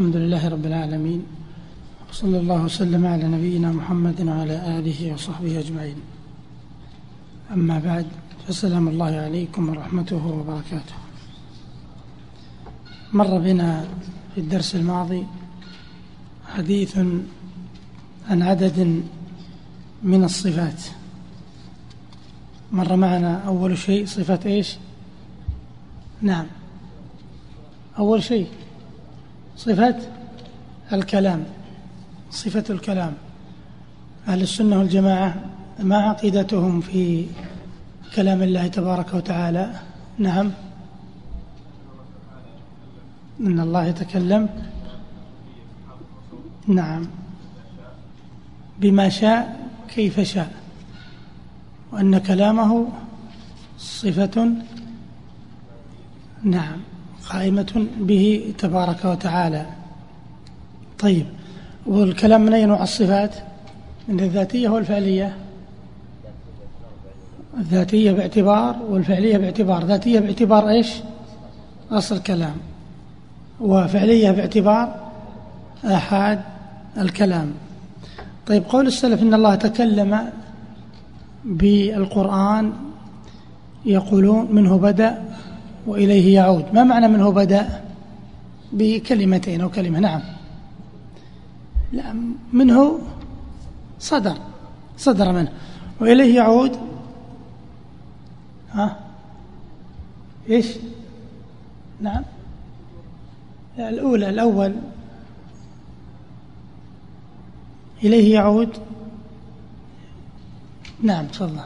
الحمد 0.00 0.16
لله 0.16 0.48
رب 0.48 0.66
العالمين 0.66 1.26
وصلى 2.10 2.38
الله 2.38 2.64
وسلم 2.64 3.06
على 3.06 3.24
نبينا 3.24 3.72
محمد 3.72 4.20
وعلى 4.20 4.78
آله 4.78 5.12
وصحبه 5.12 5.58
أجمعين. 5.58 5.96
أما 7.52 7.78
بعد 7.78 8.06
فسلام 8.48 8.88
الله 8.88 9.12
عليكم 9.16 9.68
ورحمته 9.68 10.26
وبركاته. 10.26 10.94
مر 13.12 13.38
بنا 13.38 13.84
في 14.34 14.40
الدرس 14.40 14.74
الماضي 14.74 15.26
حديث 16.46 16.98
عن 18.28 18.42
عدد 18.42 19.02
من 20.02 20.24
الصفات. 20.24 20.82
مر 22.72 22.96
معنا 22.96 23.44
أول 23.46 23.78
شيء 23.78 24.06
صفة 24.06 24.40
إيش؟ 24.46 24.76
نعم. 26.22 26.46
أول 27.98 28.22
شيء 28.22 28.48
صفة 29.60 29.96
الكلام 30.92 31.44
صفة 32.30 32.64
الكلام. 32.70 33.12
أهل 34.28 34.42
السنة 34.42 34.78
والجماعة 34.78 35.34
ما 35.78 35.96
عقيدتهم 35.96 36.80
في 36.80 37.26
كلام 38.14 38.42
الله 38.42 38.66
تبارك 38.66 39.14
وتعالى؟ 39.14 39.80
نعم. 40.18 40.50
إن 43.40 43.60
الله 43.60 43.84
يتكلم. 43.84 44.48
نعم. 46.66 47.06
بما 48.80 49.08
شاء 49.08 49.68
كيف 49.88 50.20
شاء. 50.20 50.52
وأن 51.92 52.18
كلامه 52.18 52.88
صفة. 53.78 54.52
نعم. 56.42 56.89
قائمة 57.32 57.86
به 58.00 58.54
تبارك 58.58 59.04
وتعالى. 59.04 59.66
طيب 60.98 61.26
والكلام 61.86 62.40
من 62.40 62.54
أي 62.54 62.66
نوع 62.66 62.82
الصفات 62.82 63.34
من 64.08 64.20
الذاتية 64.20 64.68
والفعلية. 64.68 65.36
الذاتية 67.58 68.12
باعتبار 68.12 68.76
والفعلية 68.88 69.38
باعتبار. 69.38 69.84
ذاتية 69.84 70.20
باعتبار 70.20 70.68
إيش؟ 70.68 70.92
أصل 71.90 72.16
الكلام. 72.16 72.56
وفعلية 73.60 74.30
باعتبار 74.30 75.10
آحاد 75.84 76.40
الكلام. 76.98 77.52
طيب 78.46 78.64
قول 78.68 78.86
السلف 78.86 79.22
إن 79.22 79.34
الله 79.34 79.54
تكلم 79.54 80.30
بالقرآن 81.44 82.72
يقولون 83.84 84.48
منه 84.52 84.78
بدأ 84.78 85.22
وإليه 85.86 86.34
يعود. 86.34 86.74
ما 86.74 86.84
معنى 86.84 87.08
منه 87.08 87.30
بدأ؟ 87.30 87.84
بكلمتين 88.72 89.60
أو 89.60 89.70
كلمة. 89.70 89.98
نعم. 89.98 90.22
لا 91.92 92.14
منه 92.52 92.98
صدر. 93.98 94.36
صدر 94.96 95.32
منه. 95.32 95.52
وإليه 96.00 96.36
يعود. 96.36 96.78
ها؟ 98.72 98.96
إيش؟ 100.50 100.66
نعم. 102.00 102.22
الأولى 103.78 104.28
الأول. 104.28 104.74
إليه 108.04 108.34
يعود. 108.34 108.76
نعم 111.02 111.26
تفضل. 111.26 111.60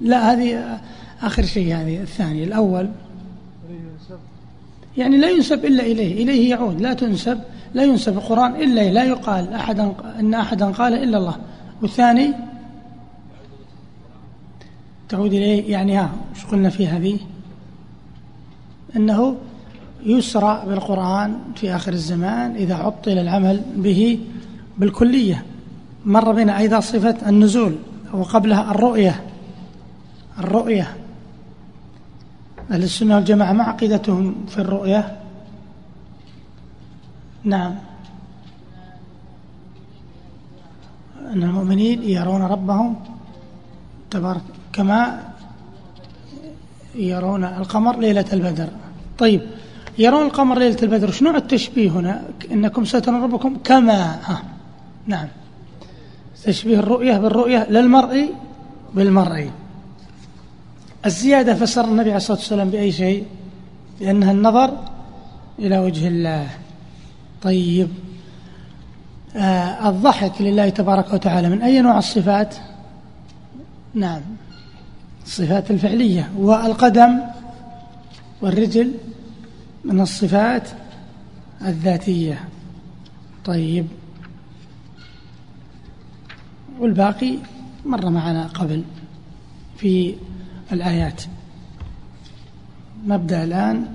لا 0.00 0.32
هذه 0.32 0.80
آخر 1.22 1.42
شيء 1.42 1.76
هذه 1.76 2.00
الثانية 2.02 2.44
الأول 2.44 2.90
يعني 4.96 5.16
لا 5.16 5.30
ينسب 5.30 5.64
إلا 5.64 5.82
إليه 5.82 6.22
إليه 6.22 6.50
يعود 6.50 6.80
لا 6.80 6.94
تنسب 6.94 7.40
لا 7.74 7.84
ينسب 7.84 8.16
القرآن 8.16 8.56
إلا 8.56 8.90
لا 8.90 9.04
يقال 9.04 9.52
أحدا 9.52 9.94
إن 10.20 10.34
أحدا 10.34 10.66
قال 10.66 10.94
إلا 10.94 11.18
الله. 11.18 11.36
والثاني 11.82 12.32
تعود 15.08 15.32
إليه 15.32 15.70
يعني 15.70 15.96
ها 15.98 16.10
وش 16.34 16.44
قلنا 16.44 16.70
في 16.70 16.86
هذه؟ 16.86 17.18
أنه 18.96 19.36
يسرع 20.06 20.64
بالقرآن 20.64 21.38
في 21.56 21.76
آخر 21.76 21.92
الزمان 21.92 22.54
إذا 22.56 22.74
عطل 22.74 23.10
العمل 23.12 23.62
به 23.76 24.18
بالكلية. 24.78 25.44
مر 26.04 26.32
بنا 26.32 26.58
أيضا 26.58 26.80
صفة 26.80 27.28
النزول 27.28 27.76
وقبلها 28.12 28.70
الرؤية 28.70 29.22
الرؤية. 30.38 30.96
أهل 32.70 32.82
السنة 32.82 33.14
والجماعة 33.14 33.52
ما 33.52 33.64
عقيدتهم 33.64 34.34
في 34.48 34.58
الرؤية؟ 34.58 35.16
نعم. 37.44 37.74
أن 41.32 41.42
المؤمنين 41.42 42.02
يرون 42.02 42.42
ربهم 42.42 42.96
تبارك 44.10 44.42
كما 44.72 45.20
يرون 46.94 47.44
القمر 47.44 47.98
ليلة 47.98 48.24
البدر. 48.32 48.68
طيب 49.18 49.40
يرون 49.98 50.26
القمر 50.26 50.58
ليلة 50.58 50.76
البدر 50.82 51.10
شنو 51.10 51.36
التشبيه 51.36 51.90
هنا؟ 51.90 52.22
إنكم 52.52 52.84
سترون 52.84 53.22
ربكم 53.22 53.56
كما. 53.64 54.02
ها 54.24 54.42
نعم. 55.06 55.28
تشبيه 56.44 56.78
الرؤية 56.78 57.18
بالرؤية 57.18 57.66
للمرء 57.70 58.34
بالمرء. 58.94 59.50
الزيادة 61.06 61.54
فسر 61.54 61.84
النبي 61.84 62.10
عليه 62.10 62.16
الصلاة 62.16 62.38
والسلام 62.38 62.70
بأي 62.70 62.92
شيء؟ 62.92 63.26
لأنها 64.00 64.32
النظر 64.32 64.78
إلى 65.58 65.78
وجه 65.78 66.08
الله. 66.08 66.48
طيب. 67.42 67.88
آه 69.36 69.88
الضحك 69.88 70.32
لله 70.40 70.68
تبارك 70.68 71.12
وتعالى 71.12 71.48
من 71.48 71.62
أي 71.62 71.80
نوع 71.80 71.98
الصفات؟ 71.98 72.54
نعم. 73.94 74.20
الصفات 75.26 75.70
الفعلية. 75.70 76.30
والقدم 76.38 77.20
والرجل 78.40 78.94
من 79.84 80.00
الصفات 80.00 80.68
الذاتية. 81.62 82.48
طيب. 83.44 83.86
والباقي 86.78 87.34
مر 87.86 88.10
معنا 88.10 88.46
قبل 88.46 88.82
في 89.76 90.14
الآيات. 90.72 91.22
نبدأ 93.06 93.44
الآن 93.44 93.86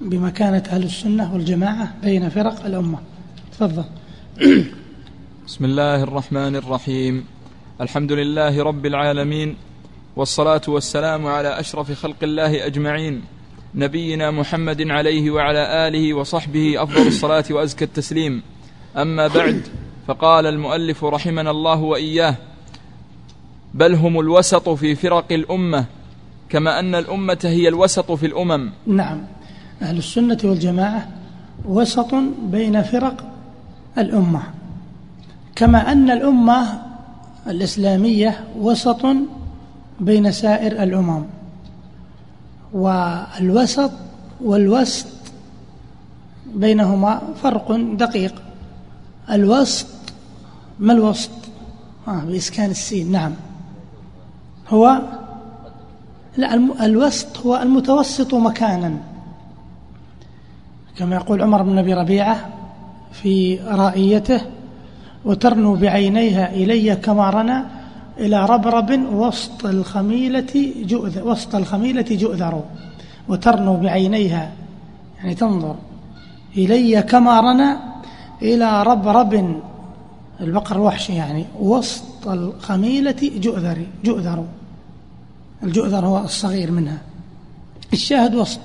بمكانة 0.00 0.62
أهل 0.72 0.82
السنة 0.82 1.34
والجماعة 1.34 1.94
بين 2.02 2.28
فرق 2.28 2.64
الأمة. 2.66 2.98
تفضل. 3.52 3.84
بسم 5.46 5.64
الله 5.64 6.02
الرحمن 6.02 6.56
الرحيم. 6.56 7.24
الحمد 7.80 8.12
لله 8.12 8.62
رب 8.62 8.86
العالمين 8.86 9.56
والصلاة 10.16 10.60
والسلام 10.68 11.26
على 11.26 11.60
أشرف 11.60 11.92
خلق 11.92 12.16
الله 12.22 12.66
أجمعين 12.66 13.22
نبينا 13.74 14.30
محمد 14.30 14.82
عليه 14.90 15.30
وعلى 15.30 15.88
آله 15.88 16.14
وصحبه 16.14 16.82
أفضل 16.82 17.06
الصلاة 17.06 17.44
وأزكى 17.50 17.84
التسليم. 17.84 18.42
أما 18.96 19.28
بعد 19.28 19.62
فقال 20.06 20.46
المؤلف 20.46 21.04
رحمنا 21.04 21.50
الله 21.50 21.76
وإياه 21.76 22.36
بل 23.74 23.94
هم 23.94 24.20
الوسط 24.20 24.68
في 24.68 24.94
فرق 24.94 25.32
الأمة 25.32 25.84
كما 26.48 26.78
أن 26.78 26.94
الأمة 26.94 27.38
هي 27.44 27.68
الوسط 27.68 28.12
في 28.12 28.26
الأمم. 28.26 28.70
نعم. 28.86 29.22
أهل 29.82 29.98
السنة 29.98 30.38
والجماعة 30.44 31.08
وسط 31.64 32.14
بين 32.42 32.82
فرق 32.82 33.26
الأمة. 33.98 34.42
كما 35.54 35.92
أن 35.92 36.10
الأمة 36.10 36.82
الإسلامية 37.46 38.44
وسط 38.58 39.06
بين 40.00 40.32
سائر 40.32 40.82
الأمم. 40.82 41.24
والوسط 42.72 43.90
والوسط 44.40 45.06
بينهما 46.54 47.22
فرق 47.42 47.72
دقيق. 47.98 48.34
الوسط 49.30 49.86
ما 50.78 50.92
الوسط؟ 50.92 51.30
آه 52.08 52.24
بإسكان 52.24 52.70
السين. 52.70 53.12
نعم. 53.12 53.32
هو 54.68 54.98
لا 56.36 56.54
الوسط 56.84 57.46
هو 57.46 57.56
المتوسط 57.56 58.34
مكانا. 58.34 58.96
كما 60.98 61.14
يقول 61.16 61.42
عمر 61.42 61.62
بن 61.62 61.78
أبي 61.78 61.94
ربيعة 61.94 62.48
في 63.12 63.58
رائيته 63.60 64.40
وترنو 65.24 65.76
بعينيها 65.76 66.52
إلي 66.52 66.96
كما 66.96 67.30
رنى 67.30 67.62
إلى 68.18 68.46
ربرب 68.46 69.12
وسط 69.12 69.66
الخميلة 69.66 70.72
جؤذر 70.84 71.28
وسط 71.28 71.54
الخميلة 71.54 72.06
جؤذر. 72.10 72.62
وترنو 73.28 73.76
بعينيها 73.76 74.52
يعني 75.18 75.34
تنظر 75.34 75.76
إلي 76.56 77.02
كما 77.02 77.40
رنى 77.40 77.76
إلى 78.42 78.82
ربرب 78.82 79.60
البقر 80.40 80.76
الوحشي 80.76 81.14
يعني 81.14 81.46
وسط 81.60 82.28
الخميلة 82.28 83.16
جؤذر 83.36 83.86
جؤذر. 84.04 84.44
الجؤذر 85.62 86.06
هو 86.06 86.18
الصغير 86.18 86.70
منها. 86.70 86.98
الشاهد 87.92 88.34
وسط. 88.34 88.60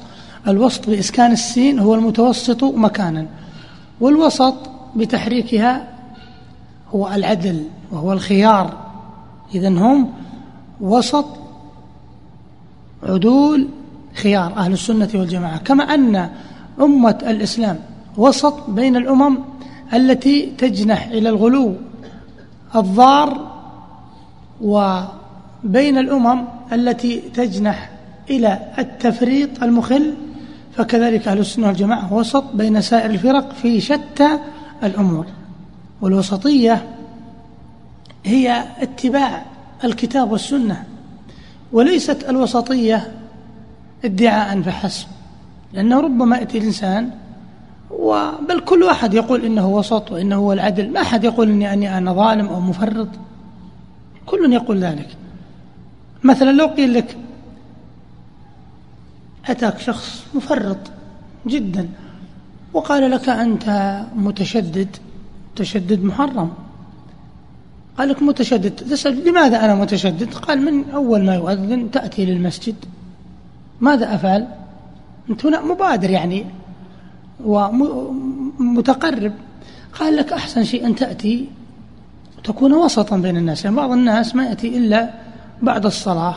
الوسط 0.48 0.89
بإسكان 0.89 1.31
السين 1.31 1.80
هو 1.80 1.95
المتوسط 1.95 2.63
مكانا. 2.63 3.25
والوسط 4.01 4.56
بتحريكها 4.95 5.88
هو 6.95 7.07
العدل 7.07 7.63
وهو 7.92 8.13
الخيار. 8.13 8.77
إذا 9.56 9.69
هم 9.69 10.13
وسط 10.81 11.25
عدول 13.04 13.68
خيار 14.13 14.54
أهل 14.57 14.74
السنة 14.74 15.10
والجماعة. 15.13 15.57
كما 15.57 15.83
أن 15.83 16.30
أمة 16.81 17.18
الإسلام 17.27 17.80
وسط 18.18 18.69
بين 18.69 18.95
الأمم 18.95 19.38
التي 19.94 20.45
تجنح 20.57 21.07
إلى 21.07 21.30
الغلو 21.30 21.75
الضار 22.75 23.59
وبين 24.62 25.97
الأمم 25.97 26.45
التي 26.74 27.19
تجنح 27.19 27.89
إلى 28.30 28.59
التفريط 28.80 29.63
المخل 29.63 30.13
فكذلك 30.75 31.27
أهل 31.27 31.39
السنة 31.39 31.68
والجماعة 31.68 32.13
وسط 32.13 32.44
بين 32.53 32.81
سائر 32.81 33.09
الفرق 33.09 33.53
في 33.53 33.81
شتى 33.81 34.39
الأمور. 34.83 35.25
والوسطية 36.01 36.88
هي 38.25 38.63
اتباع 38.81 39.45
الكتاب 39.83 40.31
والسنة 40.31 40.83
وليست 41.71 42.30
الوسطية 42.30 43.12
ادعاء 44.06 44.62
فحسب 44.62 45.07
لأنه 45.74 46.00
ربما 46.00 46.38
يأتي 46.38 46.57
الإنسان 46.57 47.09
بل 48.50 48.59
كل 48.59 48.83
واحد 48.83 49.13
يقول 49.13 49.45
إنه 49.45 49.68
وسط 49.68 50.12
وإنه 50.12 50.36
هو 50.36 50.53
العدل. 50.53 50.94
ما 50.94 51.01
أحد 51.01 51.24
يقول 51.24 51.50
إني 51.50 51.74
أني 51.74 51.97
أنا 51.97 52.13
ظالم 52.13 52.47
أو 52.47 52.59
مفرط. 52.59 53.07
كل 54.25 54.53
يقول 54.53 54.80
ذلك. 54.80 55.07
مثلا 56.24 56.51
لو 56.51 56.68
قيل 56.68 56.94
لك 56.94 57.18
أتاك 59.45 59.80
شخص 59.80 60.25
مفرط 60.33 60.77
جدا 61.47 61.89
وقال 62.74 63.12
لك 63.12 63.30
أنت 63.30 64.00
متشدد 64.15 64.97
تشدد 65.56 66.03
محرم. 66.03 66.51
قال 67.97 68.09
لك 68.09 68.24
متشدد. 68.24 68.71
تسأل 68.71 69.30
لماذا 69.30 69.65
أنا 69.65 69.75
متشدد؟ 69.75 70.33
قال 70.33 70.62
من 70.62 70.89
أول 70.89 71.25
ما 71.25 71.36
يؤذن 71.36 71.91
تأتي 71.91 72.25
للمسجد. 72.25 72.75
ماذا 73.81 74.15
أفعل؟ 74.15 74.47
أنت 75.30 75.45
هنا 75.45 75.62
مبادر 75.62 76.09
يعني. 76.09 76.45
ومتقرب. 77.45 79.33
قال 80.00 80.15
لك 80.15 80.33
أحسن 80.33 80.63
شيء 80.63 80.86
أن 80.86 80.95
تأتي 80.95 81.50
تكون 82.44 82.74
وسطا 82.74 83.18
بين 83.18 83.38
الناس. 83.38 83.65
يعني 83.65 83.75
بعض 83.75 83.91
الناس 83.91 84.36
ما 84.36 84.45
يأتي 84.45 84.77
إلا 84.77 85.09
بعد 85.62 85.86
الصلاة 85.86 86.36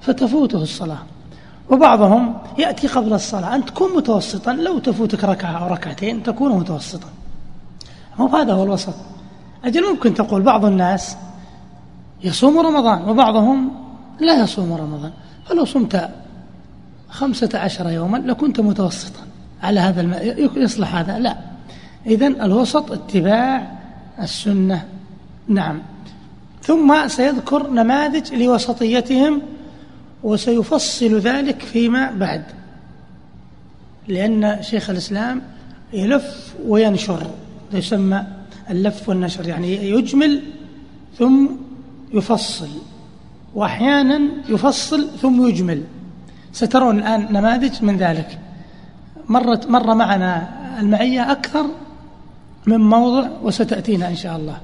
فتفوته 0.00 0.62
الصلاة. 0.62 0.98
وبعضهم 1.70 2.38
يأتي 2.58 2.86
قبل 2.86 3.12
الصلاة. 3.12 3.54
أن 3.54 3.64
تكون 3.64 3.96
متوسطا. 3.96 4.52
لو 4.52 4.78
تفوتك 4.78 5.24
ركعة 5.24 5.50
أو 5.50 5.72
ركعتين 5.72 6.22
تكون 6.22 6.52
متوسطا. 6.52 7.08
مو 8.18 8.26
هذا 8.26 8.52
هو 8.52 8.64
الوسط. 8.64 8.94
أجل 9.64 9.90
ممكن 9.92 10.14
تقول 10.14 10.42
بعض 10.42 10.64
الناس 10.64 11.16
يصوم 12.24 12.58
رمضان 12.58 13.08
وبعضهم 13.08 13.72
لا 14.20 14.42
يصوم 14.42 14.72
رمضان. 14.72 15.12
فلو 15.46 15.64
صمت 15.64 16.10
خمسة 17.08 17.48
عشر 17.54 17.90
يوما 17.90 18.18
لكنت 18.18 18.60
متوسطا. 18.60 19.25
على 19.62 19.80
هذا 19.80 20.00
الم... 20.00 20.14
يصلح 20.56 20.94
هذا. 20.94 21.18
لا. 21.18 21.36
إذن 22.06 22.40
الوسط 22.42 22.92
اتباع 22.92 23.78
السنة. 24.22 24.84
نعم. 25.48 25.82
ثم 26.62 27.08
سيذكر 27.08 27.70
نماذج 27.70 28.34
لوسطيتهم 28.34 29.42
وسيفصل 30.22 31.18
ذلك 31.18 31.62
فيما 31.62 32.10
بعد. 32.10 32.44
لأن 34.08 34.62
شيخ 34.62 34.90
الإسلام 34.90 35.42
يلف 35.92 36.54
وينشر. 36.66 37.26
يسمى 37.72 38.26
اللف 38.70 39.08
والنشر 39.08 39.48
يعني 39.48 39.90
يجمل 39.90 40.42
ثم 41.18 41.46
يفصل. 42.14 42.68
وأحيانا 43.54 44.20
يفصل 44.48 45.08
ثم 45.22 45.48
يجمل. 45.48 45.82
سترون 46.52 46.98
الآن 46.98 47.32
نماذج 47.32 47.82
من 47.84 47.96
ذلك. 47.96 48.38
مرت 49.28 49.70
مر 49.70 49.94
معنا 49.94 50.48
المعية 50.80 51.32
أكثر 51.32 51.64
من 52.66 52.80
موضع 52.80 53.28
وستأتينا 53.42 54.08
إن 54.08 54.16
شاء 54.16 54.36
الله. 54.36 54.56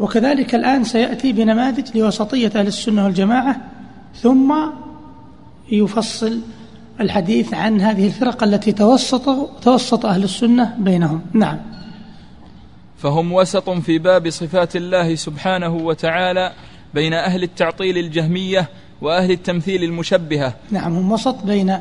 وكذلك 0.00 0.54
الآن 0.54 0.84
سيأتي 0.84 1.32
بنماذج 1.32 1.96
لوسطية 1.96 2.52
أهل 2.56 2.66
السنة 2.66 3.04
والجماعة 3.04 3.56
ثم 4.14 4.54
يفصل 5.72 6.40
الحديث 7.00 7.54
عن 7.54 7.80
هذه 7.80 8.06
الفرق 8.06 8.42
التي 8.42 8.72
توسط 8.72 9.50
توسط 9.62 10.06
أهل 10.06 10.24
السنة 10.24 10.74
بينهم. 10.78 11.20
نعم. 11.32 11.58
فهم 12.98 13.32
وسط 13.32 13.70
في 13.70 13.98
باب 13.98 14.30
صفات 14.30 14.76
الله 14.76 15.14
سبحانه 15.14 15.74
وتعالى 15.74 16.52
بين 16.94 17.14
أهل 17.14 17.42
التعطيل 17.42 17.98
الجهمية 17.98 18.68
وأهل 19.00 19.30
التمثيل 19.30 19.84
المشبهة. 19.84 20.54
نعم 20.70 20.96
هم 20.96 21.12
وسط 21.12 21.44
بين 21.44 21.78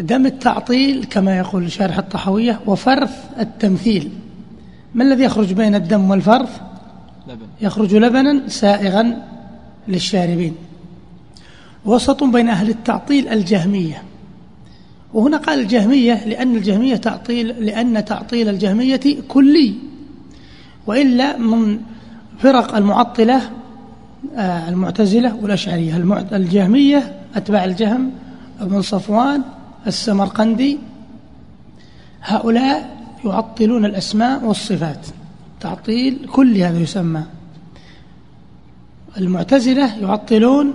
دم 0.00 0.26
التعطيل 0.26 1.04
كما 1.04 1.38
يقول 1.38 1.72
شارح 1.72 1.98
الطحوية 1.98 2.60
وفرث 2.66 3.24
التمثيل. 3.40 4.10
ما 4.94 5.04
الذي 5.04 5.24
يخرج 5.24 5.52
بين 5.52 5.74
الدم 5.74 6.10
والفرث؟ 6.10 6.60
لبن. 7.28 7.46
يخرج 7.60 7.94
لبنا 7.94 8.48
سائغا 8.48 9.22
للشاربين. 9.88 10.54
وسط 11.84 12.24
بين 12.24 12.48
أهل 12.48 12.68
التعطيل 12.68 13.28
الجهمية. 13.28 14.02
وهنا 15.14 15.36
قال 15.36 15.60
الجهمية 15.60 16.24
لأن 16.26 16.56
الجهمية 16.56 16.96
تعطيل 16.96 17.46
لأن 17.48 18.04
تعطيل 18.04 18.48
الجهمية 18.48 19.00
كلي. 19.28 19.74
وإلا 20.86 21.38
من 21.38 21.80
فرق 22.38 22.76
المعطلة 22.76 23.40
آه، 24.36 24.68
المعتزلة 24.68 25.36
والأشعرية. 25.42 25.96
الجهمية 26.32 27.12
أتباع 27.36 27.64
الجهم 27.64 28.10
ابن 28.60 28.82
صفوان 28.82 29.42
السمرقندي 29.88 30.78
هؤلاء 32.22 32.96
يعطلون 33.24 33.84
الأسماء 33.84 34.44
والصفات. 34.44 35.06
تعطيل 35.60 36.28
كل 36.32 36.56
هذا 36.56 36.78
يسمى. 36.78 37.22
المعتزلة 39.18 39.96
يعطلون 39.96 40.74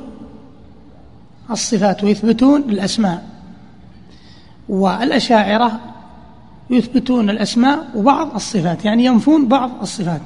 الصفات 1.51 2.03
ويثبتون 2.03 2.61
الأسماء. 2.61 3.29
والأشاعرة 4.69 5.79
يثبتون 6.69 7.29
الأسماء 7.29 7.87
وبعض 7.95 8.35
الصفات 8.35 8.85
يعني 8.85 9.05
ينفون 9.05 9.47
بعض 9.47 9.71
الصفات. 9.81 10.21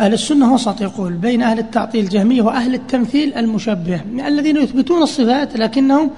أهل 0.00 0.12
السنة 0.12 0.54
وسط 0.54 0.80
يقول 0.80 1.12
بين 1.12 1.42
أهل 1.42 1.58
التعطيل 1.58 2.04
الجهمية 2.04 2.42
وأهل 2.42 2.74
التمثيل 2.74 3.34
المشبه 3.34 4.00
الذين 4.26 4.56
يثبتون 4.56 5.02
الصفات 5.02 5.56
لكنهم 5.56 6.10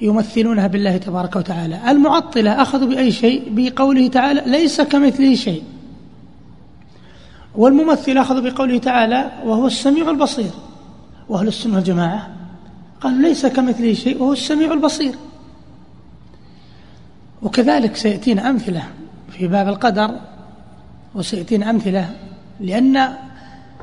يمثلونها 0.00 0.66
بالله 0.66 0.96
تبارك 0.96 1.36
وتعالى. 1.36 1.90
المعطلة 1.90 2.62
أخذوا 2.62 2.88
بأي 2.88 3.12
شيء؟ 3.12 3.42
بقوله 3.50 4.08
تعالى 4.08 4.42
ليس 4.46 4.80
كمثله 4.80 5.34
شيء. 5.34 5.62
والممثل 7.54 8.18
أخذوا 8.18 8.50
بقوله 8.50 8.78
تعالى 8.78 9.30
وهو 9.44 9.66
السميع 9.66 10.10
البصير. 10.10 10.50
وأهل 11.28 11.48
السنة 11.48 11.74
والجماعة 11.74 12.30
قالوا 13.00 13.18
ليس 13.18 13.46
كمثله 13.46 13.92
شيء 13.92 14.22
وهو 14.22 14.32
السميع 14.32 14.72
البصير. 14.72 15.14
وكذلك 17.42 17.96
سيأتينا 17.96 18.50
أمثلة 18.50 18.82
في 19.30 19.48
باب 19.48 19.68
القدر 19.68 20.10
وسيأتينا 21.14 21.70
أمثلة 21.70 22.10
لأن 22.60 23.08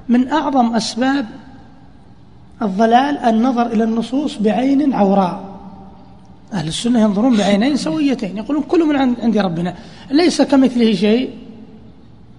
من 0.09 0.31
أعظم 0.31 0.75
أسباب 0.75 1.25
الضلال 2.61 3.17
النظر 3.17 3.65
إلى 3.65 3.83
النصوص 3.83 4.37
بعين 4.37 4.93
عوراء. 4.93 5.52
أهل 6.53 6.67
السنة 6.67 7.01
ينظرون 7.01 7.37
بعينين 7.37 7.77
سويتين 7.77 8.37
يقولون 8.37 8.63
كل 8.63 8.85
من 8.85 8.95
عند 8.95 9.37
ربنا 9.37 9.75
ليس 10.11 10.41
كمثله 10.41 10.93
شيء 10.93 11.29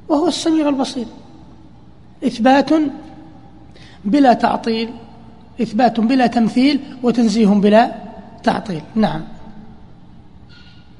وهو 0.08 0.28
السميع 0.28 0.68
البصير. 0.68 1.06
إثبات 2.26 2.70
بلا 4.04 4.32
تعطيل 4.32 4.88
إثبات 5.62 6.00
بلا 6.00 6.26
تمثيل 6.26 6.80
وتنزيه 7.02 7.46
بلا 7.46 7.92
تعطيل. 8.42 8.82
نعم. 8.94 9.22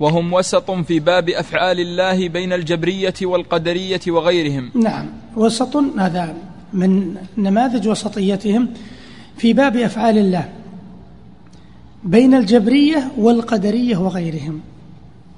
وهم 0.00 0.32
وسط 0.32 0.70
في 0.70 1.00
باب 1.00 1.28
أفعال 1.28 1.80
الله 1.80 2.28
بين 2.28 2.52
الجبرية 2.52 3.14
والقدرية 3.22 4.00
وغيرهم. 4.08 4.70
نعم. 4.74 5.06
وسط 5.36 5.76
هذا 5.76 6.34
من 6.72 7.16
نماذج 7.38 7.88
وسطيتهم 7.88 8.68
في 9.36 9.52
باب 9.52 9.76
أفعال 9.76 10.18
الله. 10.18 10.48
بين 12.04 12.34
الجبرية 12.34 13.12
والقدرية 13.18 13.96
وغيرهم. 13.96 14.60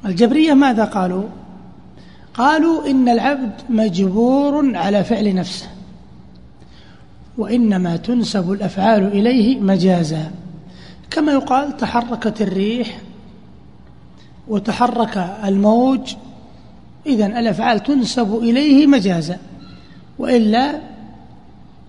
الجبرية 0.06 0.54
ماذا 0.54 0.84
قالوا؟ 0.84 1.24
قالوا 2.34 2.90
إن 2.90 3.08
العبد 3.08 3.52
مجبور 3.68 4.76
على 4.76 5.04
فعل 5.04 5.34
نفسه 5.34 5.66
وإنما 7.38 7.96
تنسب 7.96 8.52
الأفعال 8.52 9.06
إليه 9.06 9.60
مجازا. 9.60 10.30
كما 11.10 11.32
يقال 11.32 11.76
تحركت 11.76 12.42
الريح 12.42 12.98
وتحرك 14.48 15.36
الموج 15.44 16.14
إذا 17.06 17.26
الأفعال 17.26 17.82
تنسب 17.82 18.34
إليه 18.36 18.86
مجازا 18.86 19.38
وإلا 20.18 20.80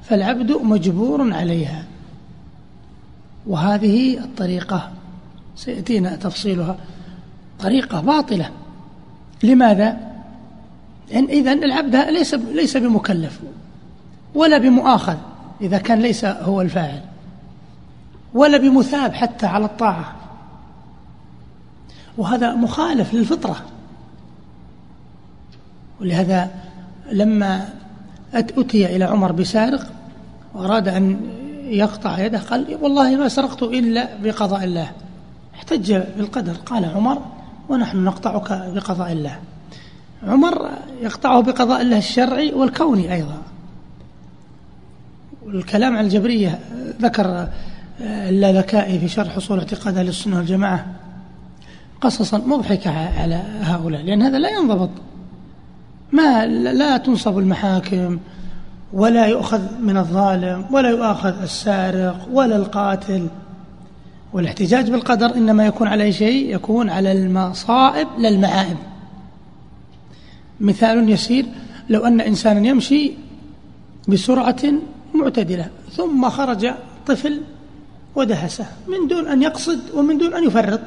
فالعبد 0.04 0.52
مجبور 0.52 1.34
عليها. 1.34 1.87
وهذه 3.48 4.18
الطريقة 4.18 4.90
سيأتينا 5.56 6.16
تفصيلها. 6.16 6.76
طريقة 7.60 8.02
باطلة. 8.02 8.50
لماذا؟ 9.44 9.98
لأن 11.12 11.26
إذا 11.26 11.54
العبد 11.54 11.96
ليس 11.96 12.34
ليس 12.34 12.78
بمكلف 12.78 13.40
ولا 14.36 14.58
بمؤاخذ 14.58 15.16
إذا 15.62 15.78
كان 15.78 16.00
ليس 16.00 16.26
هو 16.26 16.62
الفاعل 16.62 17.02
ولا 18.34 18.58
بمثاب 18.58 19.14
حتى 19.14 19.46
على 19.46 19.66
الطاعة. 19.66 20.16
وهذا 22.18 22.56
مخالف 22.56 23.14
للفطرة. 23.14 23.56
ولهذا 26.02 26.52
لما 27.12 27.70
أتي 28.34 28.96
إلى 28.96 29.06
عمر 29.06 29.32
بسارق 29.32 29.92
وأراد 30.54 30.88
أن 30.88 31.37
يقطع 31.70 32.20
يده 32.20 32.40
قال 32.40 32.78
والله 32.82 33.16
ما 33.16 33.28
سرقت 33.28 33.64
إلا 33.64 34.08
بقضاء 34.24 34.64
الله. 34.64 34.92
احتج 35.56 35.94
بالقدر 36.18 36.54
قال 36.54 36.86
عمر 36.86 37.22
ونحن 37.70 38.04
نقطعك 38.04 38.72
بقضاء 38.74 39.12
الله. 39.12 39.40
عمر 40.28 40.70
يقطعه 41.02 41.42
بقضاء 41.42 41.82
الله 41.82 41.98
الشرعي 41.98 42.54
والكوني 42.54 43.14
أيضا. 43.14 43.42
والكلام 45.46 45.98
عن 45.98 46.06
الجبرية 46.06 46.60
ذكر 47.02 47.48
اللالكائي 48.02 49.00
في 49.00 49.08
شرح 49.08 49.36
أصول 49.36 49.60
اعتقاد 49.60 49.98
أهل 49.98 50.08
السنة 50.08 50.38
والجماعة. 50.38 50.86
قصصا 52.02 52.38
مضحكة 52.38 52.92
على 53.22 53.42
هؤلاء 53.62 54.02
لأن 54.02 54.22
هذا 54.22 54.40
لا 54.40 54.50
ينضبط. 54.50 54.90
ما 56.12 56.46
لا 56.46 56.98
تنصب 56.98 57.38
المحاكم 57.38 58.20
ولا 58.94 59.26
يؤخذ 59.26 59.62
من 59.80 59.98
الظالم 59.98 60.66
ولا 60.72 60.90
يؤاخذ 60.90 61.42
السارق 61.42 62.28
ولا 62.32 62.56
القاتل. 62.56 63.28
والاحتجاج 64.34 64.92
بالقدر 64.92 65.36
إنما 65.36 65.66
يكون 65.66 65.88
على 65.88 66.12
شيء؟ 66.12 66.56
يكون 66.56 66.90
على 66.90 67.12
المصائب 67.12 68.08
لا 68.18 68.30
المعائب. 68.30 68.78
مثال 70.60 71.10
يسير 71.10 71.46
لو 71.90 72.06
أن 72.06 72.22
إنسانا 72.22 72.68
يمشي 72.68 73.12
بسرعة 74.08 74.64
معتدلة 75.16 75.68
ثم 75.92 76.30
خرج 76.30 76.72
طفل 77.08 77.42
ودهسه 78.16 78.66
من 78.88 79.08
دون 79.08 79.28
أن 79.28 79.42
يقصد 79.42 79.80
ومن 79.96 80.18
دون 80.18 80.34
أن 80.34 80.44
يفرط. 80.44 80.80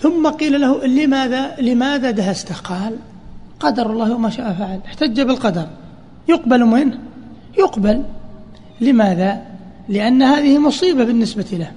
ثم 0.00 0.28
قيل 0.28 0.60
له 0.60 0.86
لماذا 0.86 1.60
لماذا 1.60 2.10
دهسته؟ 2.10 2.54
قال 2.54 2.96
قدر 3.60 3.90
الله 3.90 4.14
وما 4.14 4.30
شاء 4.30 4.52
فعل. 4.52 4.80
احتج 4.86 5.20
بالقدر. 5.20 5.66
يقبل 6.28 6.64
منه 6.64 6.98
يقبل. 7.58 8.02
لماذا؟ 8.80 9.42
لأن 9.88 10.22
هذه 10.22 10.58
مصيبة 10.58 11.04
بالنسبة 11.04 11.46
له. 11.52 11.72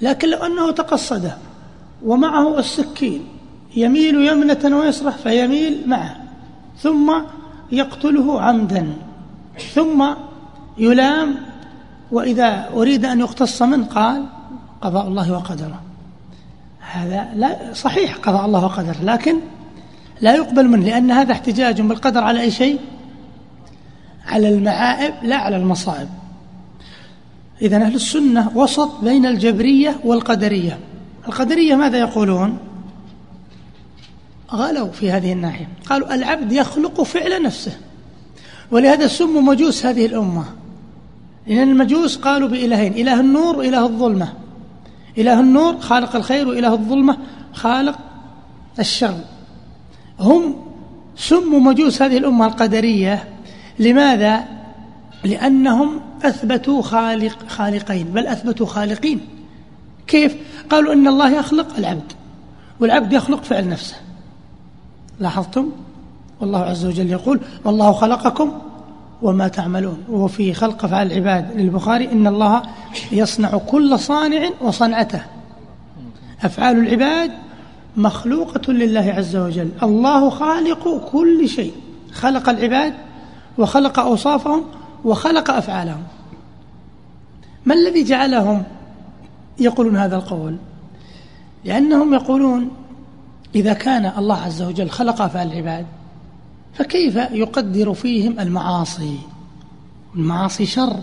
لكن 0.00 0.28
لو 0.28 0.38
أنه 0.38 0.70
تقصده 0.70 1.36
ومعه 2.04 2.58
السكين 2.58 3.24
يميل 3.76 4.14
يمنة 4.14 4.76
ويسرة 4.78 5.10
فيميل 5.10 5.82
معه. 5.86 6.16
ثم 6.78 7.12
يقتله 7.72 8.40
عمدا. 8.40 8.92
ثم 9.74 10.04
يلام 10.78 11.34
وإذا 12.12 12.68
أريد 12.74 13.04
أن 13.04 13.20
يقتص 13.20 13.62
منه 13.62 13.86
قال 13.86 14.24
قضاء 14.80 15.08
الله 15.08 15.32
وقدره. 15.32 15.80
هذا 16.92 17.28
لا 17.34 17.74
صحيح 17.74 18.16
قضاء 18.16 18.46
الله 18.46 18.64
وقدره 18.64 18.96
لكن 19.02 19.36
لا 20.20 20.34
يقبل 20.34 20.68
منه 20.68 20.86
لأن 20.86 21.10
هذا 21.10 21.32
احتجاج 21.32 21.80
بالقدر 21.80 22.24
على 22.24 22.40
أي 22.40 22.50
شيء؟ 22.50 22.78
على 24.26 24.48
المعائب 24.48 25.14
لا 25.22 25.36
على 25.36 25.56
المصائب. 25.56 26.08
إذا 27.62 27.76
أهل 27.76 27.94
السنة 27.94 28.50
وسط 28.54 29.00
بين 29.04 29.26
الجبرية 29.26 29.96
والقدرية. 30.04 30.78
القدرية 31.28 31.74
ماذا 31.74 31.98
يقولون؟ 31.98 32.58
غلوا 34.52 34.90
في 34.90 35.10
هذه 35.10 35.32
الناحية. 35.32 35.68
قالوا 35.90 36.14
العبد 36.14 36.52
يخلق 36.52 37.02
فعل 37.02 37.42
نفسه 37.42 37.72
ولهذا 38.70 39.06
سموا 39.06 39.42
مجوس 39.42 39.86
هذه 39.86 40.06
الأمة. 40.06 40.44
لأن 41.46 41.68
المجوس 41.70 42.16
قالوا 42.16 42.48
بإلهين 42.48 42.92
إله 42.92 43.20
النور 43.20 43.56
وإله 43.56 43.86
الظلمة. 43.86 44.32
إله 45.18 45.40
النور 45.40 45.80
خالق 45.80 46.16
الخير 46.16 46.48
وإله 46.48 46.72
الظلمة 46.72 47.18
خالق 47.52 47.98
الشر. 48.78 49.18
هم 50.20 50.54
سموا 51.16 51.60
مجوس 51.60 52.02
هذه 52.02 52.18
الأمة 52.18 52.46
القدرية 52.46 53.28
لماذا؟ 53.78 54.44
لأنهم 55.24 56.00
أثبتوا 56.22 56.82
خالق 56.82 57.48
خالقين 57.48 58.04
بل 58.04 58.26
أثبتوا 58.26 58.66
خالقين 58.66 59.20
كيف؟ 60.06 60.36
قالوا 60.70 60.92
إن 60.92 61.08
الله 61.08 61.30
يخلق 61.30 61.76
العبد 61.78 62.12
والعبد 62.80 63.12
يخلق 63.12 63.44
فعل 63.44 63.68
نفسه 63.68 63.96
لاحظتم؟ 65.20 65.70
والله 66.40 66.58
عز 66.58 66.86
وجل 66.86 67.10
يقول 67.10 67.40
والله 67.64 67.92
خلقكم 67.92 68.52
وما 69.22 69.48
تعملون 69.48 69.98
وفي 70.08 70.54
خلق 70.54 70.84
أفعال 70.84 71.12
العباد 71.12 71.60
للبخاري 71.60 72.12
إن 72.12 72.26
الله 72.26 72.62
يصنع 73.12 73.58
كل 73.58 73.98
صانع 73.98 74.50
وصنعته 74.60 75.22
أفعال 76.42 76.78
العباد 76.78 77.30
مخلوقة 77.96 78.72
لله 78.72 79.14
عز 79.16 79.36
وجل 79.36 79.68
الله 79.82 80.30
خالق 80.30 81.10
كل 81.12 81.48
شيء 81.48 81.72
خلق 82.12 82.48
العباد 82.48 82.94
وخلق 83.58 83.98
أوصافهم 83.98 84.64
وخلق 85.04 85.50
أفعالهم. 85.50 86.02
ما 87.66 87.74
الذي 87.74 88.04
جعلهم 88.04 88.62
يقولون 89.58 89.96
هذا 89.96 90.16
القول؟ 90.16 90.56
لأنهم 91.64 92.14
يقولون 92.14 92.70
إذا 93.54 93.72
كان 93.72 94.12
الله 94.18 94.36
عز 94.36 94.62
وجل 94.62 94.90
خلق 94.90 95.22
أفعال 95.22 95.52
العباد 95.52 95.86
فكيف 96.74 97.16
يقدر 97.16 97.94
فيهم 97.94 98.40
المعاصي؟ 98.40 99.18
المعاصي 100.14 100.66
شر. 100.66 100.96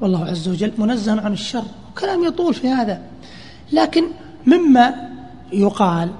والله 0.00 0.24
عز 0.24 0.48
وجل 0.48 0.72
منزه 0.78 1.20
عن 1.20 1.32
الشر 1.32 1.64
كلام 1.98 2.24
يطول 2.24 2.54
في 2.54 2.68
هذا. 2.68 3.02
لكن 3.72 4.04
مما 4.46 4.94
يقال 5.52 6.10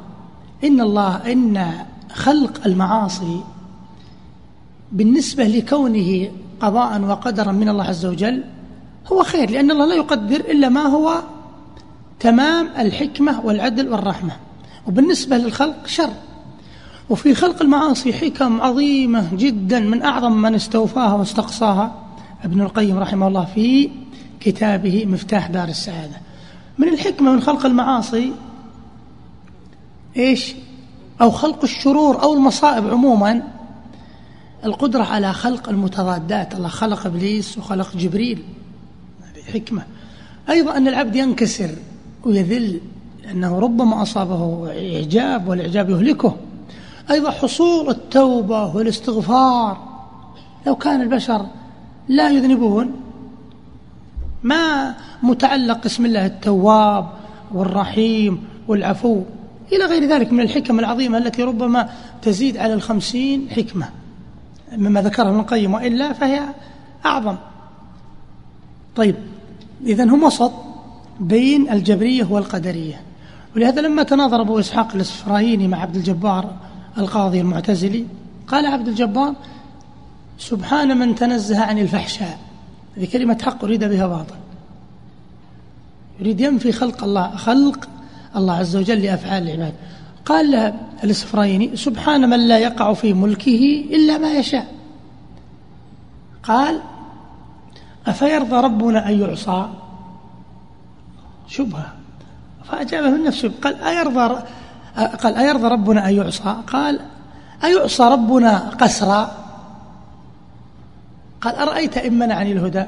إن 0.65 0.81
الله 0.81 1.33
إن 1.33 1.73
خلق 2.13 2.67
المعاصي 2.67 3.41
بالنسبة 4.93 5.45
لكونه 5.45 6.31
قضاء 6.61 7.01
وقدرا 7.01 7.53
من 7.53 7.69
الله 7.69 7.85
عز 7.85 8.07
وجل 8.07 8.45
هو 9.13 9.23
خير 9.23 9.51
لأن 9.51 9.71
الله 9.71 9.87
لا 9.87 9.95
يقدر 9.95 10.41
إلا 10.41 10.69
ما 10.69 10.83
هو 10.83 11.23
تمام 12.21 12.69
الحكمة 12.79 13.47
والعدل 13.47 13.89
والرحمة. 13.89 14.33
وبالنسبة 14.87 15.37
للخلق 15.37 15.87
شر. 15.87 16.13
وفي 17.11 17.35
خلق 17.35 17.63
المعاصي 17.63 18.13
حكم 18.13 18.61
عظيمة 18.61 19.35
جدا 19.35 19.81
من 19.81 20.03
أعظم 20.03 20.33
من 20.33 20.55
استوفاها 20.55 21.15
واستقصاها 21.15 22.03
ابن 22.45 22.61
القيم 22.61 22.99
رحمه 22.99 23.29
الله 23.29 23.45
في 23.45 23.91
كتابه 24.41 25.07
مفتاح 25.07 25.47
دار 25.47 25.69
السعادة. 25.69 26.17
من 26.79 26.89
الحكمة 26.89 27.33
من 27.33 27.41
خلق 27.41 27.67
المعاصي 27.67 28.33
إيش؟ 30.17 30.55
أو 31.21 31.31
خلق 31.31 31.63
الشرور 31.63 32.23
أو 32.23 32.35
المصائب 32.35 32.89
عموما 32.89 33.43
القدرة 34.65 35.03
على 35.03 35.33
خلق 35.33 35.69
المتضادات. 35.69 36.55
الله 36.55 36.69
خلق 36.69 37.07
إبليس 37.07 37.59
وخلق 37.59 37.97
جبريل. 37.97 38.43
حكمة. 39.55 39.83
أيضا 40.51 40.77
أن 40.77 40.89
العبد 40.89 41.17
ينكسر 41.17 41.71
ويذل 42.25 42.81
لأنه 43.25 43.59
ربما 43.59 44.03
أصابه 44.03 44.71
إعجاب 44.97 45.49
والإعجاب 45.49 45.91
يهلكه. 45.91 46.37
أيضا 47.11 47.31
حصول 47.31 47.91
التوبة 47.91 48.77
والاستغفار. 48.77 49.97
لو 50.67 50.77
كان 50.77 51.01
البشر 51.01 51.47
لا 52.09 52.31
يذنبون 52.31 52.93
ما 54.43 54.95
متعلق 55.23 55.87
اسم 55.87 56.07
الله 56.07 56.27
التواب 56.27 57.09
والرحيم 57.55 58.45
والعفو 58.69 59.23
إلى 59.73 59.85
غير 59.85 60.05
ذلك 60.05 60.33
من 60.33 60.41
الحكم 60.41 60.79
العظيمة 60.79 61.19
التي 61.19 61.43
ربما 61.43 61.89
تزيد 62.23 62.57
على 62.57 62.75
الخمسين 62.75 63.51
حكمة. 63.51 63.89
مما 64.73 65.03
ذكره 65.03 65.29
ابن 65.29 65.41
القيم 65.41 65.75
وإلا 65.75 66.13
فهي 66.13 66.43
أعظم. 67.07 67.37
طيب 68.97 69.17
إذا 69.87 70.05
هم 70.05 70.23
وسط 70.23 70.53
بين 71.21 71.71
الجبرية 71.71 72.25
والقدرية. 72.31 73.01
ولهذا 73.57 73.81
لما 73.81 74.03
تناظر 74.03 74.41
أبو 74.41 74.59
إسحاق 74.59 74.95
الإسفرايني 74.95 75.69
مع 75.69 75.79
عبد 75.79 75.97
الجبار 75.97 76.55
القاضي 76.99 77.41
المعتزلي 77.41 78.07
قال 78.47 78.67
عبد 78.67 78.89
الجبار 78.89 79.35
سبحان 80.39 80.99
من 80.99 81.15
تنزه 81.15 81.61
عن 81.61 81.79
الفحشاء. 81.79 82.39
هذه 82.97 83.09
كلمة 83.13 83.39
حق 83.43 83.65
أريد 83.65 83.85
بها 83.85 84.07
باطل. 84.07 84.35
يريد 86.21 86.41
ينفي 86.41 86.73
خلق 86.73 87.05
الله 87.05 87.37
خلق 87.37 87.89
الله 88.37 88.55
عز 88.55 88.77
وجل 88.77 89.03
لأفعال 89.03 89.43
العباد. 89.43 89.75
قال 90.27 90.75
الإسفرايني 91.05 91.77
سبحان 91.77 92.31
من 92.31 92.49
لا 92.49 92.59
يقع 92.59 92.93
في 92.93 93.13
ملكه 93.13 93.85
إلا 93.91 94.19
ما 94.19 94.33
يشاء. 94.33 94.75
قال 96.43 96.81
أفيرضى 98.07 98.57
ربنا 98.57 99.09
أن 99.09 99.21
يعصى؟ 99.21 99.69
شبهة. 101.49 101.93
فأجابه 102.65 103.11
من 103.11 103.25
نفسه 103.25 103.53
قال 103.63 103.83
أيرضى 103.83 104.43
قال 105.23 105.35
أيرضى 105.35 105.69
ربنا 105.69 106.09
أن 106.09 106.15
يعصى؟ 106.15 106.57
قال 106.67 107.01
أيعصى 107.65 108.03
ربنا 108.03 108.59
قسرا؟ 108.59 109.31
قال 111.41 111.55
أرأيت 111.55 111.99
إن 111.99 112.19
منعني 112.19 112.53
الهدى 112.53 112.85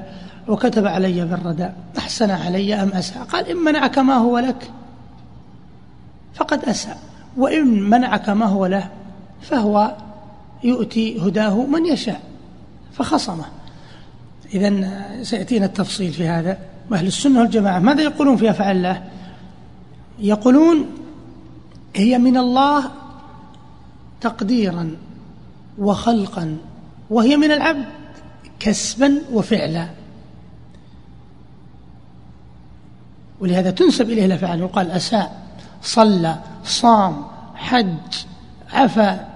وكتب 0.48 0.86
علي 0.86 1.24
بالردى؟ 1.24 1.68
أحسن 1.98 2.30
علي 2.30 2.74
أم 2.74 2.88
أساء؟ 2.88 3.22
قال 3.22 3.46
إن 3.46 3.56
منعك 3.56 3.98
ما 3.98 4.14
هو 4.14 4.38
لك 4.38 4.70
فقد 6.34 6.64
أساء. 6.64 7.07
وإن 7.36 7.82
منعك 7.90 8.28
ما 8.28 8.46
هو 8.46 8.66
له 8.66 8.88
فهو 9.40 9.96
يؤتي 10.64 11.20
هداه 11.20 11.66
من 11.66 11.86
يشاء 11.86 12.20
فخصمه. 12.92 13.44
إذا 14.54 14.98
سيأتينا 15.22 15.66
التفصيل 15.66 16.12
في 16.12 16.28
هذا. 16.28 16.58
أهل 16.92 17.06
السنة 17.06 17.40
والجماعة 17.40 17.78
ماذا 17.78 18.02
يقولون 18.02 18.36
في 18.36 18.50
أفعال 18.50 18.76
الله؟ 18.76 19.04
يقولون 20.18 20.86
هي 21.96 22.18
من 22.18 22.36
الله 22.36 22.90
تقديرا 24.20 24.96
وخلقا 25.78 26.56
وهي 27.10 27.36
من 27.36 27.50
العبد 27.50 27.84
كسبا 28.60 29.22
وفعلا. 29.32 29.88
ولهذا 33.40 33.70
تنسب 33.70 34.10
إليه 34.10 34.24
الأفعال 34.24 34.60
يقال 34.60 34.90
أساء 34.90 35.42
صلى 35.82 36.38
صام 36.68 37.24
حج 37.54 38.24
عفا 38.72 39.28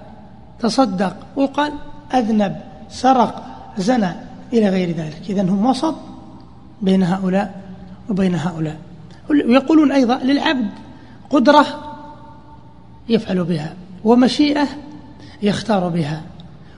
تصدق 0.61 1.17
وقال 1.37 1.73
أذنب 2.15 2.57
سرق 2.91 3.45
زنى 3.79 4.13
إلى 4.53 4.69
غير 4.69 4.91
ذلك. 4.91 5.23
إذن 5.31 5.49
هم 5.49 5.67
وسط 5.67 5.95
بين 6.83 7.03
هؤلاء 7.03 7.61
وبين 8.11 8.35
هؤلاء. 8.35 8.77
ويقولون 9.31 9.93
أيضا 9.93 10.17
للعبد 10.17 10.71
قدرة 11.31 11.67
يفعل 13.09 13.45
بها 13.45 13.75
ومشيئة 14.05 14.69
يختار 15.43 15.89
بها 15.89 16.23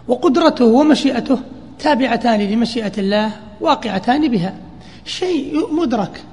وقدرته 0.09 0.65
ومشيئته 0.65 1.39
تابعتان 1.79 2.41
لمشيئة 2.41 2.93
الله 2.99 3.31
واقعتان 3.61 4.29
بها. 4.29 4.55
شيء 5.05 5.75
مدرك. 5.75 6.25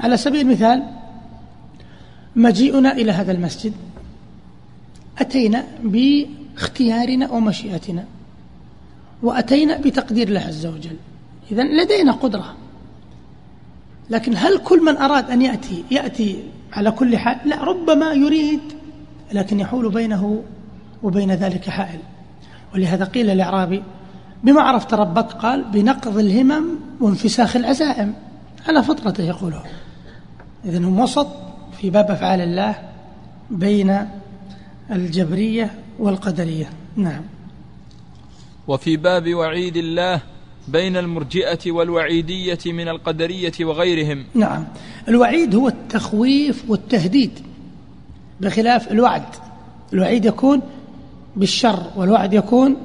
على 0.00 0.16
سبيل 0.16 0.40
المثال 0.40 0.82
مجيئنا 2.36 2.92
إلى 2.92 3.12
هذا 3.12 3.32
المسجد. 3.32 3.72
أتينا 5.18 5.64
باختيارنا 5.82 7.30
ومشيئتنا 7.30 8.04
وأتينا 9.22 9.78
بتقدير 9.78 10.28
الله 10.28 10.40
عز 10.40 10.66
وجل. 10.66 10.96
إذا 11.52 11.62
لدينا 11.62 12.12
قدرة. 12.12 12.56
لكن 14.10 14.36
هل 14.36 14.58
كل 14.58 14.84
من 14.84 14.96
أراد 14.96 15.30
أن 15.30 15.42
يأتي 15.42 15.84
يأتي 15.90 16.44
على 16.72 16.90
كل 16.90 17.16
حال؟ 17.18 17.48
لا 17.48 17.64
ربما 17.64 18.12
يريد 18.12 18.60
لكن 19.32 19.60
يحول 19.60 19.90
بينه 19.90 20.42
وبين 21.02 21.32
ذلك 21.32 21.70
حائل. 21.70 21.98
ولهذا 22.74 23.04
قيل 23.04 23.26
للأعرابي 23.26 23.82
بما 24.44 24.62
عرفت 24.62 24.94
ربك؟ 24.94 25.32
قال 25.32 25.64
بنقض 25.64 26.18
الهمم 26.18 26.64
وانفساخ 27.00 27.56
العزائم. 27.56 28.14
على 28.68 28.82
فطرته 28.82 29.24
يقوله. 29.24 29.62
إذن 30.64 30.84
هم 30.84 31.00
وسط 31.00 31.45
في 31.80 31.90
باب 31.90 32.10
أفعال 32.10 32.40
الله 32.40 32.74
بين 33.50 34.08
الجبرية 34.90 35.74
والقدرية. 35.98 36.70
نعم. 36.96 37.22
وفي 38.68 38.96
باب 38.96 39.34
وعيد 39.34 39.76
الله 39.76 40.20
بين 40.68 40.96
المرجئة 40.96 41.72
والوعيدية 41.72 42.58
من 42.66 42.88
القدرية 42.88 43.52
وغيرهم. 43.60 44.24
نعم. 44.34 44.64
الوعيد 45.08 45.54
هو 45.54 45.68
التخويف 45.68 46.64
والتهديد 46.68 47.30
بخلاف 48.40 48.92
الوعد. 48.92 49.24
الوعيد 49.92 50.24
يكون 50.24 50.62
بالشر 51.36 51.82
والوعد 51.96 52.34
يكون 52.34 52.76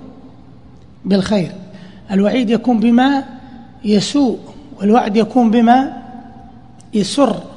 بالخير. 1.06 1.52
الوعيد 2.12 2.50
يكون 2.50 2.80
بما 2.80 3.24
يسوء 3.84 4.40
والوعد 4.80 5.18
يكون 5.18 5.52
بما 5.52 6.02
يسر. 6.94 7.51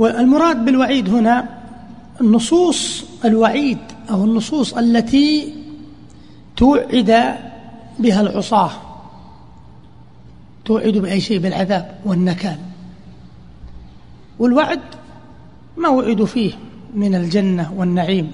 والمراد 0.00 0.64
بالوعيد 0.64 1.08
هنا 1.08 1.48
النصوص 2.20 3.04
الوعيد 3.24 3.78
أو 4.10 4.24
النصوص 4.24 4.74
التي 4.74 5.54
توعد 6.56 7.36
بها 7.98 8.20
العصاة. 8.20 8.70
توعد 10.64 10.92
بأي 10.92 11.20
شيء؟ 11.20 11.38
بالعذاب 11.38 11.98
والنكال. 12.04 12.56
والوعد 14.38 14.80
ما 15.76 15.88
وعدوا 15.88 16.26
فيه 16.26 16.52
من 16.94 17.14
الجنة 17.14 17.72
والنعيم 17.76 18.32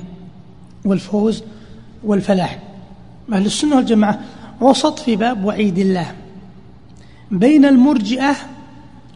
والفوز 0.84 1.42
والفلاح. 2.04 2.62
أهل 3.32 3.46
السنة 3.46 3.76
والجماعة 3.76 4.20
وسط 4.60 4.98
في 4.98 5.16
باب 5.16 5.44
وعيد 5.44 5.78
الله 5.78 6.14
بين 7.30 7.64
المرجئة 7.64 8.36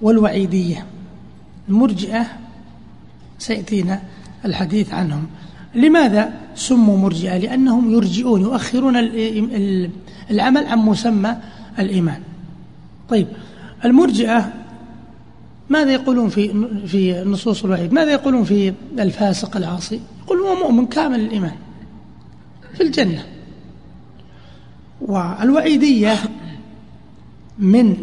والوعيدية. 0.02 0.86
المرجئة 1.70 2.26
سيأتينا 3.38 4.02
الحديث 4.44 4.94
عنهم. 4.94 5.26
لماذا 5.74 6.32
سموا 6.54 6.98
مرجئة؟ 6.98 7.38
لأنهم 7.38 7.90
يرجئون 7.90 8.40
يؤخرون 8.40 8.96
العمل 10.30 10.66
عن 10.66 10.78
مسمى 10.78 11.36
الإيمان. 11.78 12.20
طيب 13.08 13.26
المرجئة 13.84 14.52
ماذا 15.68 15.92
يقولون 15.92 16.28
في 16.28 16.66
في 16.86 17.24
نصوص 17.24 17.64
الوعيد 17.64 17.92
ماذا 17.92 18.12
يقولون 18.12 18.44
في 18.44 18.74
الفاسق 18.98 19.56
العاصي؟ 19.56 20.00
يقولون 20.24 20.46
هو 20.46 20.54
مؤمن 20.54 20.86
كامل 20.86 21.20
الإيمان 21.20 21.54
في 22.74 22.82
الجنة. 22.82 23.26
والوعيدية 25.00 26.14
من 27.58 27.96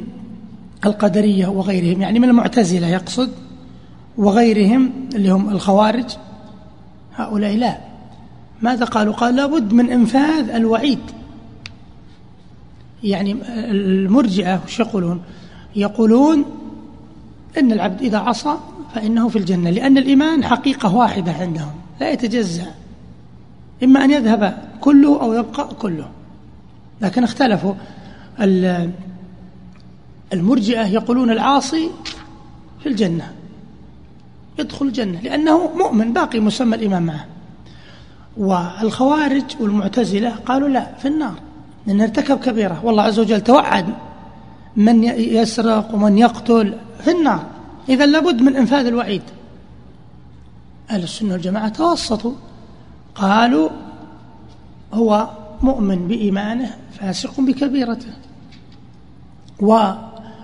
القدرية 0.85 1.47
وغيرهم 1.47 2.01
يعني 2.01 2.19
من 2.19 2.29
المعتزلة 2.29 2.87
يقصد 2.87 3.46
وغيرهم 4.17 4.91
اللي 5.15 5.29
هم 5.29 5.49
الخوارج 5.49 6.17
هؤلاء 7.15 7.55
لا. 7.55 7.77
ماذا 8.61 8.85
قالوا؟ 8.85 9.13
قال 9.13 9.35
لابد 9.35 9.73
من 9.73 9.89
إنفاذ 9.89 10.49
الوعيد. 10.49 10.99
يعني 13.03 13.35
المرجئة 13.71 14.61
وش 14.65 14.79
يقولون؟ 14.79 15.21
يقولون 15.75 16.45
إن 17.57 17.71
العبد 17.71 18.01
إذا 18.01 18.17
عصى 18.17 18.53
فإنه 18.95 19.29
في 19.29 19.37
الجنة 19.37 19.69
لأن 19.69 19.97
الإيمان 19.97 20.43
حقيقة 20.43 20.95
واحدة 20.95 21.31
عندهم 21.31 21.71
لا 22.01 22.11
يتجزأ. 22.11 22.65
إما 23.83 24.03
أن 24.03 24.11
يذهب 24.11 24.57
كله 24.81 25.21
أو 25.21 25.33
يبقى 25.33 25.67
كله. 25.79 26.09
لكن 27.01 27.23
اختلفوا. 27.23 27.73
المرجئة 30.33 30.85
يقولون 30.87 31.31
العاصي 31.31 31.89
في 32.79 32.89
الجنة. 32.89 33.31
يدخل 34.59 34.85
الجنة 34.85 35.21
لأنه 35.21 35.71
مؤمن 35.75 36.13
باقي 36.13 36.39
مسمى 36.39 36.75
الإمام 36.75 37.03
معه. 37.03 37.25
والخوارج 38.37 39.43
والمعتزلة 39.59 40.29
قالوا 40.29 40.69
لا 40.69 40.95
في 40.99 41.07
النار 41.07 41.33
لأن 41.87 42.01
ارتكب 42.01 42.39
كبيرة. 42.39 42.85
والله 42.85 43.03
عز 43.03 43.19
وجل 43.19 43.41
توعد 43.41 43.93
من 44.75 45.03
يسرق 45.03 45.95
ومن 45.95 46.17
يقتل 46.17 46.77
في 46.99 47.11
النار. 47.11 47.45
إذا 47.89 48.05
لابد 48.05 48.41
من 48.41 48.55
إنفاذ 48.55 48.85
الوعيد. 48.85 49.21
أهل 50.89 51.03
السنة 51.03 51.33
والجماعة 51.33 51.69
توسطوا 51.69 52.33
قالوا 53.15 53.69
هو 54.93 55.29
مؤمن 55.61 56.07
بإيمانه 56.07 56.75
فاسق 56.99 57.41
بكبيرته. 57.41 58.13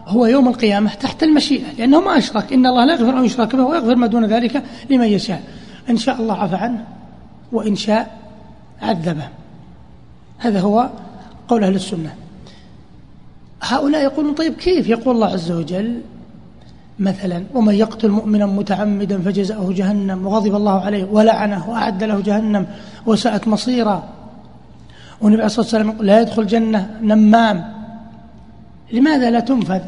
وهو 0.07 0.25
يوم 0.25 0.47
القيامة 0.47 0.93
تحت 0.93 1.23
المشيئة 1.23 1.71
لأنه 1.77 2.01
ما 2.01 2.17
أشرك. 2.17 2.53
إن 2.53 2.65
الله 2.65 2.85
لا 2.85 2.93
يغفر 2.93 3.19
أن 3.19 3.25
يشرك 3.25 3.55
به 3.55 3.63
ويغفر 3.63 3.95
ما 3.95 4.07
دون 4.07 4.25
ذلك 4.25 4.63
لمن 4.89 5.07
يشاء. 5.07 5.43
إن 5.89 5.97
شاء 5.97 6.21
الله 6.21 6.33
عفى 6.33 6.55
عنه 6.55 6.85
وإن 7.51 7.75
شاء 7.75 8.19
عذبه. 8.81 9.27
هذا 10.37 10.59
هو 10.59 10.89
قول 11.47 11.63
أهل 11.63 11.75
السنة. 11.75 12.15
هؤلاء 13.61 14.03
يقولون 14.03 14.33
طيب 14.33 14.53
كيف 14.53 14.87
يقول 14.87 15.15
الله 15.15 15.27
عز 15.27 15.51
وجل؟ 15.51 16.01
مثلا 16.99 17.43
ومن 17.53 17.75
يقتل 17.75 18.09
مؤمنا 18.09 18.45
متعمدا 18.45 19.21
فجزاؤه 19.21 19.73
جهنم 19.73 20.27
وغضب 20.27 20.55
الله 20.55 20.79
عليه 20.81 21.03
ولعنه 21.03 21.69
وأعد 21.69 22.03
له 22.03 22.19
جهنم 22.19 22.67
وساءت 23.05 23.47
مصيرا. 23.47 24.03
والنبي 25.21 25.41
عليه 25.41 25.45
الصلاة 25.45 25.65
والسلام 25.65 25.95
لا 26.01 26.21
يدخل 26.21 26.47
جنة 26.47 26.99
نمام. 27.01 27.82
لماذا 28.93 29.29
لا 29.29 29.39
تنفذ؟ 29.39 29.81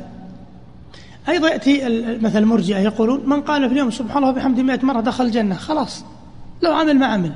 أيضا 1.30 1.50
يأتي 1.50 1.82
مثل 2.22 2.40
المرجئة 2.40 2.78
يقولون 2.78 3.30
من 3.30 3.42
قال 3.42 3.68
في 3.68 3.74
اليوم 3.74 3.92
سبحان 3.92 4.18
الله 4.18 4.30
وبحمده 4.30 4.64
مئة 4.64 4.86
مرة 4.86 5.02
دخل 5.02 5.26
الجنة. 5.26 5.56
خلاص 5.56 6.06
لو 6.64 6.74
عمل 6.74 7.00
ما 7.00 7.06
عمل. 7.06 7.32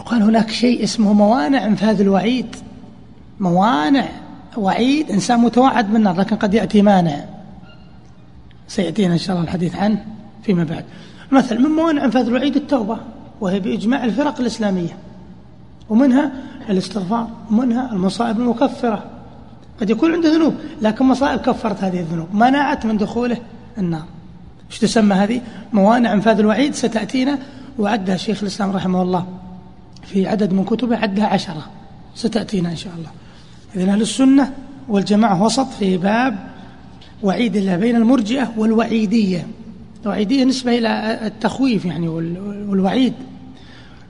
يقال 0.00 0.22
هناك 0.22 0.50
شيء 0.50 0.84
اسمه 0.84 1.12
موانع 1.12 1.66
إنفاذ 1.66 2.00
الوعيد. 2.00 2.56
موانع 3.40 4.08
وعيد 4.56 5.10
إنسان 5.10 5.40
متوعد 5.40 5.92
بالنار 5.92 6.20
لكن 6.20 6.36
قد 6.36 6.54
يأتي 6.54 6.82
مانع. 6.82 7.24
سيأتينا 8.68 9.12
إن 9.12 9.18
شاء 9.18 9.36
الله 9.36 9.44
الحديث 9.48 9.76
عنه 9.76 10.04
فيما 10.42 10.64
بعد. 10.64 10.84
مثلا 11.32 11.58
من 11.58 11.70
موانع 11.70 12.04
إنفاذ 12.04 12.26
الوعيد؟ 12.26 12.56
التوبة 12.56 12.98
وهي 13.40 13.60
بإجماع 13.60 14.04
الفرق 14.04 14.40
الإسلامية 14.40 14.96
ومنها 15.88 16.32
الاستغفار 16.70 17.28
ومنها 17.50 17.92
المصائب 17.92 18.40
المكفرة. 18.40 19.13
قد 19.80 19.90
يكون 19.90 20.12
عنده 20.12 20.28
ذنوب 20.34 20.54
لكن 20.82 21.04
مصائب 21.04 21.40
كفرت 21.40 21.84
هذه 21.84 22.00
الذنوب. 22.00 22.34
منعت 22.34 22.86
من 22.86 22.96
دخوله 22.96 23.36
النار. 23.78 24.04
إيش 24.70 24.78
تسمى 24.78 25.14
هذه؟ 25.14 25.40
موانع 25.72 26.12
انفاذ 26.12 26.38
الوعيد 26.38 26.74
ستأتينا 26.74 27.38
وعدها 27.78 28.16
شيخ 28.16 28.42
الإسلام 28.42 28.70
رحمه 28.70 29.02
الله 29.02 29.26
في 30.02 30.26
عدد 30.26 30.52
من 30.52 30.64
كتبه 30.64 30.96
عدها 30.96 31.26
عشرة. 31.26 31.66
ستأتينا 32.14 32.70
إن 32.70 32.76
شاء 32.76 32.92
الله. 32.98 33.10
إذن 33.76 33.88
أهل 33.88 34.02
السنة 34.02 34.52
والجماعة 34.88 35.42
وسط 35.42 35.66
في 35.66 35.96
باب 35.96 36.48
وعيد 37.22 37.56
الله 37.56 37.76
بين 37.76 37.96
المرجئة 37.96 38.52
والوعيدية. 38.56 39.46
الوعيدية 40.02 40.44
نسبة 40.44 40.78
إلى 40.78 41.18
التخويف 41.26 41.84
يعني 41.84 42.08
والوعيد. 42.08 43.14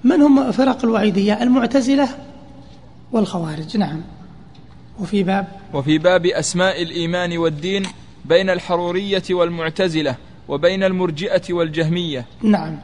من 0.05 0.23
هم 0.23 0.53
فرق 0.53 0.85
الوعيدية؟ 0.85 1.43
المعتزلة 1.43 2.09
والخوارج. 3.13 3.77
نعم. 3.77 4.01
وفي 5.01 5.23
باب 5.23 5.47
وفي 5.75 5.99
باب 5.99 6.27
أسماء 6.27 6.83
الإيمان 6.83 7.39
والدين 7.39 7.83
بين 8.25 8.51
الحرورية 8.51 9.23
والمعتزلة 9.31 10.17
وبين 10.49 10.85
المرجئة 10.85 11.53
والجهمية. 11.53 12.25
نعم. 12.43 12.79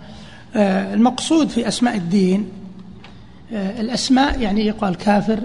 آه، 0.57 0.95
المقصود 0.95 1.49
في 1.49 1.69
أسماء 1.69 1.97
الدين 1.97 2.49
آه، 3.53 3.81
الأسماء 3.81 4.41
يعني 4.41 4.67
يقال 4.67 4.95
كافر 4.95 5.41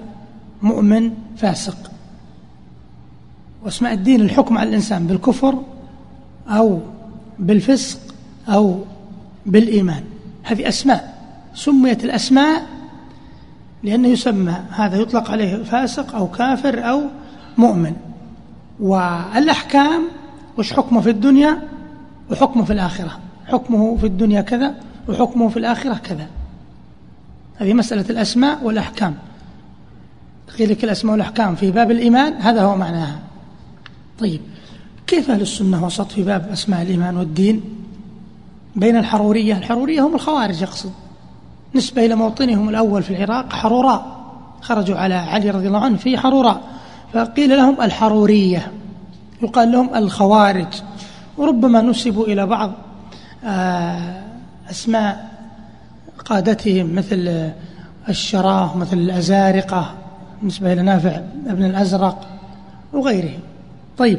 مؤمن 0.62 1.12
فاسق. 1.36 1.90
وأسماء 3.64 3.92
الدين 3.92 4.20
الحكم 4.20 4.58
على 4.58 4.68
الإنسان 4.68 5.06
بالكفر 5.06 5.62
أو 6.48 6.80
بالفسق 7.38 7.98
أو 8.48 8.84
بالإيمان. 9.46 10.04
هذه 10.42 10.68
أسماء. 10.68 11.16
سميت 11.54 12.04
الأسماء 12.04 12.75
لأنه 13.86 14.08
يسمى 14.08 14.56
هذا 14.70 14.96
يطلق 14.96 15.30
عليه 15.30 15.62
فاسق 15.62 16.14
أو 16.14 16.28
كافر 16.28 16.90
أو 16.90 17.02
مؤمن. 17.58 17.96
والأحكام 18.80 20.02
وش 20.58 20.72
حكمه 20.72 21.00
في 21.00 21.10
الدنيا؟ 21.10 21.62
وحكمه 22.30 22.64
في 22.64 22.72
الآخرة. 22.72 23.18
حكمه 23.46 23.96
في 23.96 24.06
الدنيا 24.06 24.40
كذا 24.40 24.74
وحكمه 25.08 25.48
في 25.48 25.56
الآخرة 25.56 25.94
كذا. 25.94 26.26
هذه 27.56 27.74
مسألة 27.74 28.04
الأسماء 28.10 28.64
والأحكام. 28.64 29.14
قيل 30.58 30.70
لك 30.70 30.84
الأسماء 30.84 31.12
والأحكام 31.12 31.54
في 31.54 31.70
باب 31.70 31.90
الإيمان 31.90 32.32
هذا 32.32 32.62
هو 32.62 32.76
معناها. 32.76 33.18
طيب 34.18 34.40
كيف 35.06 35.30
أهل 35.30 35.40
السنة 35.40 35.84
وسط 35.84 36.12
في 36.12 36.22
باب 36.22 36.48
أسماء 36.52 36.82
الإيمان 36.82 37.16
والدين؟ 37.16 37.62
بين 38.76 38.96
الحرورية 38.96 39.58
الحرورية 39.58 40.06
هم 40.06 40.14
الخوارج 40.14 40.62
يقصد. 40.62 40.92
نسبة 41.76 42.06
إلى 42.06 42.14
موطنهم 42.14 42.68
الأول 42.68 43.02
في 43.02 43.10
العراق 43.10 43.52
حروراء 43.52 44.16
خرجوا 44.60 44.96
على 44.96 45.14
علي 45.14 45.50
رضي 45.50 45.66
الله 45.66 45.84
عنه 45.84 45.96
في 45.96 46.18
حروراء 46.18 46.60
فقيل 47.12 47.56
لهم 47.56 47.82
الحرورية 47.82 48.72
يقال 49.42 49.72
لهم 49.72 49.94
الخوارج 49.94 50.82
وربما 51.38 51.80
نسبوا 51.82 52.26
إلى 52.26 52.46
بعض 52.46 52.72
آه، 53.44 54.22
أسماء 54.70 55.30
قادتهم 56.24 56.94
مثل 56.94 57.50
الشراه 58.08 58.76
مثل 58.76 58.98
الأزارقة 58.98 59.94
بالنسبة 60.38 60.72
إلى 60.72 60.82
نافع 60.82 61.20
ابن 61.46 61.64
الأزرق 61.64 62.26
وغيره 62.92 63.38
طيب 63.98 64.18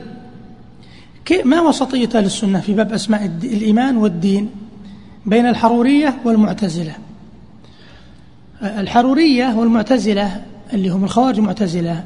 ما 1.46 1.62
وسطية 1.62 2.20
السنة 2.20 2.60
في 2.60 2.74
باب 2.74 2.94
أسماء 2.94 3.26
الإيمان 3.26 3.98
والدين 3.98 4.50
بين 5.26 5.46
الحرورية 5.46 6.16
والمعتزلة؟ 6.26 6.96
الحرورية 8.62 9.56
والمعتزلة 9.56 10.44
اللي 10.74 10.90
هم 10.90 11.04
الخوارج 11.04 11.38
المعتزلة. 11.38 12.04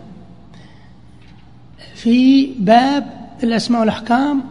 في 1.95 2.45
باب 2.53 3.29
الأسماء 3.43 3.79
والأحكام 3.79 4.43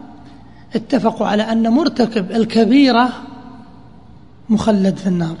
اتفقوا 0.75 1.27
على 1.27 1.43
أن 1.43 1.69
مرتكب 1.69 2.31
الكبيرة 2.31 3.09
مخلد 4.49 4.97
في 4.97 5.07
النار. 5.07 5.35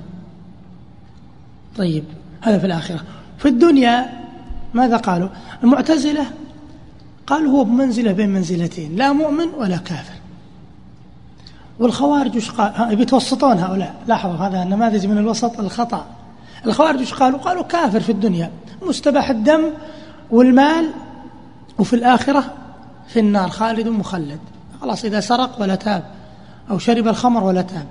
طيب 1.77 2.03
هذا 2.41 2.59
في 2.59 2.65
الآخرة. 2.65 3.03
في 3.37 3.47
الدنيا 3.47 4.21
ماذا 4.73 4.97
قالوا؟ 4.97 5.29
المعتزلة 5.63 6.25
قالوا 7.27 7.51
هو 7.51 7.63
بمنزلة 7.63 8.11
بين 8.11 8.29
منزلتين 8.29 8.95
لا 8.95 9.13
مؤمن 9.13 9.47
ولا 9.57 9.77
كافر. 9.77 10.13
والخوارج 11.79 12.37
وش 12.37 12.51
قال 12.51 12.95
بيتوسطون 12.95 13.59
هؤلاء. 13.59 13.95
لاحظوا 14.07 14.35
هذا 14.35 14.63
نماذج 14.63 15.05
من 15.05 15.17
الوسط؟ 15.17 15.59
الخطأ. 15.59 16.05
الخوارج 16.65 17.01
وش 17.01 17.13
قالوا 17.13 17.39
قالوا 17.39 17.63
كافر 17.63 17.99
في 17.99 18.11
الدنيا 18.11 18.51
مستباح 18.81 19.29
الدم 19.29 19.63
والمال 20.31 20.89
وفي 21.79 21.93
الآخرة 21.95 22.53
في 23.07 23.19
النار 23.19 23.49
خالد 23.49 23.87
مخلد. 23.87 24.39
خلاص 24.81 25.05
إذا 25.05 25.19
سرق 25.19 25.61
ولا 25.61 25.75
تاب 25.75 26.03
أو 26.69 26.77
شرب 26.77 27.07
الخمر 27.07 27.43
ولا 27.43 27.61
تاب. 27.61 27.85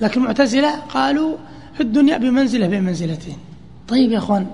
لكن 0.00 0.20
المعتزلة 0.20 0.76
قالوا 0.76 1.36
في 1.74 1.82
الدنيا 1.82 2.18
بمنزلة 2.18 2.66
بين 2.66 2.82
منزلتين 2.82 3.36
طيب 3.88 4.12
يا 4.12 4.18
أخوان 4.18 4.46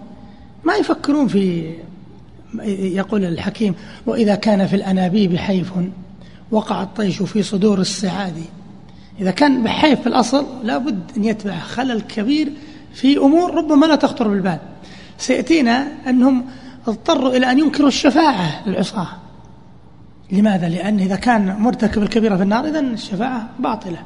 ما 0.64 0.74
يفكرون 0.74 1.28
في 1.28 1.74
يقول 2.68 3.24
الحكيم 3.24 3.74
وإذا 4.06 4.34
كان 4.34 4.66
في 4.66 4.76
الأنابيب 4.76 5.36
حيف 5.36 5.72
وقع 6.50 6.82
الطيش 6.82 7.22
في 7.22 7.42
صدور 7.42 7.80
السعاد 7.80 8.34
إذا 9.20 9.30
كان 9.30 9.62
بحيف 9.62 10.00
في 10.00 10.06
الأصل 10.06 10.46
لابد 10.64 11.00
أن 11.16 11.24
يتبع 11.24 11.58
خلل 11.58 12.00
كبير 12.00 12.52
في 12.94 13.18
أمور 13.18 13.54
ربما 13.54 13.86
لا 13.86 13.96
تخطر 13.96 14.28
بالبال. 14.28 14.58
سيأتينا 15.18 15.88
أنهم 16.06 16.44
اضطروا 16.88 17.36
إلى 17.36 17.50
أن 17.50 17.58
ينكروا 17.58 17.88
الشفاعة 17.88 18.68
للعصاة. 18.68 19.08
لماذا؟ 20.32 20.68
لأن 20.68 20.98
إذا 20.98 21.16
كان 21.16 21.56
مرتكب 21.56 22.02
الكبيرة 22.02 22.36
في 22.36 22.42
النار 22.42 22.64
إذن 22.64 22.92
الشفاعة 22.92 23.48
باطلة. 23.58 24.02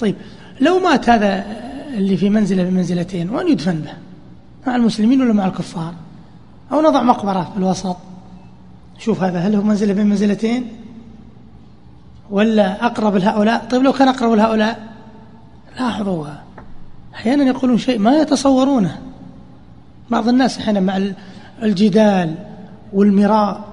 طيب 0.00 0.16
لو 0.60 0.78
مات 0.78 1.08
هذا 1.08 1.46
اللي 1.94 2.16
في 2.16 2.30
منزلة 2.30 2.62
بمنزلتين 2.62 3.30
وأن 3.30 3.48
يدفن 3.48 3.80
به؟ 3.80 3.92
مع 4.66 4.76
المسلمين 4.76 5.22
ولا 5.22 5.32
مع 5.32 5.46
الكفار؟ 5.46 5.94
أو 6.72 6.80
نضع 6.80 7.02
مقبرة 7.02 7.50
في 7.52 7.58
الوسط؟ 7.58 7.96
شوف 8.98 9.22
هذا 9.22 9.38
هل 9.38 9.54
هو 9.54 9.62
منزلة 9.62 9.92
بين 9.92 10.06
منزلتين؟ 10.06 10.68
ولا 12.30 12.86
أقرب 12.86 13.16
لهؤلاء 13.16 13.66
طيب 13.70 13.82
لو 13.82 13.92
كان 13.92 14.08
أقرب 14.08 14.32
لهؤلاء 14.32 14.88
لاحظوا 15.78 16.26
أحيانا 17.16 17.44
يقولون 17.44 17.78
شيء 17.78 17.98
ما 17.98 18.16
يتصورونه. 18.16 18.98
بعض 20.10 20.28
الناس 20.28 20.58
أحيانا 20.58 20.80
مع 20.80 21.00
الجدال 21.62 22.34
والمراء 22.92 23.64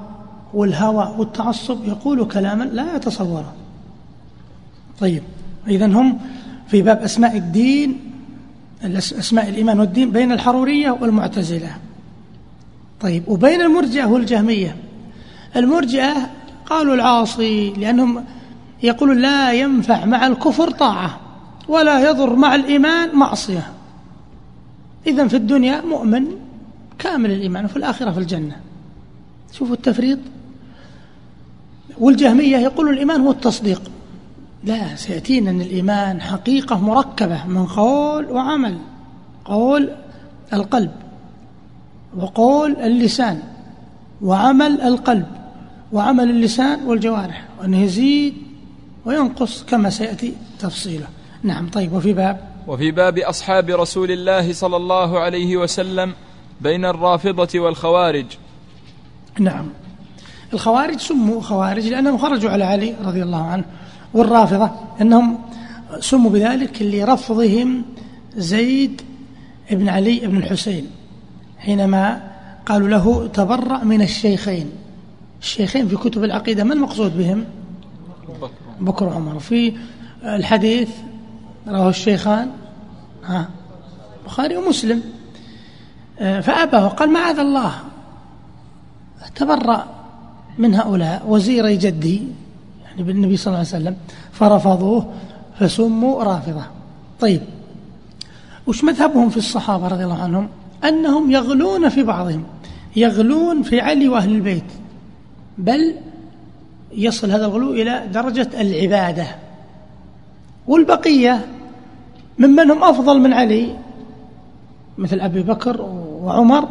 والهوى 0.53 1.15
والتعصب 1.17 1.85
يقول 1.87 2.25
كلاما 2.25 2.63
لا 2.63 2.95
يتصوره. 2.95 3.53
طيب 4.99 5.23
إذا 5.67 5.85
هم 5.85 6.19
في 6.67 6.81
باب 6.81 7.01
أسماء 7.01 7.37
الدين 7.37 7.99
أسماء 8.97 9.49
الإيمان 9.49 9.79
والدين 9.79 10.11
بين 10.11 10.31
الحرورية 10.31 10.91
والمعتزلة. 10.91 11.75
طيب 13.01 13.23
وبين 13.27 13.61
المرجئة 13.61 14.05
والجهمية. 14.05 14.75
المرجئة 15.55 16.29
قالوا 16.65 16.95
العاصي 16.95 17.73
لأنهم 17.73 18.23
يقولون 18.83 19.21
لا 19.21 19.53
ينفع 19.53 20.05
مع 20.05 20.27
الكفر 20.27 20.71
طاعة. 20.71 21.19
ولا 21.67 22.09
يضر 22.09 22.35
مع 22.35 22.55
الإيمان 22.55 23.15
معصية. 23.15 23.73
إذا 25.07 25.27
في 25.27 25.35
الدنيا 25.35 25.81
مؤمن 25.81 26.27
كامل 26.99 27.31
الإيمان 27.31 27.65
وفي 27.65 27.77
الآخرة 27.77 28.11
في 28.11 28.19
الجنة. 28.19 28.55
شوفوا 29.51 29.75
التفريط. 29.75 30.19
والجهمية 31.99 32.57
يقولون 32.57 32.93
الإيمان 32.93 33.21
هو 33.21 33.31
التصديق. 33.31 33.81
لا 34.63 34.95
سيأتينا 34.95 35.49
أن 35.49 35.61
الإيمان 35.61 36.21
حقيقة 36.21 36.79
مركبة 36.79 37.45
من 37.45 37.65
قول 37.65 38.31
وعمل 38.31 38.77
قول 39.45 39.89
القلب 40.53 40.91
وقول 42.17 42.75
اللسان 42.75 43.39
وعمل 44.21 44.81
القلب 44.81 45.25
وعمل 45.91 46.29
اللسان 46.29 46.83
والجوارح 46.85 47.45
وأنه 47.59 47.77
يزيد 47.77 48.33
وينقص 49.05 49.63
كما 49.63 49.89
سيأتي 49.89 50.33
تفصيله 50.59 51.07
نعم 51.43 51.69
طيب 51.69 51.93
وفي 51.93 52.13
باب؟ 52.13 52.39
وفي 52.67 52.91
باب 52.91 53.17
أصحاب 53.17 53.69
رسول 53.69 54.11
الله 54.11 54.53
صلى 54.53 54.77
الله 54.77 55.19
عليه 55.19 55.57
وسلم 55.57 56.13
بين 56.61 56.85
الرافضة 56.85 57.59
والخوارج. 57.59 58.25
نعم. 59.39 59.69
الخوارج 60.53 60.97
سموا 60.97 61.41
خوارج 61.41 61.87
لأنهم 61.87 62.17
خرجوا 62.17 62.49
على 62.49 62.63
علي 62.63 62.95
رضي 63.05 63.23
الله 63.23 63.43
عنه 63.43 63.63
والرافضة 64.13 64.71
أنهم 65.01 65.39
سموا 65.99 66.31
بذلك 66.31 66.81
لرفضهم 66.81 67.85
زيد 68.35 69.01
بن 69.71 69.89
علي 69.89 70.19
بن 70.19 70.37
الحسين 70.37 70.87
حينما 71.57 72.31
قالوا 72.65 72.87
له 72.87 73.27
تبرأ 73.27 73.83
من 73.83 74.01
الشيخين. 74.01 74.71
الشيخين 75.41 75.87
في 75.87 75.95
كتب 75.95 76.23
العقيدة 76.23 76.63
ما 76.63 76.73
المقصود 76.73 77.17
بهم؟ 77.17 77.45
بكر 78.79 79.05
وعمر 79.05 79.39
في 79.39 79.73
الحديث 80.23 80.89
رواه 81.67 81.89
الشيخان. 81.89 82.51
ها. 83.25 83.49
البخاري 84.21 84.57
ومسلم. 84.57 85.03
آه، 86.19 86.39
فأبى 86.39 86.77
وقال 86.77 87.13
معاذ 87.13 87.39
الله. 87.39 87.73
تبرأ 89.35 89.85
من 90.57 90.75
هؤلاء 90.75 91.23
وزيري 91.27 91.77
جدي 91.77 92.27
يعني 92.85 93.03
بالنبي 93.03 93.37
صلى 93.37 93.47
الله 93.47 93.57
عليه 93.57 93.83
وسلم 93.83 93.95
فرفضوه 94.31 95.13
فسموا 95.59 96.23
رافضة. 96.23 96.63
طيب. 97.19 97.41
وش 98.67 98.83
مذهبهم 98.83 99.29
في 99.29 99.37
الصحابة 99.37 99.87
رضي 99.87 100.03
الله 100.03 100.23
عنهم؟ 100.23 100.49
أنهم 100.83 101.31
يغلون 101.31 101.89
في 101.89 102.03
بعضهم. 102.03 102.43
يغلون 102.95 103.63
في 103.63 103.81
علي 103.81 104.07
وأهل 104.07 104.35
البيت. 104.35 104.63
بل 105.57 105.95
يصل 106.91 107.31
هذا 107.31 107.45
الغلو 107.45 107.73
إلى 107.73 108.07
درجة 108.13 108.49
العبادة. 108.61 109.42
والبقية 110.67 111.45
ممن 112.39 112.71
هم 112.71 112.83
أفضل 112.83 113.19
من 113.19 113.33
علي 113.33 113.75
مثل 114.97 115.19
أبي 115.19 115.41
بكر 115.41 115.81
وعمر 116.21 116.69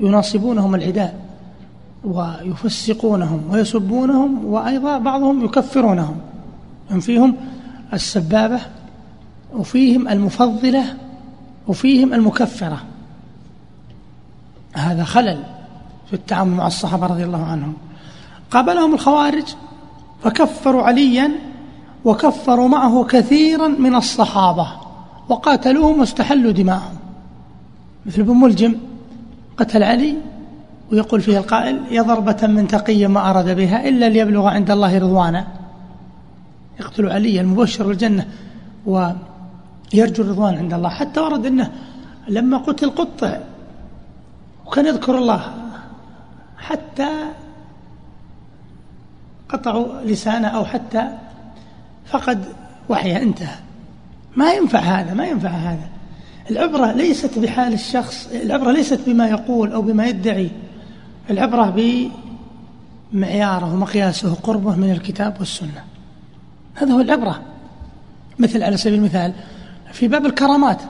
يناصبونهم 0.00 0.74
العداء 0.74 1.22
ويفسقونهم 2.04 3.42
ويسبونهم 3.50 4.44
وأيضا 4.44 4.98
بعضهم 4.98 5.44
يكفرونهم 5.44 6.16
هم 6.90 7.00
فيهم 7.00 7.36
السبابة 7.92 8.60
وفيهم 9.54 10.08
المفضلة 10.08 10.84
وفيهم 11.68 12.14
المكفرة. 12.14 12.82
هذا 14.72 15.04
خلل 15.04 15.42
في 16.06 16.12
التعامل 16.12 16.50
مع 16.50 16.66
الصحابة 16.66 17.06
رضي 17.06 17.24
الله 17.24 17.44
عنهم. 17.44 17.74
قابلهم 18.50 18.94
الخوارج 18.94 19.44
فكفروا 20.22 20.82
عليا 20.82 21.30
وكفروا 22.04 22.68
معه 22.68 23.04
كثيرا 23.04 23.68
من 23.68 23.94
الصحابة 23.94 24.66
وقاتلوهم 25.28 26.00
واستحلوا 26.00 26.52
دماءهم. 26.52 26.96
مثل 28.06 28.20
ابن 28.20 28.36
ملجم 28.36 28.74
قتل 29.56 29.82
علي 29.82 30.16
ويقول 30.92 31.20
فيه 31.20 31.38
القائل 31.38 31.80
يا 31.90 32.02
ضربة 32.02 32.46
من 32.46 32.68
تقي 32.68 33.06
ما 33.06 33.30
أراد 33.30 33.56
بها 33.56 33.88
إلا 33.88 34.08
ليبلغ 34.08 34.46
عند 34.46 34.70
الله 34.70 34.98
رضوانا. 34.98 35.46
يقتل 36.80 37.08
علي 37.10 37.40
المبشر 37.40 37.86
بالجنة 37.86 38.28
ويرجو 38.86 40.22
الرضوان 40.22 40.54
عند 40.54 40.72
الله. 40.74 40.88
حتى 40.88 41.20
ورد 41.20 41.46
أنه 41.46 41.72
لما 42.28 42.58
قتل 42.58 42.90
قطع 42.90 43.38
وكان 44.66 44.86
يذكر 44.86 45.18
الله 45.18 45.52
حتى 46.58 47.08
قطعوا 49.48 50.00
لسانه 50.04 50.48
أو 50.48 50.64
حتى 50.64 51.18
فقد 52.12 52.44
وحيه 52.88 53.22
انتهى. 53.22 53.56
ما 54.36 54.52
ينفع 54.52 54.78
هذا 54.78 55.14
ما 55.14 55.26
ينفع 55.26 55.48
هذا. 55.48 55.88
العبرة 56.50 56.92
ليست 56.92 57.38
بحال 57.38 57.72
الشخص 57.72 58.28
العبرة 58.32 58.72
ليست 58.72 59.00
بما 59.06 59.28
يقول 59.28 59.72
أو 59.72 59.82
بما 59.82 60.06
يدعي. 60.06 60.50
العبرة 61.30 61.74
بمعياره 63.12 63.74
ومقياسه 63.74 64.34
قربه 64.34 64.76
من 64.76 64.90
الكتاب 64.90 65.36
والسنة. 65.38 65.84
هذا 66.74 66.92
هو 66.92 67.00
العبرة. 67.00 67.42
مثل 68.38 68.62
على 68.62 68.76
سبيل 68.76 68.98
المثال 68.98 69.32
في 69.92 70.08
باب 70.08 70.26
الكرامات. 70.26 70.82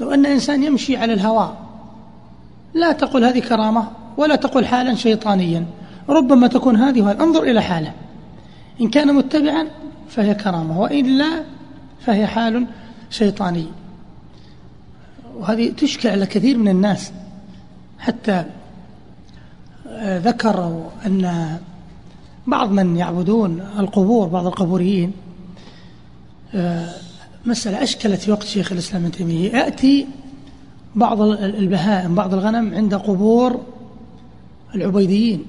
لو 0.00 0.10
أن 0.10 0.26
إنسان 0.26 0.62
يمشي 0.62 0.96
على 0.96 1.12
الهواء 1.12 1.56
لا 2.74 2.92
تقول 2.92 3.24
هذه 3.24 3.38
كرامة 3.38 3.88
ولا 4.16 4.36
تقول 4.36 4.66
حالا 4.66 4.94
شيطانيا. 4.94 5.66
ربما 6.08 6.46
تكون 6.46 6.76
هذه 6.76 7.12
انظر 7.12 7.42
إلى 7.42 7.62
حاله. 7.62 7.92
إن 8.80 8.90
كان 8.90 9.14
متبعا 9.14 9.66
فهي 10.08 10.34
كرامة 10.34 10.80
وإلا 10.80 11.44
فهي 12.00 12.26
حال 12.26 12.66
شيطاني. 13.10 13.66
وهذه 15.36 15.70
تشكل 15.70 16.08
على 16.08 16.26
كثير 16.26 16.58
من 16.58 16.68
الناس. 16.68 17.12
حتى 17.98 18.44
آه، 19.88 20.18
ذكروا 20.18 20.84
أن 21.06 21.56
بعض 22.46 22.70
من 22.70 22.96
يعبدون 22.96 23.60
القبور 23.78 24.28
بعض 24.28 24.46
القبوريين 24.46 25.12
آه، 26.54 26.88
مسألة 27.46 27.82
أشكلت 27.82 28.20
في 28.20 28.30
وقت 28.30 28.44
شيخ 28.44 28.72
الإسلام 28.72 29.02
ابن 29.02 29.12
تيمية. 29.12 29.52
يأتي 29.52 30.06
بعض 30.94 31.20
البهائم 31.20 32.14
بعض 32.14 32.34
الغنم 32.34 32.74
عند 32.74 32.94
قبور 32.94 33.60
العبيديين 34.74 35.44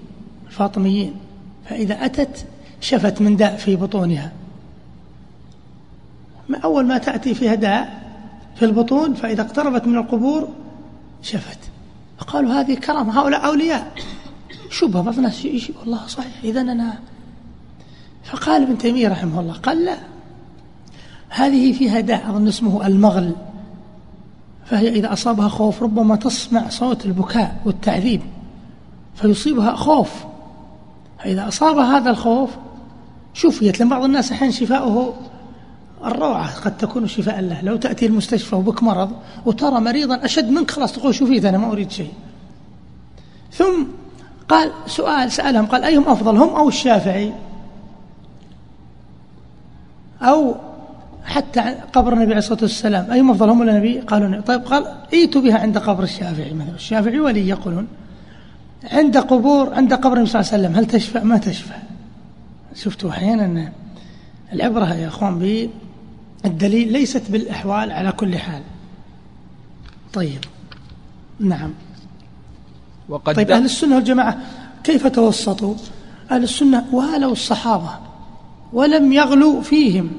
الفاطميين. 0.47 1.13
فإذا 1.65 2.05
أتت 2.05 2.45
شفت 2.81 3.21
من 3.21 3.35
داء 3.35 3.55
في 3.55 3.75
بطونها. 3.75 4.31
ما 6.49 6.57
أول 6.57 6.85
ما 6.85 6.97
تأتي 6.97 7.33
فيها 7.33 7.55
داء 7.55 8.01
في 8.55 8.65
البطون 8.65 9.13
فإذا 9.13 9.41
اقتربت 9.41 9.87
من 9.87 9.97
القبور 9.97 10.49
شفت. 11.21 11.59
فقالوا 12.17 12.51
هذه 12.51 12.75
كرامة 12.75 13.19
هؤلاء 13.19 13.45
أولياء. 13.45 13.91
شبهة 14.69 15.01
بعض 15.01 15.17
الناس 15.17 15.47
والله 15.79 16.07
صحيح 16.07 16.33
إذا 16.43 16.61
أنا. 16.61 16.99
فقال 18.23 18.63
ابن 18.63 18.77
تيمية 18.77 19.07
رحمه 19.07 19.39
الله 19.39 19.53
قال 19.53 19.85
لا. 19.85 19.97
هذه 21.29 21.73
فيها 21.73 21.99
داء 21.99 22.29
أظن 22.29 22.47
اسمه 22.47 22.87
المغل. 22.87 23.35
فهي 24.65 24.89
إذا 24.89 25.13
أصابها 25.13 25.47
خوف 25.47 25.83
ربما 25.83 26.15
تسمع 26.15 26.69
صوت 26.69 27.05
البكاء 27.05 27.61
والتعذيب 27.65 28.21
فيصيبها 29.15 29.75
خوف. 29.75 30.11
فإذا 31.19 31.47
أصاب 31.47 31.77
هذا 31.77 32.09
الخوف 32.09 32.49
شفيت 33.33 33.79
لأن 33.79 33.89
بعض 33.89 34.03
الناس 34.03 34.31
أحيانا 34.31 34.53
شفاؤه 34.53 35.13
الروعة 36.05 36.59
قد 36.59 36.77
تكون 36.77 37.07
شفاء 37.07 37.41
له. 37.41 37.61
لو 37.61 37.75
تأتي 37.75 38.05
المستشفى 38.05 38.55
وبك 38.55 38.83
مرض 38.83 39.11
وترى 39.45 39.79
مريضا 39.79 40.25
أشد 40.25 40.49
منك 40.49 40.71
خلاص 40.71 40.93
تقول 40.93 41.15
شفيت 41.15 41.45
أنا 41.45 41.57
ما 41.57 41.71
أريد 41.71 41.91
شيء. 41.91 42.13
ثم 43.53 43.83
قال 44.49 44.71
سؤال 44.87 45.31
سألهم 45.31 45.65
قال 45.65 45.83
أيهم 45.83 46.09
أفضل 46.09 46.37
هم 46.37 46.49
أو 46.49 46.67
الشافعي؟ 46.67 47.33
أو 50.21 50.55
حتى 51.25 51.75
قبر 51.93 52.13
النبي 52.13 52.25
عليه 52.25 52.37
الصلاة 52.37 52.59
والسلام 52.61 53.11
أيهم 53.11 53.31
أفضل 53.31 53.49
هم 53.49 53.61
النبي 53.61 53.99
قالوا 53.99 54.41
طيب 54.41 54.61
قال 54.61 54.95
إيتوا 55.13 55.41
بها 55.41 55.57
عند 55.59 55.77
قبر 55.77 56.03
الشافعي. 56.03 56.53
مثلا 56.53 56.75
الشافعي 56.75 57.19
ولي 57.19 57.47
يقولون 57.47 57.87
عند 58.91 59.17
قبور 59.17 59.73
عند 59.73 59.93
قبر 59.93 60.13
النبي 60.13 60.29
صلى 60.29 60.41
الله 60.41 60.53
عليه 60.53 60.63
وسلم 60.63 60.75
هل 60.75 60.85
تشفى؟ 60.85 61.19
ما 61.19 61.37
تشفى. 61.37 61.73
شفتوا 62.75 63.09
أحيانا 63.09 63.71
العبرة 64.53 64.93
يا 64.93 65.07
أخوان 65.07 65.69
الدليل 66.45 66.91
ليست 66.91 67.31
بالأحوال 67.31 67.91
على 67.91 68.11
كل 68.11 68.37
حال. 68.37 68.61
طيب. 70.13 70.39
نعم. 71.39 71.73
وقد 73.09 73.35
طيب 73.35 73.51
أهل 73.51 73.65
السنة 73.65 73.95
والجماعة 73.95 74.37
كيف 74.83 75.07
توسطوا؟ 75.07 75.75
أهل 76.31 76.43
السنة 76.43 76.85
والوا 76.91 77.31
الصحابة 77.31 77.89
ولم 78.73 79.11
يغلوا 79.11 79.61
فيهم 79.61 80.09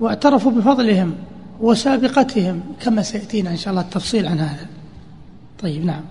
واعترفوا 0.00 0.52
بفضلهم 0.52 1.14
وسابقتهم 1.60 2.62
كما 2.80 3.02
سيأتينا 3.02 3.50
إن 3.50 3.56
شاء 3.56 3.70
الله 3.70 3.82
التفصيل 3.82 4.26
عن 4.26 4.40
هذا. 4.40 4.66
طيب 5.62 5.84
نعم. 5.84 6.02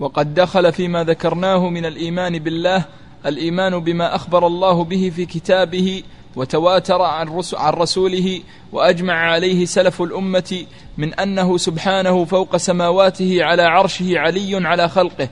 وقد 0.00 0.34
دخل 0.34 0.72
فيما 0.72 1.04
ذكرناه 1.04 1.68
من 1.68 1.84
الإيمان 1.84 2.38
بالله 2.38 2.84
الإيمان 3.26 3.78
بما 3.78 4.14
أخبر 4.14 4.46
الله 4.46 4.84
به 4.84 5.12
في 5.16 5.26
كتابه 5.26 6.02
وتواتر 6.36 7.02
عن, 7.02 7.42
عن 7.54 7.72
رسوله 7.72 8.40
وأجمع 8.72 9.14
عليه 9.14 9.64
سلف 9.64 10.02
الأمة 10.02 10.64
من 10.98 11.14
أنه 11.14 11.56
سبحانه 11.56 12.24
فوق 12.24 12.56
سماواته 12.56 13.44
على 13.44 13.62
عرشه 13.62 14.18
علي 14.18 14.68
على 14.68 14.88
خلقه 14.88 15.28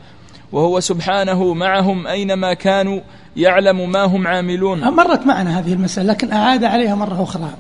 وهو 0.53 0.81
سبحانه 0.81 1.55
معهم 1.55 2.07
أينما 2.07 2.55
كانوا 2.55 3.01
يعلم 3.37 3.91
ما 3.91 4.05
هم 4.05 4.27
عاملون. 4.27 4.81
مرت 4.81 5.27
معنا 5.27 5.59
هذه 5.59 5.73
المسألة 5.73 6.13
لكن 6.13 6.33
أعاد 6.33 6.65
عليها 6.65 6.95
مرة 6.95 7.23
أخرى. 7.23 7.51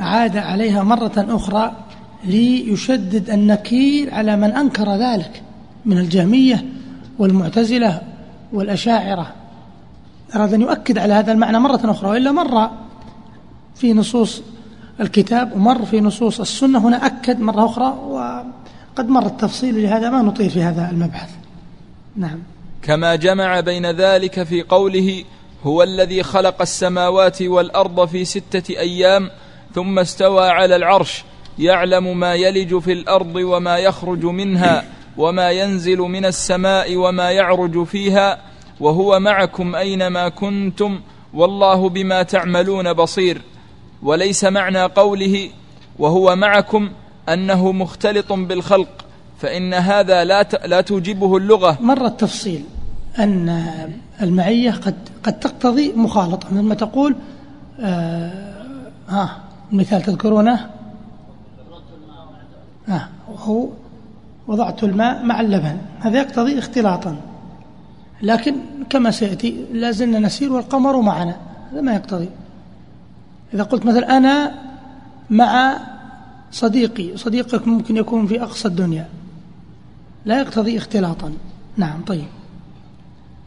أعاد 0.00 0.36
عليها 0.36 0.82
مرة 0.82 1.12
أخرى 1.16 1.72
ليشدد 2.24 3.30
النكير 3.30 4.14
على 4.14 4.36
من 4.36 4.52
أنكر 4.52 4.96
ذلك 4.96 5.42
من 5.84 5.98
الجهمية 5.98 6.64
والمعتزلة 7.18 8.00
والأشاعرة. 8.52 9.39
أراد 10.34 10.54
أن 10.54 10.60
يؤكد 10.60 10.98
على 10.98 11.12
هذا 11.12 11.32
المعنى 11.32 11.58
مرة 11.58 11.80
أخرى 11.84 12.10
وإلا 12.10 12.32
مر 12.32 12.70
في 13.74 13.92
نصوص 13.92 14.42
الكتاب 15.00 15.52
ومر 15.52 15.84
في 15.84 16.00
نصوص 16.00 16.40
السنة 16.40 16.78
هنا 16.78 17.06
أكد 17.06 17.40
مرة 17.40 17.64
أخرى 17.64 17.86
وقد 17.86 19.08
مر 19.08 19.26
التفصيل 19.26 19.82
لهذا 19.82 20.10
ما 20.10 20.22
نطيل 20.22 20.50
في 20.50 20.62
هذا 20.62 20.90
المبحث. 20.90 21.30
نعم. 22.16 22.38
كما 22.82 23.16
جمع 23.16 23.60
بين 23.60 23.90
ذلك 23.90 24.42
في 24.42 24.62
قوله 24.62 25.24
هو 25.64 25.82
الذي 25.82 26.22
خلق 26.22 26.60
السماوات 26.60 27.42
والأرض 27.42 28.08
في 28.08 28.24
ستة 28.24 28.78
أيام 28.78 29.30
ثم 29.74 29.98
استوى 29.98 30.48
على 30.48 30.76
العرش 30.76 31.24
يعلم 31.58 32.20
ما 32.20 32.34
يلج 32.34 32.78
في 32.78 32.92
الأرض 32.92 33.34
وما 33.36 33.78
يخرج 33.78 34.24
منها 34.24 34.84
وما 35.16 35.50
ينزل 35.50 35.98
من 35.98 36.24
السماء 36.24 36.96
وما 36.96 37.30
يعرج 37.30 37.84
فيها 37.84 38.38
وهو 38.80 39.20
معكم 39.20 39.74
أينما 39.74 40.28
كنتم 40.28 41.00
والله 41.34 41.88
بما 41.88 42.22
تعملون 42.22 42.92
بصير. 42.92 43.42
وليس 44.02 44.44
معنى 44.44 44.82
قوله 44.82 45.50
وهو 45.98 46.36
معكم 46.36 46.90
أنه 47.28 47.72
مختلط 47.72 48.32
بالخلق 48.32 49.04
فإن 49.38 49.74
هذا 49.74 50.24
لا 50.24 50.42
لا 50.64 50.80
توجبه 50.80 51.36
اللغة. 51.36 51.78
مر 51.80 52.06
التفصيل 52.06 52.64
أن 53.18 53.64
المعية 54.22 54.70
قد 54.70 54.94
قد 55.24 55.40
تقتضي 55.40 55.92
مخالطة. 55.92 56.54
لما 56.54 56.74
تقول 56.74 57.16
آه 57.80 58.54
ها 59.08 59.40
مثال 59.72 60.02
تذكرونه؟ 60.02 60.70
آه 62.88 63.08
وضعت 64.48 64.84
الماء 64.84 65.24
مع 65.24 65.40
اللبن. 65.40 65.78
هذا 66.00 66.18
يقتضي 66.18 66.58
اختلاطا. 66.58 67.16
لكن 68.22 68.56
كما 68.90 69.10
سيأتي 69.10 69.64
لازلنا 69.72 70.18
نسير 70.18 70.52
والقمر 70.52 71.00
معنا. 71.00 71.36
هذا 71.72 71.80
ما 71.80 71.94
يقتضي. 71.94 72.28
إذا 73.54 73.62
قلت 73.62 73.86
مثلا 73.86 74.16
أنا 74.16 74.54
مع 75.30 75.76
صديقي 76.52 77.16
صديقك 77.16 77.68
ممكن 77.68 77.96
يكون 77.96 78.26
في 78.26 78.42
أقصى 78.42 78.68
الدنيا. 78.68 79.08
لا 80.24 80.40
يقتضي 80.40 80.78
اختلاطا. 80.78 81.32
نعم 81.76 82.04
طيب. 82.04 82.26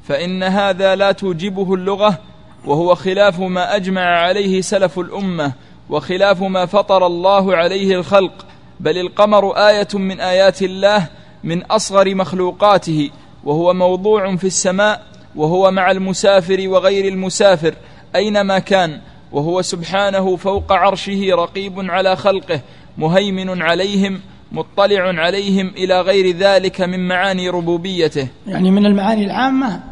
فإن 0.08 0.44
هذا 0.44 0.96
لا 0.96 1.12
توجبه 1.12 1.74
اللغة 1.74 2.20
وهو 2.66 2.96
خلاف 2.96 3.40
ما 3.40 3.76
أجمع 3.76 4.02
عليه 4.02 4.62
سلف 4.62 5.00
الأمة 5.00 5.54
وخلاف 5.90 6.42
ما 6.42 6.66
فطر 6.66 7.06
الله 7.06 7.56
عليه 7.56 7.96
الخلق. 7.96 8.46
بل 8.80 8.98
القمر 8.98 9.52
آية 9.52 9.88
من 9.94 10.20
آيات 10.20 10.62
الله 10.62 11.08
من 11.44 11.64
أصغر 11.64 12.16
مخلوقاته. 12.16 13.10
وهو 13.45 13.73
موضوع 13.73 14.36
في 14.36 14.47
السماء 14.47 15.01
وهو 15.36 15.71
مع 15.71 15.91
المسافر 15.91 16.69
وغير 16.69 17.13
المسافر 17.13 17.75
أينما 18.15 18.60
كان 18.60 18.99
وهو 19.32 19.62
سبحانه 19.62 20.36
فوق 20.36 20.71
عرشه 20.71 21.21
رقيب 21.32 21.73
على 21.79 22.15
خلقه 22.15 22.62
مهيمن 22.97 23.62
عليهم 23.62 24.21
مطلع 24.51 25.21
عليهم 25.21 25.67
إلى 25.67 26.01
غير 26.01 26.36
ذلك 26.38 26.82
من 26.82 27.08
معاني 27.08 27.49
ربوبيته. 27.49 28.27
يعني 28.47 28.71
من 28.71 28.86
المعاني 28.86 29.25
العامة 29.25 29.84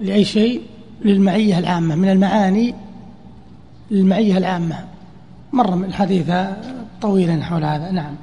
لأي 0.00 0.24
شيء؟ 0.24 0.62
للمعية 1.04 1.58
العامة. 1.58 1.94
من 1.94 2.08
المعاني 2.08 2.74
للمعية 3.90 4.38
العامة. 4.38 4.84
مر 5.52 5.74
من 5.74 5.84
الحديث 5.84 6.30
طويلا 7.02 7.44
حول 7.44 7.64
هذا. 7.64 7.90
نعم. 7.90 8.14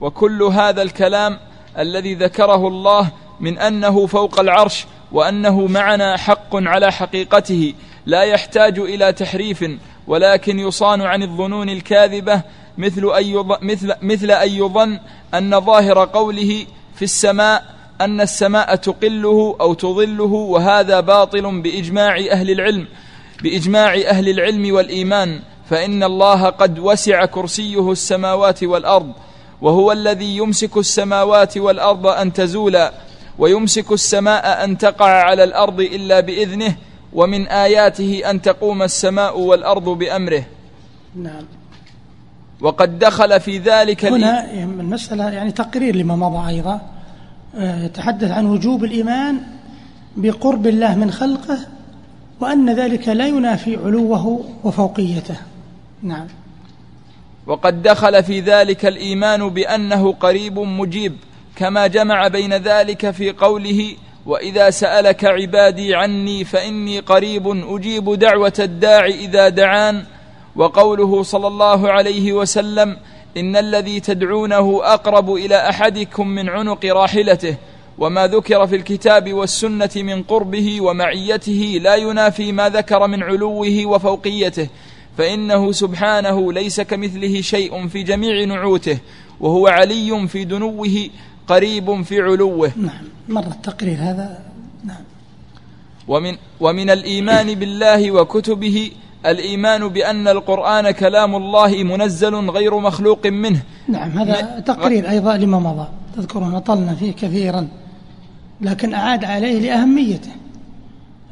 وكل 0.00 0.42
هذا 0.42 0.82
الكلام 0.82 1.38
الذي 1.78 2.14
ذكره 2.14 2.68
الله 2.68 3.10
من 3.40 3.58
أنه 3.58 4.06
فوق 4.06 4.40
العرش 4.40 4.86
وأنه 5.12 5.66
معنا 5.66 6.16
حق 6.16 6.56
على 6.56 6.92
حقيقته 6.92 7.74
لا 8.06 8.22
يحتاج 8.22 8.78
إلى 8.78 9.12
تحريف 9.12 9.64
ولكن 10.06 10.58
يصان 10.58 11.00
عن 11.00 11.22
الظنون 11.22 11.68
الكاذبة 11.68 12.42
مثل 12.78 13.12
أن 13.18 13.46
مثل 13.62 13.94
مثل 14.02 14.30
أن 14.30 14.48
يظن 14.48 14.98
أن 15.34 15.60
ظاهر 15.60 16.04
قوله 16.04 16.66
في 16.94 17.02
السماء 17.02 17.64
أن 18.00 18.20
السماء 18.20 18.74
تقله 18.74 19.56
أو 19.60 19.74
تظله 19.74 20.24
وهذا 20.24 21.00
باطل 21.00 21.60
بإجماع 21.60 22.16
أهل 22.30 22.50
العلم 22.50 22.86
بإجماع 23.42 23.94
أهل 23.94 24.28
العلم 24.28 24.74
والإيمان 24.74 25.40
فإن 25.70 26.02
الله 26.02 26.44
قد 26.44 26.78
وسع 26.78 27.24
كرسيه 27.24 27.92
السماوات 27.92 28.64
والأرض 28.64 29.12
وهو 29.62 29.92
الذي 29.92 30.36
يمسك 30.36 30.76
السماوات 30.76 31.58
والأرض 31.58 32.06
أن 32.06 32.32
تزولا 32.32 32.92
ويمسك 33.40 33.92
السماء 33.92 34.64
أن 34.64 34.78
تقع 34.78 35.08
على 35.08 35.44
الأرض 35.44 35.80
إلا 35.80 36.20
بإذنه 36.20 36.76
ومن 37.12 37.46
آياته 37.48 38.22
أن 38.30 38.42
تقوم 38.42 38.82
السماء 38.82 39.40
والأرض 39.40 39.88
بأمره. 39.88 40.44
نعم. 41.16 41.44
وقد 42.60 42.98
دخل 42.98 43.40
في 43.40 43.58
ذلك 43.58 44.04
هنا 44.04 44.52
المساله 44.52 45.30
يعني 45.30 45.52
تقرير 45.52 45.96
لما 45.96 46.16
مضى 46.16 46.48
أيضا 46.48 46.80
آه، 47.54 47.84
يتحدث 47.84 48.30
عن 48.30 48.46
وجوب 48.46 48.84
الإيمان 48.84 49.40
بقرب 50.16 50.66
الله 50.66 50.94
من 50.94 51.10
خلقه 51.10 51.58
وأن 52.40 52.74
ذلك 52.74 53.08
لا 53.08 53.26
ينافي 53.26 53.76
علوه 53.76 54.44
وفوقيته. 54.64 55.36
نعم. 56.02 56.26
وقد 57.46 57.82
دخل 57.82 58.24
في 58.24 58.40
ذلك 58.40 58.86
الإيمان 58.86 59.48
بأنه 59.48 60.12
قريب 60.12 60.58
مجيب. 60.58 61.16
كما 61.60 61.86
جمع 61.86 62.28
بين 62.28 62.54
ذلك 62.54 63.10
في 63.10 63.30
قوله 63.30 63.96
وإذا 64.26 64.70
سألك 64.70 65.24
عبادي 65.24 65.94
عني 65.94 66.44
فإني 66.44 67.00
قريب 67.00 67.48
أجيب 67.74 68.14
دعوة 68.14 68.52
الداع 68.58 69.06
إذا 69.06 69.48
دعان 69.48 70.04
وقوله 70.56 71.22
صلى 71.22 71.46
الله 71.46 71.92
عليه 71.92 72.32
وسلم 72.32 72.96
إن 73.36 73.56
الذي 73.56 74.00
تدعونه 74.00 74.80
أقرب 74.84 75.34
إلى 75.34 75.68
أحدكم 75.68 76.28
من 76.28 76.48
عنق 76.48 76.86
راحلته 76.86 77.56
وما 77.98 78.26
ذكر 78.26 78.66
في 78.66 78.76
الكتاب 78.76 79.32
والسنة 79.32 79.90
من 79.96 80.22
قربه 80.22 80.80
ومعيته 80.80 81.78
لا 81.82 81.94
ينافي 81.94 82.52
ما 82.52 82.68
ذكر 82.68 83.06
من 83.06 83.22
علوه 83.22 83.86
وفوقيته 83.86 84.68
فإنه 85.18 85.72
سبحانه 85.72 86.52
ليس 86.52 86.80
كمثله 86.80 87.40
شيء 87.40 87.88
في 87.88 88.02
جميع 88.02 88.44
نعوته 88.44 88.98
وهو 89.40 89.68
علي 89.68 90.28
في 90.28 90.44
دنوه 90.44 91.08
قريب 91.46 92.02
في 92.02 92.20
علوه. 92.20 92.72
نعم 92.76 93.04
مر 93.28 93.46
التقرير 93.46 93.98
هذا. 93.98 94.38
نعم. 94.84 95.04
ومن, 96.08 96.36
ومن 96.60 96.90
الإيمان 96.90 97.54
بالله 97.54 98.10
وكتبه 98.10 98.90
الإيمان 99.26 99.88
بأن 99.88 100.28
القرآن 100.28 100.90
كلام 100.90 101.36
الله 101.36 101.82
منزل 101.82 102.34
غير 102.34 102.78
مخلوق 102.78 103.26
منه. 103.26 103.62
نعم 103.88 104.10
هذا 104.10 104.60
تقرير 104.60 105.10
أيضا 105.10 105.36
لما 105.36 105.58
مضى. 105.58 105.88
تذكرون 106.16 106.54
أطلنا 106.54 106.94
فيه 106.94 107.12
كثيرا 107.12 107.68
لكن 108.60 108.94
أعاد 108.94 109.24
عليه 109.24 109.60
لأهميته. 109.60 110.30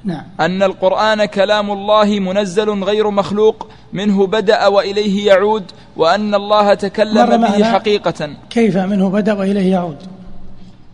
نعم. 0.09 0.25
أن 0.41 0.63
القرآن 0.63 1.25
كلام 1.25 1.71
الله 1.71 2.21
منزل 2.21 2.85
غير 2.85 3.11
مخلوق 3.11 3.69
منه 3.93 4.27
بدأ 4.27 4.67
وإليه 4.67 5.27
يعود 5.27 5.65
وأن 5.97 6.35
الله 6.35 6.75
تكلم 6.75 7.37
به 7.43 7.65
حقيقة. 7.65 8.31
كيف 8.51 8.77
منه 8.77 9.11
بدأ 9.11 9.33
وإليه 9.33 9.73
يعود؟ 9.73 9.97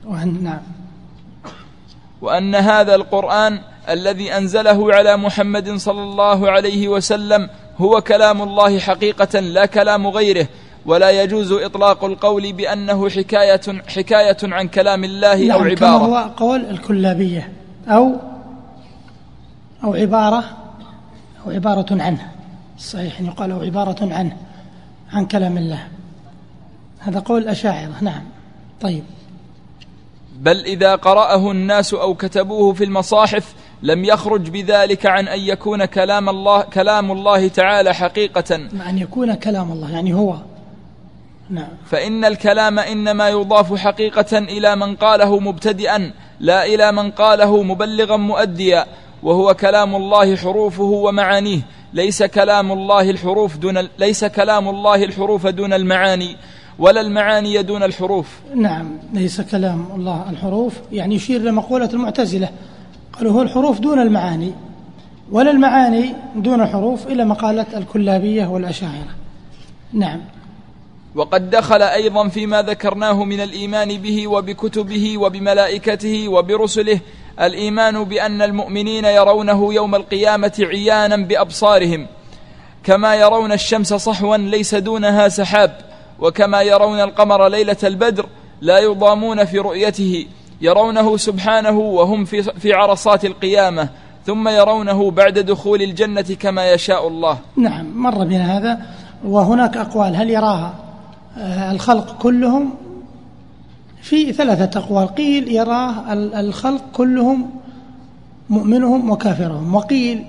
وأن 0.07 0.43
نعم. 0.45 0.61
وأن 2.23 2.55
هذا 2.55 2.95
القرآن 2.95 3.59
الذي 3.89 4.33
أنزله 4.37 4.95
على 4.95 5.17
محمد 5.17 5.77
صلى 5.77 6.03
الله 6.03 6.51
عليه 6.51 6.89
وسلم 6.89 7.49
هو 7.79 8.01
كلام 8.01 8.43
الله 8.43 8.79
حقيقة 8.79 9.41
لا 9.41 9.67
كلام 9.67 10.07
غيره. 10.07 10.47
ولا 10.87 11.23
يجوز 11.23 11.53
إطلاق 11.53 12.05
القول 12.05 12.53
بأنه 12.53 13.09
حكاية 13.09 13.61
حكاية 13.89 14.37
عن 14.43 14.69
كلام 14.69 15.05
الله 15.05 15.37
نعم 15.37 15.51
أو 15.51 15.59
عبارة. 15.59 15.75
كما 15.75 15.89
هو 15.91 16.31
قول 16.37 16.61
الكلابية 16.61 17.53
أو 17.89 18.34
أو 19.85 19.95
عبارة 19.95 20.45
أو 21.47 21.51
عبارة 21.51 21.87
عنه. 21.91 22.31
صحيح 22.79 23.21
أن 23.21 23.27
يقال 23.27 23.51
أو 23.51 23.61
عبارة 23.61 24.15
عنه 24.15 24.37
عن 25.13 25.27
كلام 25.27 25.59
الله. 25.59 25.89
هذا 26.99 27.21
قول 27.21 27.43
الأشاعرة. 27.43 27.93
نعم. 28.01 28.23
طيب. 28.81 29.05
بل 30.39 30.65
إذا 30.65 30.95
قرأه 30.95 31.51
الناس 31.51 31.95
أو 31.95 32.15
كتبوه 32.15 32.73
في 32.73 32.85
المصاحف 32.85 33.55
لم 33.83 34.05
يخرج 34.05 34.51
بذلك 34.51 35.07
عن 35.07 35.29
أن 35.29 35.41
يكون 35.41 35.85
كلام 35.85 36.29
الله 36.29 36.63
كلام 36.63 37.13
الله 37.13 37.49
تعالى 37.49 37.95
حقيقة. 37.95 38.55
أن 38.89 38.99
يكون 38.99 39.35
كلام 39.35 39.73
الله 39.73 39.91
يعني 39.91 40.15
هو. 40.15 40.37
نعم. 41.51 41.69
فإن 41.87 42.25
الكلام 42.25 42.79
إنما 42.79 43.29
يضاف 43.29 43.75
حقيقة 43.75 44.39
إلى 44.39 44.77
من 44.77 44.97
قاله 44.97 45.41
مبتدئا 45.41 46.13
لا 46.41 46.67
إلى 46.67 46.93
من 46.93 47.11
قاله 47.11 47.63
مبلغا 47.63 48.17
مؤديا. 48.17 48.87
وهو 49.25 49.55
كلام 49.55 49.97
الله 49.97 50.37
حروفه 50.37 50.83
ومعانيه. 50.83 51.61
ليس 51.93 52.23
كلام 52.23 52.73
الله 52.73 53.11
الحروف 53.11 53.57
دون 53.57 53.89
ليس 53.99 54.25
كلام 54.25 54.69
الله 54.69 55.05
الحروف 55.05 55.47
دون 55.47 55.73
المعاني 55.73 56.37
ولا 56.79 57.01
المعاني 57.01 57.63
دون 57.63 57.83
الحروف. 57.83 58.29
نعم 58.55 58.91
ليس 59.13 59.41
كلام 59.41 59.87
الله 59.97 60.31
الحروف 60.31 60.75
يعني 60.93 61.15
يشير 61.15 61.41
إلى 61.41 61.53
مقولة 61.53 61.91
المعتزلة. 61.93 62.49
قالوا 63.13 63.33
هو 63.33 63.43
الحروف 63.43 63.81
دون 63.81 63.99
المعاني 63.99 64.53
ولا 65.31 65.51
المعاني 65.51 66.15
دون 66.37 66.61
الحروف 66.61 67.07
إلى 67.07 67.25
مقالة 67.25 67.67
الكلابية 67.79 68.47
والأشاعرة. 68.47 69.15
نعم. 69.93 70.21
وقد 71.15 71.51
دخل 71.51 71.83
أيضا 71.83 72.29
فيما 72.29 72.63
ذكرناه 72.63 73.25
من 73.25 73.41
الإيمان 73.41 73.99
به 73.99 74.29
وبكتبه 74.29 75.19
وبملائكته 75.19 76.29
وبرسله 76.29 77.01
الإيمان 77.41 78.05
بأن 78.05 78.43
المؤمنين 78.43 79.05
يرونه 79.05 79.75
يوم 79.75 79.95
القيامة 79.95 80.53
عيانا 80.61 81.17
بأبصارهم 81.17 82.07
كما 82.85 83.15
يرون 83.15 83.53
الشمس 83.53 83.95
صحوا 83.95 84.37
ليس 84.37 84.75
دونها 84.75 85.29
سحاب 85.29 85.79
وكما 86.21 86.63
يرون 86.63 87.01
القمر 87.01 87.49
ليلة 87.49 87.77
البدر 87.85 88.27
لا 88.61 88.79
يضامون 88.79 89.45
في 89.45 89.59
رؤيته 89.59 90.27
يرونه 90.61 91.17
سبحانه 91.17 91.79
وهم 91.79 92.25
في, 92.25 92.43
في 92.43 92.73
عرصات 92.73 93.25
القيامة 93.25 93.89
ثم 94.27 94.49
يرونه 94.49 95.11
بعد 95.11 95.39
دخول 95.39 95.83
الجنة 95.83 96.37
كما 96.41 96.73
يشاء 96.73 97.09
الله. 97.09 97.39
نعم 97.57 98.03
مر 98.03 98.25
بنا 98.25 98.59
هذا 98.59 98.83
وهناك 99.25 99.77
أقوال 99.77 100.17
هل 100.17 100.31
يراها 100.31 100.75
آه، 101.39 101.73
الخلق 101.73 102.17
كلهم 102.19 102.75
في 104.05 104.33
ثلاثة 104.33 104.81
أقوال. 104.81 105.07
قيل 105.07 105.49
يراه 105.49 106.13
الخلق 106.13 106.85
كلهم 106.93 107.51
مؤمنهم 108.51 109.11
وكافرهم 109.11 109.75
وقيل 109.75 110.25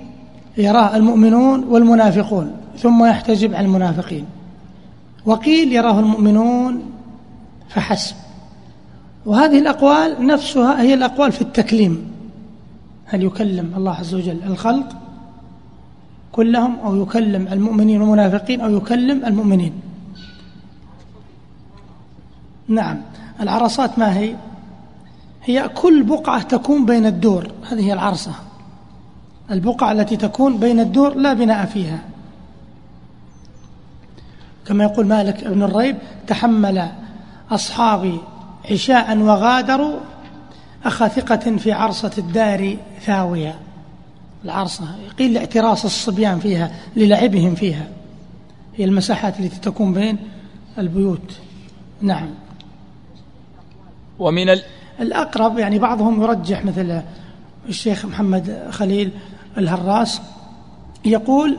يراه 0.56 0.96
المؤمنون 0.96 1.64
والمنافقون 1.64 2.52
ثم 2.78 3.04
يحتجب 3.04 3.54
عن 3.54 3.64
المنافقين. 3.64 4.24
وقيل 5.26 5.72
يراه 5.72 6.00
المؤمنون 6.00 6.82
فحسب. 7.68 8.16
وهذه 9.26 9.58
الأقوال 9.58 10.26
نفسها 10.26 10.82
هي 10.82 10.94
الأقوال 10.94 11.32
في 11.32 11.40
التكليم. 11.40 12.10
هل 13.04 13.22
يكلم 13.22 13.72
الله 13.76 13.92
عز 13.92 14.14
وجل 14.14 14.38
الخلق 14.46 14.88
كلهم 16.32 16.78
أو 16.84 17.02
يكلم 17.02 17.48
المؤمنين 17.52 18.02
والمنافقين 18.02 18.60
أو 18.60 18.76
يكلم 18.76 19.24
المؤمنين؟ 19.24 19.72
نعم. 22.68 23.02
العرصات 23.40 23.98
ما 23.98 24.18
هي؟ 24.18 24.34
هي 25.44 25.68
كل 25.68 26.02
بقعة 26.02 26.42
تكون 26.42 26.86
بين 26.86 27.06
الدور 27.06 27.52
هذه 27.70 27.80
هي 27.80 27.92
العرصة. 27.92 28.32
البقعة 29.50 29.92
التي 29.92 30.16
تكون 30.16 30.58
بين 30.58 30.80
الدور 30.80 31.14
لا 31.14 31.32
بناء 31.32 31.66
فيها. 31.66 31.98
كما 34.66 34.84
يقول 34.84 35.06
مالك 35.06 35.44
بن 35.44 35.62
الريب 35.62 35.96
تحمل 36.26 36.88
أصحابي 37.50 38.20
عشاء 38.70 39.18
وغادروا 39.18 40.00
أخا 40.84 41.08
ثقة 41.08 41.56
في 41.56 41.72
عرصة 41.72 42.12
الدار 42.18 42.76
ثاوية. 43.00 43.54
العرصة 44.44 44.84
قيل 45.18 45.34
لاعتراس 45.34 45.84
الصبيان 45.84 46.38
فيها 46.38 46.70
للعبهم 46.96 47.54
فيها. 47.54 47.88
هي 48.76 48.84
المساحات 48.84 49.40
التي 49.40 49.60
تكون 49.60 49.92
بين 49.92 50.18
البيوت. 50.78 51.32
نعم. 52.02 52.28
ومن 54.18 54.48
ال... 54.48 54.62
الأقرب 55.00 55.58
يعني 55.58 55.78
بعضهم 55.78 56.22
يرجح 56.22 56.64
مثل 56.64 57.02
الشيخ 57.68 58.06
محمد 58.06 58.66
خليل 58.70 59.10
الهراس 59.58 60.20
يقول 61.04 61.56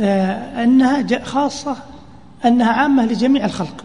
آه، 0.00 0.64
أنها 0.64 1.24
خاصة 1.24 1.76
أنها 2.44 2.72
عامة 2.72 3.06
لجميع 3.06 3.44
الخلق. 3.44 3.84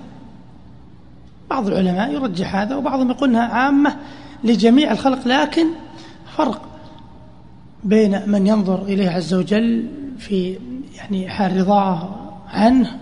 بعض 1.49 1.67
العلماء 1.67 2.13
يرجح 2.13 2.55
هذا 2.55 2.75
وبعضهم 2.75 3.11
يقول 3.11 3.29
أنها 3.29 3.47
عامة 3.47 3.95
لجميع 4.43 4.91
الخلق 4.91 5.27
لكن 5.27 5.67
فرق 6.37 6.61
بين 7.83 8.21
من 8.27 8.47
ينظر 8.47 8.83
إليه 8.83 9.09
عز 9.09 9.33
وجل 9.33 9.87
في 10.17 10.57
يعني 10.97 11.29
حال 11.29 11.57
رضاه 11.57 12.15
عنه 12.47 12.97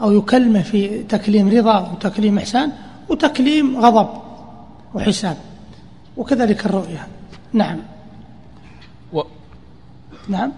أو 0.00 0.12
يكلمه 0.12 0.62
في 0.62 1.02
تكليم 1.02 1.48
رضا 1.48 1.92
وتكليم 1.92 2.38
إحسان 2.38 2.72
وتكليم 3.08 3.76
غضب 3.76 4.22
وحساب 4.94 5.36
وكذلك 6.16 6.66
الرؤية. 6.66 7.06
نعم. 7.52 7.78
و... 9.12 9.20
نعم. 10.28 10.52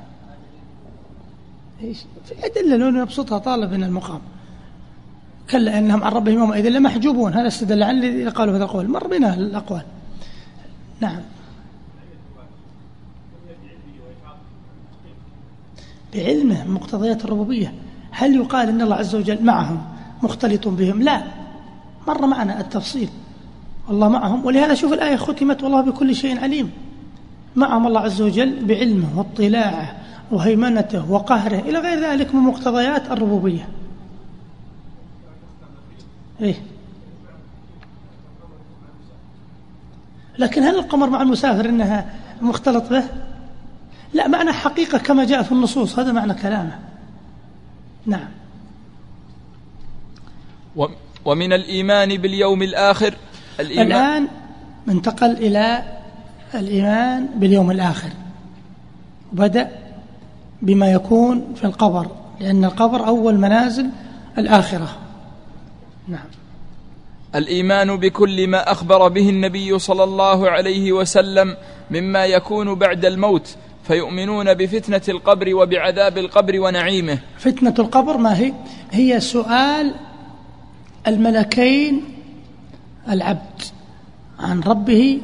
إيش؟ 1.83 1.99
في 2.25 2.47
أدلة 2.47 2.77
لو 2.77 3.03
يبسطها 3.03 3.39
طالب 3.39 3.73
من 3.73 3.85
المقام. 3.85 4.21
كلا 5.51 5.79
إنهم 5.79 6.05
عن 6.05 6.13
ربهم 6.13 6.39
يومئذ 6.39 6.69
لمحجوبون. 6.69 7.33
هذا 7.33 7.47
استدل 7.47 7.83
عن 7.83 7.99
الذين 7.99 8.29
قالوا 8.29 8.57
هذا 8.57 8.65
القول. 8.65 8.89
مر 8.89 9.07
بنا 9.07 9.35
الأقوال. 9.35 9.83
نعم. 11.01 11.21
بعلمه 16.15 16.65
مقتضيات 16.65 17.25
الربوبية. 17.25 17.75
هل 18.11 18.37
يقال 18.37 18.69
أن 18.69 18.83
الله 18.83 18.97
عز 18.97 19.15
وجل 19.15 19.45
معهم 19.45 19.85
مختلط 20.23 20.69
بهم؟ 20.69 21.03
لا. 21.03 21.44
مر 22.09 22.27
معنا 22.27 22.61
التفصيل. 22.61 23.09
الله 23.91 24.09
معهم. 24.09 24.47
ولهذا 24.47 24.75
شوف 24.75 24.93
الآية 24.93 25.17
ختمت 25.17 25.63
والله 25.63 25.81
بكل 25.81 26.15
شيء 26.15 26.41
عليم. 26.41 26.71
معهم 27.57 27.87
الله 27.87 28.01
عز 28.01 28.23
وجل 28.23 28.65
بعلمه 28.65 29.19
واطلاعه 29.19 29.97
وهيمنته 30.31 31.11
وقهره 31.11 31.59
إلى 31.59 31.79
غير 31.79 32.01
ذلك 32.01 32.35
من 32.35 32.41
مقتضيات 32.41 33.11
الربوبية. 33.11 33.69
إيه. 36.41 36.55
لكن 40.39 40.63
هل 40.63 40.79
القمر 40.79 41.11
مع 41.11 41.23
المسافر 41.23 41.69
إنها 41.69 42.15
مختلط 42.43 42.91
به؟ 42.91 43.05
لا 44.13 44.29
معنى 44.29 44.53
حقيقة 44.53 44.99
كما 44.99 45.25
جاء 45.25 45.43
في 45.43 45.53
النصوص 45.53 45.99
هذا 45.99 46.13
معنى 46.13 46.35
كلامه. 46.35 46.79
نعم. 48.07 48.29
ومن 51.25 51.53
الإيمان 51.53 52.17
باليوم 52.17 52.63
الآخر. 52.63 53.15
الإيمان 53.61 53.87
الآن 53.87 54.29
انتقل 54.89 55.31
إلى 55.31 55.83
الإيمان 56.55 57.29
باليوم 57.37 57.71
الآخر. 57.71 58.11
وبدأ 59.33 59.69
بما 60.63 60.93
يكون 60.93 61.55
في 61.57 61.65
القبر 61.65 62.07
لأن 62.41 62.65
القبر 62.65 63.07
أول 63.07 63.35
منازل 63.35 63.87
الآخرة. 64.39 64.97
نعم. 66.09 66.27
الإيمان 67.35 67.97
بكل 67.97 68.49
ما 68.49 68.73
أخبر 68.73 69.09
به 69.09 69.29
النبي 69.29 69.79
صلى 69.79 70.05
الله 70.05 70.51
عليه 70.51 70.93
وسلم 70.93 71.57
مما 71.91 72.25
يكون 72.27 72.75
بعد 72.75 73.05
الموت 73.05 73.57
فيؤمنون 73.85 74.55
بفتنة 74.55 75.03
القبر 75.09 75.55
وبعذاب 75.55 76.19
القبر 76.19 76.61
ونعيمه. 76.61 77.19
فتنة 77.39 77.75
القبر 77.79 78.17
ما 78.17 78.39
هي؟ 78.39 78.53
هي 78.91 79.21
سؤال 79.21 79.95
الملكين 81.07 82.03
العبد 83.09 83.63
عن 84.39 84.61
ربه 84.61 85.21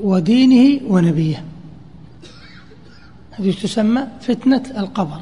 ودينه 0.00 0.80
ونبيه. 0.92 1.44
هذه 3.30 3.50
تسمى 3.50 4.06
فتنة 4.20 4.62
القبر. 4.76 5.20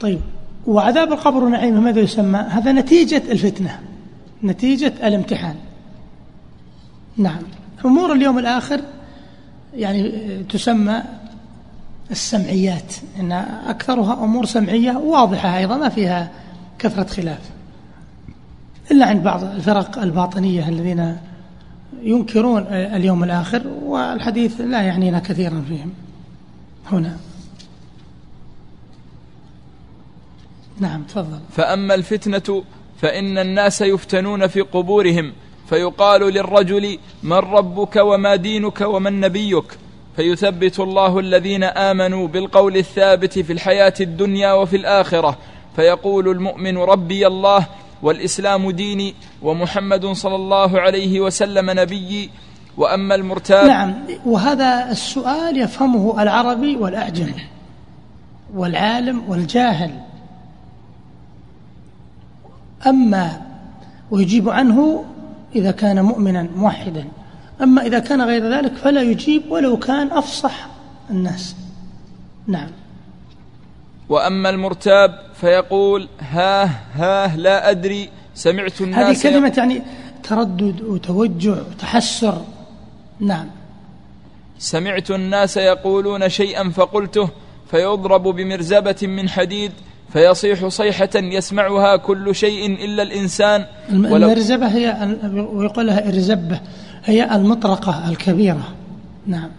طيب 0.00 0.20
وعذاب 0.66 1.12
القبر 1.12 1.44
ونعيمه 1.44 1.80
ماذا 1.80 2.00
يسمى؟ 2.00 2.38
هذا 2.38 2.72
نتيجة 2.72 3.22
الفتنة 3.32 3.80
نتيجة 4.44 4.92
الامتحان. 5.02 5.56
نعم 7.16 7.42
أمور 7.84 8.12
اليوم 8.12 8.38
الآخر 8.38 8.80
يعني 9.74 10.12
تسمى 10.48 11.02
السمعيات 12.10 12.94
إن 13.20 13.32
أكثرها 13.66 14.24
أمور 14.24 14.46
سمعية 14.46 14.92
واضحة 14.92 15.58
أيضا 15.58 15.76
ما 15.76 15.88
فيها 15.88 16.30
كثرة 16.82 17.04
خلاف. 17.04 17.50
إلا 18.90 19.06
عند 19.06 19.22
بعض 19.22 19.44
الفرق 19.44 19.98
الباطنية 19.98 20.68
الذين 20.68 21.16
ينكرون 22.02 22.62
اليوم 22.70 23.24
الآخر 23.24 23.62
والحديث 23.82 24.60
لا 24.60 24.82
يعنينا 24.82 25.18
كثيرا 25.18 25.64
فيهم. 25.68 25.92
هنا. 26.92 27.16
نعم 30.80 31.02
تفضل. 31.02 31.38
فأما 31.52 31.94
الفتنة 31.94 32.64
فإن 33.00 33.38
الناس 33.38 33.80
يفتنون 33.80 34.46
في 34.46 34.60
قبورهم 34.60 35.32
فيقال 35.68 36.20
للرجل 36.20 36.98
من 37.22 37.32
ربك 37.32 37.96
وما 37.96 38.36
دينك 38.36 38.80
ومن 38.80 39.20
نبيك. 39.20 39.78
فيثبت 40.16 40.80
الله 40.80 41.18
الذين 41.18 41.64
آمنوا 41.64 42.28
بالقول 42.28 42.76
الثابت 42.76 43.38
في 43.38 43.52
الحياة 43.52 43.94
الدنيا 44.00 44.52
وفي 44.52 44.76
الآخرة. 44.76 45.38
فيقول 45.76 46.28
المؤمن 46.28 46.78
ربي 46.78 47.26
الله 47.26 47.66
والإسلام 48.02 48.70
ديني 48.70 49.14
ومحمد 49.42 50.06
صلى 50.06 50.34
الله 50.34 50.80
عليه 50.80 51.20
وسلم 51.20 51.70
نبيي 51.70 52.30
وأما 52.76 53.14
المرتاب 53.14 53.66
نعم 53.66 53.94
وهذا 54.26 54.90
السؤال 54.90 55.56
يفهمه 55.56 56.22
العربي 56.22 56.76
والأعجم 56.76 57.32
والعالم 58.54 59.22
والجاهل. 59.28 59.90
أما 62.86 63.42
ويجيب 64.10 64.48
عنه 64.48 65.04
إذا 65.54 65.70
كان 65.70 66.02
مؤمنا 66.04 66.48
موحدا. 66.56 67.04
أما 67.62 67.82
إذا 67.82 67.98
كان 67.98 68.22
غير 68.22 68.52
ذلك 68.52 68.74
فلا 68.74 69.02
يجيب 69.02 69.42
ولو 69.50 69.76
كان 69.76 70.10
أفصح 70.10 70.66
الناس. 71.10 71.56
نعم. 72.46 72.68
وأما 74.08 74.50
المرتاب 74.50 75.31
فيقول 75.42 76.08
ها 76.20 76.64
ها 76.94 77.36
لا 77.36 77.70
أدري 77.70 78.08
سمعت 78.34 78.80
الناس 78.80 79.26
هذه 79.26 79.32
كلمة 79.32 79.54
يعني 79.58 79.82
تردد 80.22 80.80
وتوجع 80.80 81.52
وتحسر. 81.52 82.42
نعم. 83.20 83.46
سمعت 84.58 85.10
الناس 85.10 85.56
يقولون 85.56 86.28
شيئا 86.28 86.70
فقلته 86.70 87.28
فيضرب 87.70 88.22
بمرزبة 88.22 88.96
من 89.02 89.28
حديد 89.28 89.72
فيصيح 90.12 90.68
صيحة 90.68 91.10
يسمعها 91.14 91.96
كل 91.96 92.34
شيء 92.34 92.66
إلا 92.84 93.02
الإنسان. 93.02 93.66
المرزبة 93.90 94.66
هي 94.66 95.16
ويقول 95.52 95.86
لها 95.86 96.08
إرزبة 96.08 96.60
هي 97.04 97.36
المطرقة 97.36 98.08
الكبيرة. 98.08 98.68
نعم. 99.26 99.50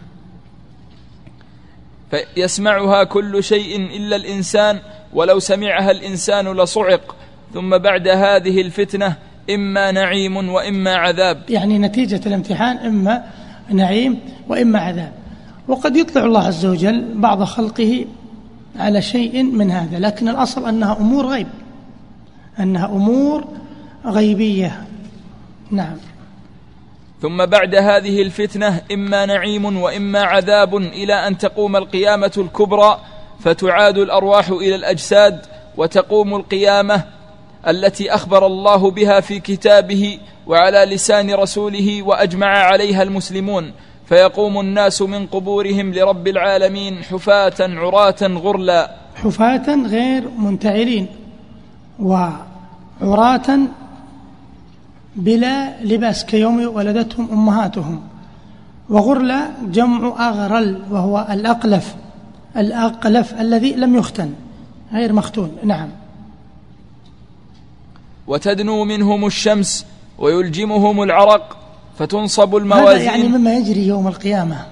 فيسمعها 2.12 3.04
كل 3.04 3.44
شيء 3.44 3.98
إلا 3.98 4.16
الإنسان 4.16 4.80
ولو 5.16 5.40
سمعها 5.40 5.92
الإنسان 5.92 6.48
لصعق 6.48 7.16
ثم 7.54 7.78
بعد 7.78 8.08
هذه 8.08 8.62
الفتنة 8.62 9.16
إما 9.50 9.92
نعيم 9.92 10.50
وإما 10.50 10.96
عذاب. 10.96 11.50
يعني 11.50 11.80
نتيجة 11.80 12.22
الامتحان 12.26 12.78
إما 12.78 13.24
نعيم 13.70 14.20
وإما 14.50 14.80
عذاب. 14.80 15.14
وقد 15.68 15.96
يطلع 15.96 16.24
الله 16.24 16.48
عز 16.48 16.66
وجل 16.66 17.06
بعض 17.16 17.44
خلقه 17.44 18.06
على 18.80 19.02
شيء 19.02 19.44
من 19.44 19.72
هذا 19.72 20.00
لكن 20.00 20.30
الأصل 20.30 20.68
أنها 20.68 20.98
أمور 20.98 21.26
غيب 21.26 21.48
أنها 22.60 22.86
أمور 22.86 23.44
غيبية. 24.06 24.84
نعم. 25.72 25.98
ثم 27.22 27.46
بعد 27.46 27.76
هذه 27.76 28.22
الفتنة 28.22 28.82
إما 28.92 29.26
نعيم 29.26 29.78
وإما 29.78 30.22
عذاب 30.22 30.78
إلى 30.78 31.14
أن 31.14 31.38
تقوم 31.38 31.76
القيامة 31.76 32.32
الكبرى 32.38 33.00
فتعاد 33.40 33.98
الأرواح 33.98 34.50
إلى 34.50 34.76
الأجساد 34.76 35.46
وتقوم 35.78 36.36
القيامة 36.36 37.04
التي 37.68 38.14
أخبر 38.16 38.46
الله 38.46 38.92
بها 38.92 39.20
في 39.20 39.40
كتابه 39.40 40.20
وعلى 40.48 40.86
لسان 40.86 41.34
رسوله 41.34 42.04
وأجمع 42.04 42.48
عليها 42.48 43.04
المسلمون. 43.04 43.72
فيقوم 44.06 44.60
الناس 44.60 45.02
من 45.02 45.28
قبورهم 45.28 45.94
لرب 45.94 46.28
العالمين 46.28 47.04
حفاة 47.04 47.54
عراة 47.60 48.22
غرلا. 48.22 48.92
حفاة 49.16 49.88
غير 49.88 50.30
منتعلين 50.38 51.08
وعراة 52.00 53.60
بلا 55.16 55.84
لباس 55.84 56.26
كيوم 56.26 56.76
ولدتهم 56.76 57.32
أمهاتهم. 57.32 58.02
وغرلا 58.90 59.48
جمع 59.64 60.30
أغرل 60.30 60.82
وهو 60.92 61.28
الأقلف. 61.32 61.96
الأقلف 62.58 63.34
الذي 63.34 63.74
لم 63.74 63.96
يختن 63.96 64.34
غير 64.94 65.14
مختون 65.14 65.58
نعم. 65.64 65.90
وتدنو 68.28 68.84
منهم 68.84 69.26
الشمس 69.26 69.86
ويلجمهم 70.18 71.04
العرق 71.04 71.58
فتنصب 72.00 72.56
الموازين. 72.56 72.88
هذا 72.88 73.04
يعني 73.04 73.28
مما 73.28 73.58
يجري 73.58 73.88
يوم 73.88 74.08
القيامة. 74.08 74.66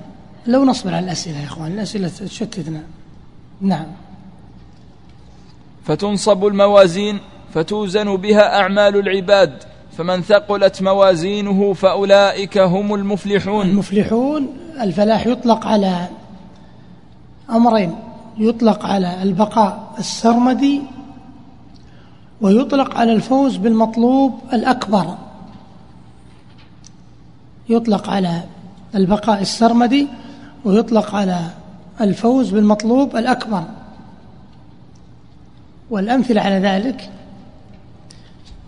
لو 0.48 0.66
نصبر 0.66 0.94
على 0.94 1.06
الأسئلة 1.06 1.40
يا 1.40 1.46
إخوان 1.46 1.72
الأسئلة 1.72 2.08
تشتتنا. 2.08 2.84
نعم. 3.62 3.86
فتنصب 5.86 6.46
الموازين 6.46 7.20
فتوزن 7.54 8.16
بها 8.16 8.60
أعمال 8.60 8.96
العباد 8.96 9.64
فمن 9.98 10.22
ثقلت 10.22 10.82
موازينه 10.82 11.74
فأولئك 11.74 12.58
هم 12.58 12.96
المفلحون. 12.96 13.70
المفلحون 13.70 14.48
الفلاح 14.82 15.28
يطلق 15.28 15.68
على 15.68 16.08
أمرين 17.52 17.96
يطلق 18.38 18.86
على 18.86 19.24
البقاء 19.24 19.94
السرمدي 20.00 20.82
ويطلق 22.42 22.98
على 22.98 23.14
الفوز 23.14 23.58
بالمطلوب 23.58 24.40
الأكبر. 24.54 25.18
يطلق 27.70 28.10
على 28.10 28.44
البقاء 28.96 29.42
السرمدي 29.42 30.08
ويطلق 30.66 31.16
على 31.16 31.40
الفوز 32.02 32.50
بالمطلوب 32.50 33.16
الأكبر. 33.18 33.64
والأمثلة 35.90 36.42
على 36.42 36.56
ذلك 36.56 37.10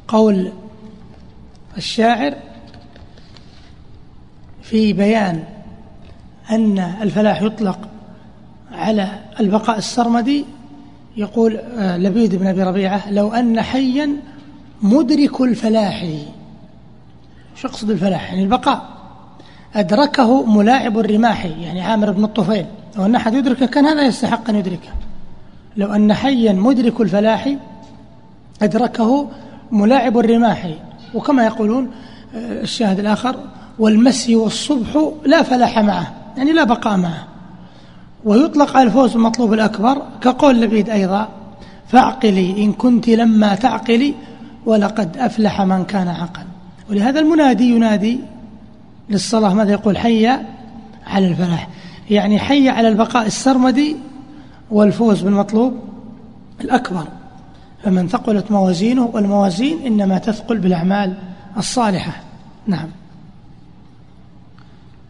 قول 0.07 0.51
الشاعر 1.77 2.35
في 4.61 4.93
بيان 4.93 5.43
أن 6.51 6.79
الفلاح 6.79 7.41
يطلق 7.41 7.79
على 8.83 9.07
البقاء 9.39 9.77
السرمدي 9.77 10.45
يقول 11.17 11.57
آه، 11.57 11.97
لبيد 11.97 12.35
بن 12.35 12.47
أبي 12.47 12.63
ربيعة 12.63 13.11
لو 13.11 13.33
أن 13.33 13.61
حيا 13.61 14.09
مدرك 14.81 15.41
الفلاح. 15.41 16.05
شو 17.55 17.67
يقصد 17.67 17.89
الفلاح؟ 17.89 18.29
يعني 18.29 18.43
البقاء. 18.43 18.89
أدركه 19.75 20.45
ملاعب 20.45 20.99
الرماح 20.99 21.45
يعني 21.45 21.81
عامر 21.81 22.11
بن 22.11 22.23
الطفيل. 22.23 22.65
لو 22.97 23.05
أن 23.05 23.15
أحد 23.15 23.33
يدركه 23.33 23.65
كان 23.65 23.85
هذا 23.85 24.01
يستحق 24.01 24.49
أن 24.49 24.55
يدركه. 24.55 24.89
لو 25.77 25.93
أن 25.93 26.13
حيا 26.13 26.53
مدرك 26.53 27.01
الفلاح 27.01 27.55
أدركه 28.61 29.27
ملاعب 29.71 30.17
الرماح. 30.17 30.69
وكما 31.13 31.45
يقولون 31.45 31.91
آه، 32.35 32.61
الشاهد 32.61 32.99
الآخر 32.99 33.35
والمسي 33.79 34.35
والصبح 34.35 35.11
لا 35.25 35.43
فلاح 35.43 35.79
معه 35.79 36.13
يعني 36.37 36.53
لا 36.53 36.63
بقاء 36.63 36.97
معه. 36.97 37.32
ويطلق 38.25 38.77
على 38.77 38.87
الفوز 38.87 39.15
المطلوب 39.15 39.53
الأكبر 39.53 40.01
كقول 40.21 40.61
لبيد 40.61 40.89
أيضا 40.89 41.27
فاعقلي 41.87 42.63
إن 42.63 42.73
كنت 42.73 43.09
لما 43.09 43.55
تعقلي 43.55 44.13
ولقد 44.65 45.17
أفلح 45.17 45.61
من 45.61 45.85
كان 45.85 46.07
عقل. 46.07 46.43
ولهذا 46.89 47.19
المنادي 47.19 47.69
ينادي 47.69 48.19
للصلاة 49.09 49.53
ماذا 49.53 49.71
يقول؟ 49.71 49.97
حي 49.97 50.27
على 51.07 51.27
الفلاح 51.27 51.67
يعني 52.09 52.39
حي 52.39 52.69
على 52.69 52.87
البقاء 52.87 53.25
السرمدي 53.25 53.95
والفوز 54.71 55.21
بالمطلوب 55.21 55.73
الأكبر. 56.61 57.03
فمن 57.83 58.07
ثقلت 58.07 58.51
موازينه 58.51 59.09
والموازين 59.13 59.85
إنما 59.85 60.17
تثقل 60.17 60.57
بالأعمال 60.57 61.13
الصالحة. 61.57 62.13
نعم. 62.67 62.87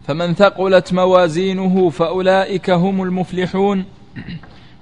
فمن 0.07 0.33
ثقلت 0.33 0.93
موازينه 0.93 1.89
فأولئك 1.89 2.69
هم 2.69 3.03
المفلحون. 3.03 3.85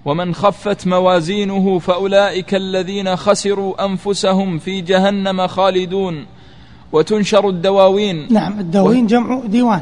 ومن 0.06 0.36
خفت 0.36 0.88
موازينه 0.88 1.80
فأولئك 1.80 2.56
الذين 2.56 3.16
خسروا 3.16 3.86
أنفسهم 3.86 4.60
في 4.60 4.82
جهنم 4.82 5.48
خالدون. 5.48 6.26
وتنشر 6.92 7.50
الدواوين. 7.50 8.28
نعم 8.32 8.60
الدواوين 8.60 9.04
و... 9.04 9.08
جمع 9.08 9.42
ديوان. 9.46 9.82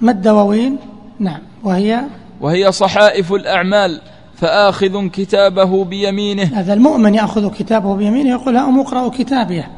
ما 0.00 0.10
الدواوين؟ 0.10 0.76
نعم 1.18 1.40
وهي؟ 1.64 2.00
وهي 2.40 2.72
صحائف 2.72 3.32
الأعمال. 3.32 4.00
فآخذ 4.36 5.08
كتابه 5.08 5.84
بيمينه. 5.84 6.42
هذا 6.42 6.72
المؤمن 6.72 7.14
يأخذ 7.14 7.50
كتابه 7.54 7.96
بيمينه 7.96 8.30
يقول 8.30 8.56
هأم 8.56 8.80
اقرأوا 8.80 9.10
كتابيه 9.10 9.70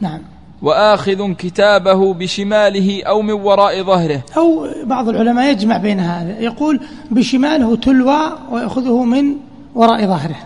نعم. 0.00 0.20
وآخذ 0.62 1.32
كتابه 1.32 2.14
بشماله 2.14 3.04
أو 3.04 3.22
من 3.22 3.32
وراء 3.32 3.82
ظهره. 3.82 4.22
أو 4.36 4.68
بعض 4.84 5.08
العلماء 5.08 5.52
يجمع 5.52 5.76
بين 5.76 6.00
هذا. 6.00 6.40
يقول 6.40 6.80
بشماله 7.10 7.76
تلوى 7.76 8.38
ويأخذه 8.50 9.04
من 9.04 9.36
وراء 9.74 10.06
ظهره. 10.06 10.36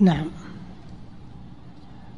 نعم. 0.00 0.24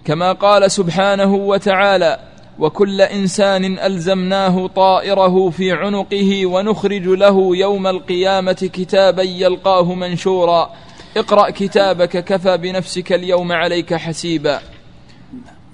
كما 0.05 0.33
قال 0.33 0.71
سبحانه 0.71 1.35
وتعالى 1.35 2.19
وكل 2.59 3.01
إنسان 3.01 3.79
ألزمناه 3.79 4.67
طائره 4.67 5.51
في 5.51 5.73
عنقه 5.73 6.47
ونخرج 6.47 7.07
له 7.09 7.57
يوم 7.57 7.87
القيامة 7.87 8.71
كتابا 8.73 9.23
يلقاه 9.23 9.95
منشورا. 9.95 10.71
اقرأ 11.17 11.51
كتابك 11.51 12.25
كفى 12.25 12.57
بنفسك 12.57 13.13
اليوم 13.13 13.53
عليك 13.53 13.95
حسيبا. 13.95 14.61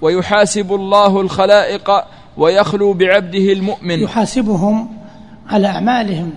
ويحاسب 0.03 0.73
الله 0.73 1.21
الخلائق 1.21 1.91
ويخلو 2.37 2.93
بعبده 2.93 3.53
المؤمن. 3.53 3.99
يحاسبهم 3.99 4.97
على 5.49 5.67
أعمالهم 5.67 6.33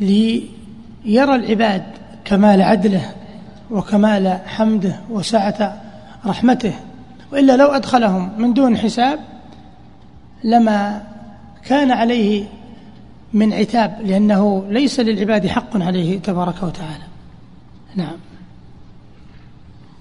ليرى 0.00 1.34
العباد 1.34 1.84
كمال 2.24 2.62
عدله 2.62 3.14
وكمال 3.70 4.38
حمده 4.46 5.00
وسعة 5.10 5.82
رحمته. 6.26 6.72
وإلا 7.32 7.56
لو 7.56 7.66
أدخلهم 7.66 8.40
من 8.40 8.54
دون 8.54 8.76
حساب 8.76 9.18
لما 10.44 11.02
كان 11.64 11.90
عليه 11.90 12.44
من 13.32 13.52
عتاب 13.52 14.00
لأنه 14.04 14.64
ليس 14.68 15.00
للعباد 15.00 15.46
حق 15.46 15.76
عليه 15.76 16.18
تبارك 16.18 16.62
وتعالى. 16.62 17.04
نعم. 17.94 18.16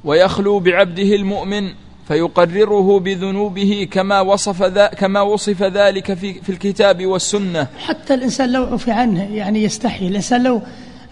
ويخلو 0.03 0.59
بعبده 0.59 1.15
المؤمن. 1.15 1.83
فيقرره 2.07 2.99
بذنوبه 2.99 3.87
كما 3.91 4.21
وصف 4.21 4.63
ذا 4.63 4.87
كما 4.87 5.21
وصف 5.21 5.63
ذلك 5.63 6.13
في 6.13 6.33
في 6.33 6.49
الكتاب 6.49 7.05
والسنة. 7.05 7.67
حتى 7.77 8.13
الإنسان 8.13 8.51
لو 8.51 8.63
عفي 8.63 8.91
عنه 8.91 9.23
يعني 9.23 9.63
يستحي. 9.63 10.07
الإنسان 10.07 10.43
لو 10.43 10.61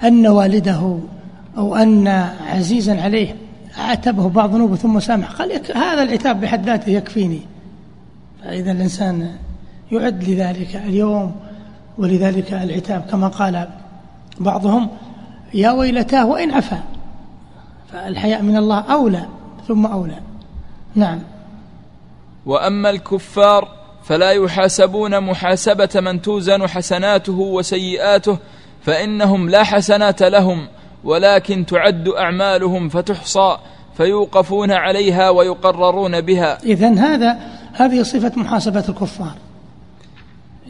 أن 0.03 0.27
والده 0.27 0.99
أو 1.57 1.75
أن 1.75 2.07
عزيزا 2.47 3.01
عليه 3.01 3.35
عاتبه 3.77 4.29
بعض 4.29 4.55
ذنوبه 4.55 4.75
ثم 4.75 4.99
سامح 4.99 5.31
قال 5.31 5.51
هذا 5.75 6.03
العتاب 6.03 6.41
بحد 6.41 6.65
ذاته 6.65 6.89
يكفيني. 6.89 7.41
فإذا 8.43 8.71
الإنسان 8.71 9.31
يعد 9.91 10.29
لذلك 10.29 10.75
اليوم 10.75 11.35
ولذلك 11.97 12.53
العتاب. 12.53 13.05
كما 13.11 13.27
قال 13.27 13.67
بعضهم 14.39 14.89
يا 15.53 15.71
ويلتاه 15.71 16.25
وإن 16.25 16.51
عفا 16.51 16.83
فالحياء 17.91 18.41
من 18.41 18.57
الله 18.57 18.79
أولى 18.79 19.25
ثم 19.67 19.85
أولى. 19.85 20.30
نعم. 20.95 21.19
وأما 22.45 22.89
الكفار 22.89 23.67
فلا 24.03 24.31
يحاسبون 24.31 25.19
محاسبة 25.19 25.89
من 25.95 26.21
توزن 26.21 26.67
حسناته 26.67 27.39
وسيئاته 27.39 28.37
فإنهم 28.81 29.49
لا 29.49 29.63
حسنات 29.63 30.23
لهم 30.23 30.67
ولكن 31.03 31.65
تعد 31.65 32.07
أعمالهم 32.07 32.89
فتحصى 32.89 33.57
فيوقفون 33.97 34.71
عليها 34.71 35.29
ويقررون 35.29 36.21
بها. 36.21 36.57
إذا 36.63 36.93
هذا 36.93 37.39
هذه 37.73 38.03
صفة 38.03 38.31
محاسبة 38.35 38.83
الكفار. 38.89 39.33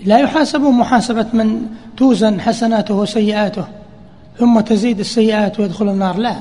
لا 0.05 0.19
يحاسبون 0.19 0.73
محاسبة 0.73 1.27
من 1.33 1.67
توزن 1.97 2.41
حسناته 2.41 2.93
وسيئاته 2.93 3.65
ثم 4.37 4.59
تزيد 4.59 4.99
السيئات 4.99 5.59
ويدخل 5.59 5.89
النار 5.89 6.17
لا. 6.17 6.35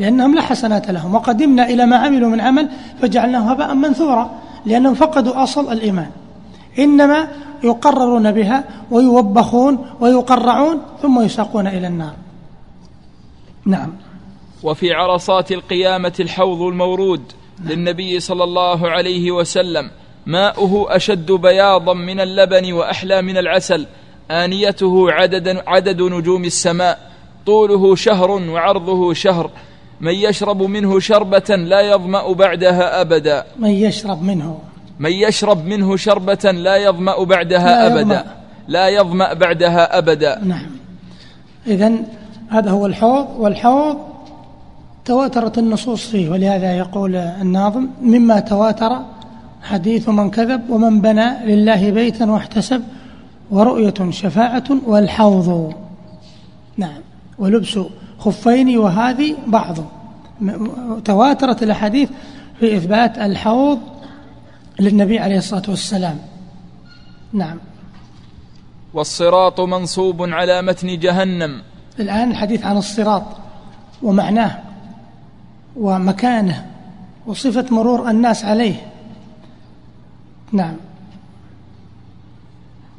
لأنهم 0.00 0.34
لا 0.34 0.42
حسنات 0.42 0.90
لهم. 0.90 1.14
وقدمنا 1.14 1.68
إلى 1.68 1.86
ما 1.86 1.96
عملوا 1.96 2.28
من 2.28 2.40
عمل 2.40 2.68
فجعلناه 3.02 3.52
هباء 3.52 3.74
منثورا 3.74 4.30
لأنهم 4.66 4.94
فقدوا 4.94 5.42
أصل 5.42 5.72
الإيمان. 5.72 6.10
إنما 6.78 7.28
يقررون 7.64 8.32
بها 8.32 8.64
ويوبخون 8.90 9.86
ويقرعون 10.00 10.82
ثم 11.02 11.20
يساقون 11.20 11.66
إلى 11.66 11.86
النار. 11.86 12.14
نعم. 13.66 13.92
وفي 14.62 14.92
عرصات 14.92 15.52
القيامة 15.52 16.12
الحوض 16.20 16.62
المورود 16.62 17.22
للنبي 17.64 18.20
صلى 18.20 18.44
الله 18.44 18.90
عليه 18.90 19.30
وسلم 19.30 19.90
ماؤه 20.26 20.96
أشد 20.96 21.32
بياضا 21.32 21.94
من 21.94 22.20
اللبن 22.20 22.72
وأحلى 22.72 23.22
من 23.22 23.36
العسل 23.36 23.86
آنيته 24.30 25.12
عدد, 25.12 25.62
عدد 25.66 26.02
نجوم 26.02 26.44
السماء 26.44 26.98
طوله 27.46 27.94
شهر 27.94 28.30
وعرضه 28.30 29.12
شهر 29.12 29.50
من 30.00 30.14
يشرب 30.14 30.62
منه 30.62 31.00
شربة 31.00 31.56
لا 31.56 31.80
يظمأ 31.80 32.32
بعدها 32.32 33.00
أبدا. 33.00 33.44
من 33.58 33.70
يشرب 33.70 34.22
منه. 34.22 34.58
من 34.98 35.10
يشرب 35.10 35.66
منه 35.66 35.96
شربة 35.96 36.50
لا 36.50 36.76
يظمأ 36.76 37.24
بعدها 37.24 37.66
لا 37.66 37.86
أبدا. 37.86 38.00
يظمأ. 38.00 38.24
لا 38.68 38.88
يظمأ 38.88 39.32
بعدها 39.32 39.98
أبدا. 39.98 40.44
نعم. 40.44 40.66
إذا 41.66 41.92
هذا 42.48 42.70
هو 42.70 42.86
الحوض 42.86 43.26
والحوض 43.38 43.96
تواترت 45.04 45.58
النصوص 45.58 46.06
فيه 46.06 46.30
ولهذا 46.30 46.76
يقول 46.76 47.16
الناظم 47.16 47.88
مما 48.02 48.40
تواتر 48.40 48.98
حديث 49.62 50.08
من 50.08 50.30
كذب 50.30 50.70
ومن 50.70 51.00
بنى 51.00 51.30
لله 51.46 51.90
بيتا 51.90 52.24
واحتسب 52.30 52.82
ورؤية 53.50 54.10
شفاعة 54.10 54.64
والحوض. 54.86 55.72
نعم. 56.76 57.00
ولبس 57.38 57.78
خفين 58.20 58.78
وهذه 58.78 59.36
بعض. 59.46 59.76
تواترت 61.04 61.62
الأحاديث 61.62 62.08
في 62.60 62.76
إثبات 62.76 63.18
الحوض 63.18 63.78
للنبي 64.80 65.18
عليه 65.18 65.38
الصلاة 65.38 65.62
والسلام. 65.68 66.18
نعم. 67.32 67.58
والصراط 68.94 69.60
منصوب 69.60 70.22
على 70.22 70.62
متن 70.62 70.98
جهنم. 70.98 71.62
الآن 72.00 72.30
الحديث 72.30 72.64
عن 72.64 72.76
الصراط 72.76 73.22
ومعناه 74.02 74.58
ومكانه 75.76 76.66
وصفة 77.26 77.66
مرور 77.70 78.10
الناس 78.10 78.44
عليه. 78.44 78.74
نعم. 80.52 80.76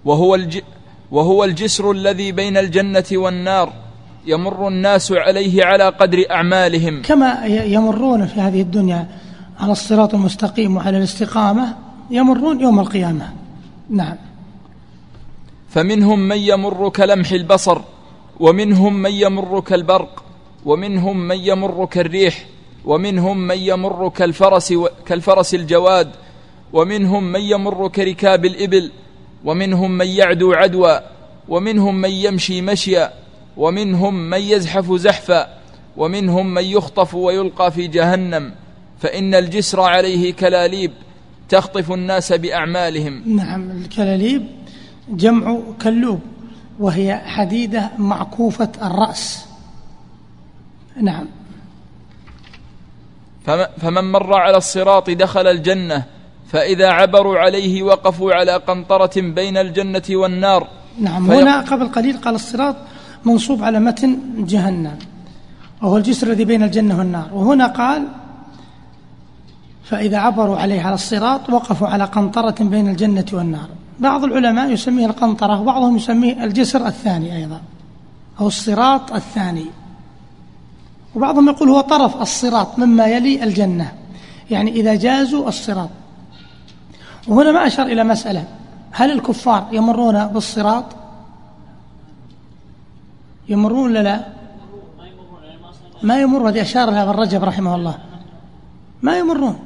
وهو 0.05 0.35
الج 0.35 0.59
وهو 1.11 1.43
الجسر 1.43 1.91
الذي 1.91 2.31
بين 2.31 2.57
الجنة 2.57 3.05
والنار. 3.11 3.73
يمر 4.25 4.67
الناس 4.67 5.11
عليه 5.11 5.65
على 5.65 5.89
قدر 5.89 6.25
أعمالهم. 6.31 7.01
كما 7.01 7.45
يمرون 7.45 8.25
في 8.25 8.39
هذه 8.39 8.61
الدنيا 8.61 9.07
على 9.59 9.71
الصراط 9.71 10.13
المستقيم 10.13 10.77
وعلى 10.77 10.97
الاستقامة 10.97 11.75
يمرون 12.11 12.61
يوم 12.61 12.79
القيامة. 12.79 13.33
نعم. 13.89 14.17
فمنهم 15.69 16.19
من 16.19 16.37
يمر 16.37 16.89
كلمح 16.89 17.31
البصر 17.31 17.81
ومنهم 18.39 19.01
من 19.01 19.11
يمر 19.11 19.59
كالبرق 19.59 20.23
ومنهم 20.65 21.27
من 21.27 21.37
يمر 21.37 21.85
كالريح 21.85 22.45
ومنهم 22.85 23.37
من 23.47 23.57
يمر 23.57 24.09
كالفرس 24.09 24.71
و... 24.71 24.87
كالفرس 25.05 25.55
الجواد 25.55 26.09
ومنهم 26.73 27.23
من 27.23 27.39
يمر 27.39 27.87
كركاب 27.87 28.45
الإبل 28.45 28.91
ومنهم 29.45 29.91
من 29.91 30.07
يعدو 30.07 30.53
عدوى 30.53 31.01
ومنهم 31.49 31.95
من 31.95 32.09
يمشي 32.09 32.61
مشيا. 32.61 33.13
ومنهم 33.57 34.29
من 34.29 34.39
يزحف 34.41 34.91
زحفا 34.93 35.47
ومنهم 35.97 36.53
من 36.53 36.63
يخطف 36.63 37.15
ويلقى 37.15 37.71
في 37.71 37.87
جهنم. 37.87 38.53
فإن 38.99 39.35
الجسر 39.35 39.81
عليه 39.81 40.33
كلاليب 40.33 40.91
تخطف 41.49 41.91
الناس 41.91 42.33
بأعمالهم. 42.33 43.23
نعم 43.35 43.71
الكلاليب 43.71 44.47
جمع 45.09 45.57
كلوب 45.81 46.19
وهي 46.79 47.21
حديدة 47.25 47.89
معكوفة 47.97 48.71
الرأس. 48.81 49.45
نعم. 51.01 51.25
فم- 53.45 53.65
فمن 53.81 54.11
مر 54.11 54.33
على 54.33 54.57
الصراط 54.57 55.09
دخل 55.09 55.47
الجنة 55.47 56.03
فإذا 56.47 56.89
عبروا 56.89 57.37
عليه 57.39 57.83
وقفوا 57.83 58.33
على 58.33 58.51
قنطرة 58.51 59.11
بين 59.21 59.57
الجنة 59.57 60.03
والنار. 60.09 60.67
نعم 60.99 61.31
هنا 61.31 61.61
قبل 61.61 61.87
قليل 61.87 62.17
قال 62.17 62.35
الصراط 62.35 62.75
منصوب 63.25 63.63
على 63.63 63.79
متن 63.79 64.17
جهنم 64.37 64.95
وهو 65.81 65.97
الجسر 65.97 66.27
الذي 66.27 66.45
بين 66.45 66.63
الجنة 66.63 66.97
والنار. 66.97 67.29
وهنا 67.33 67.67
قال 67.67 68.07
فإذا 69.83 70.17
عبروا 70.17 70.57
عليه 70.57 70.81
على 70.81 70.95
الصراط 70.95 71.49
وقفوا 71.49 71.87
على 71.87 72.03
قنطرة 72.03 72.55
بين 72.59 72.89
الجنة 72.89 73.25
والنار. 73.33 73.69
بعض 73.99 74.23
العلماء 74.23 74.71
يسميه 74.71 75.05
القنطرة 75.05 75.61
وبعضهم 75.61 75.95
يسميه 75.95 76.43
الجسر 76.43 76.87
الثاني 76.87 77.35
أيضا 77.35 77.61
أو 78.39 78.47
الصراط 78.47 79.13
الثاني. 79.13 79.65
وبعضهم 81.15 81.49
يقول 81.49 81.69
هو 81.69 81.81
طرف 81.81 82.21
الصراط 82.21 82.79
مما 82.79 83.05
يلي 83.05 83.43
الجنة 83.43 83.91
يعني 84.51 84.71
إذا 84.71 84.95
جازوا 84.95 85.47
الصراط. 85.47 85.89
وهنا 87.27 87.51
ما 87.51 87.67
أشار 87.67 87.85
إلى 87.85 88.03
مسألة 88.03 88.45
هل 88.91 89.11
الكفار 89.11 89.67
يمرون 89.71 90.25
بالصراط؟ 90.25 90.85
يمرون 93.51 93.91
ولا 93.91 94.03
لا؟ 94.03 94.25
ما 96.03 96.21
يمرون. 96.21 96.47
هذه 96.47 96.61
أشار 96.61 96.89
لها 96.89 97.03
ابن 97.03 97.19
رجب 97.19 97.43
رحمه 97.43 97.75
الله. 97.75 97.97
ما 99.01 99.17
يمرون. 99.17 99.59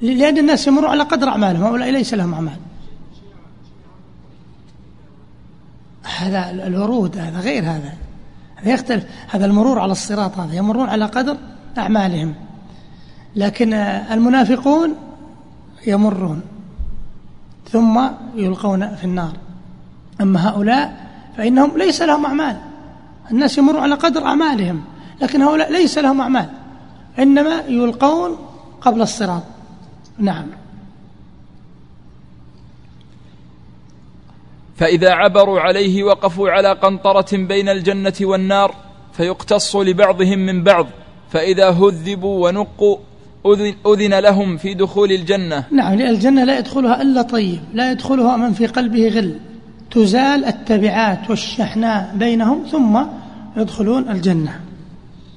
لأن 0.00 0.38
الناس 0.38 0.66
يمرون 0.66 0.90
على 0.90 1.02
قدر 1.02 1.28
أعمالهم. 1.28 1.64
هؤلاء 1.64 1.90
ليس 1.90 2.14
لهم 2.14 2.34
أعمال. 2.34 2.56
هذا 6.18 6.50
الورود 6.50 7.18
هذا 7.18 7.40
غير 7.40 7.62
هذا. 7.62 7.92
هذا 8.56 8.70
يختلف. 8.70 9.04
هذا 9.30 9.46
المرور 9.46 9.78
على 9.78 9.92
الصراط 9.92 10.38
هذا. 10.38 10.54
يمرون 10.54 10.88
على 10.88 11.04
قدر 11.04 11.36
أعمالهم. 11.78 12.34
لكن 13.36 13.74
المنافقون 14.14 14.94
يمرون. 15.86 16.42
ثم 17.70 18.00
يلقون 18.34 18.94
في 18.94 19.04
النار. 19.04 19.32
أما 20.20 20.48
هؤلاء 20.48 21.10
فإنهم 21.36 21.78
ليس 21.78 22.02
لهم 22.02 22.26
أعمال. 22.26 22.71
الناس 23.30 23.58
يمرون 23.58 23.80
على 23.80 23.94
قدر 23.94 24.24
أعمالهم 24.24 24.84
لكن 25.22 25.42
هؤلاء 25.42 25.72
ليس 25.72 25.98
لهم 25.98 26.20
أعمال 26.20 26.48
إنما 27.18 27.62
يلقون 27.68 28.36
قبل 28.80 29.02
الصراط. 29.02 29.42
نعم. 30.18 30.46
فإذا 34.76 35.10
عبروا 35.10 35.60
عليه 35.60 36.04
وقفوا 36.04 36.50
على 36.50 36.72
قنطرة 36.72 37.36
بين 37.36 37.68
الجنة 37.68 38.12
والنار 38.20 38.74
فيقتص 39.12 39.76
لبعضهم 39.76 40.38
من 40.38 40.62
بعض 40.62 40.86
فإذا 41.30 41.70
هذبوا 41.70 42.48
ونقوا 42.48 42.96
أذن, 43.46 43.74
أذن 43.86 44.14
لهم 44.18 44.56
في 44.56 44.74
دخول 44.74 45.12
الجنة. 45.12 45.64
نعم 45.70 45.94
لأن 45.94 46.10
الجنة 46.10 46.44
لا 46.44 46.58
يدخلها 46.58 47.02
إلا 47.02 47.22
طيب 47.22 47.60
لا 47.74 47.92
يدخلها 47.92 48.36
من 48.36 48.52
في 48.52 48.66
قلبه 48.66 49.08
غل. 49.08 49.38
تزال 49.92 50.44
التبعات 50.44 51.30
والشحناء 51.30 52.12
بينهم 52.16 52.66
ثم 52.66 53.02
يدخلون 53.56 54.08
الجنة. 54.08 54.60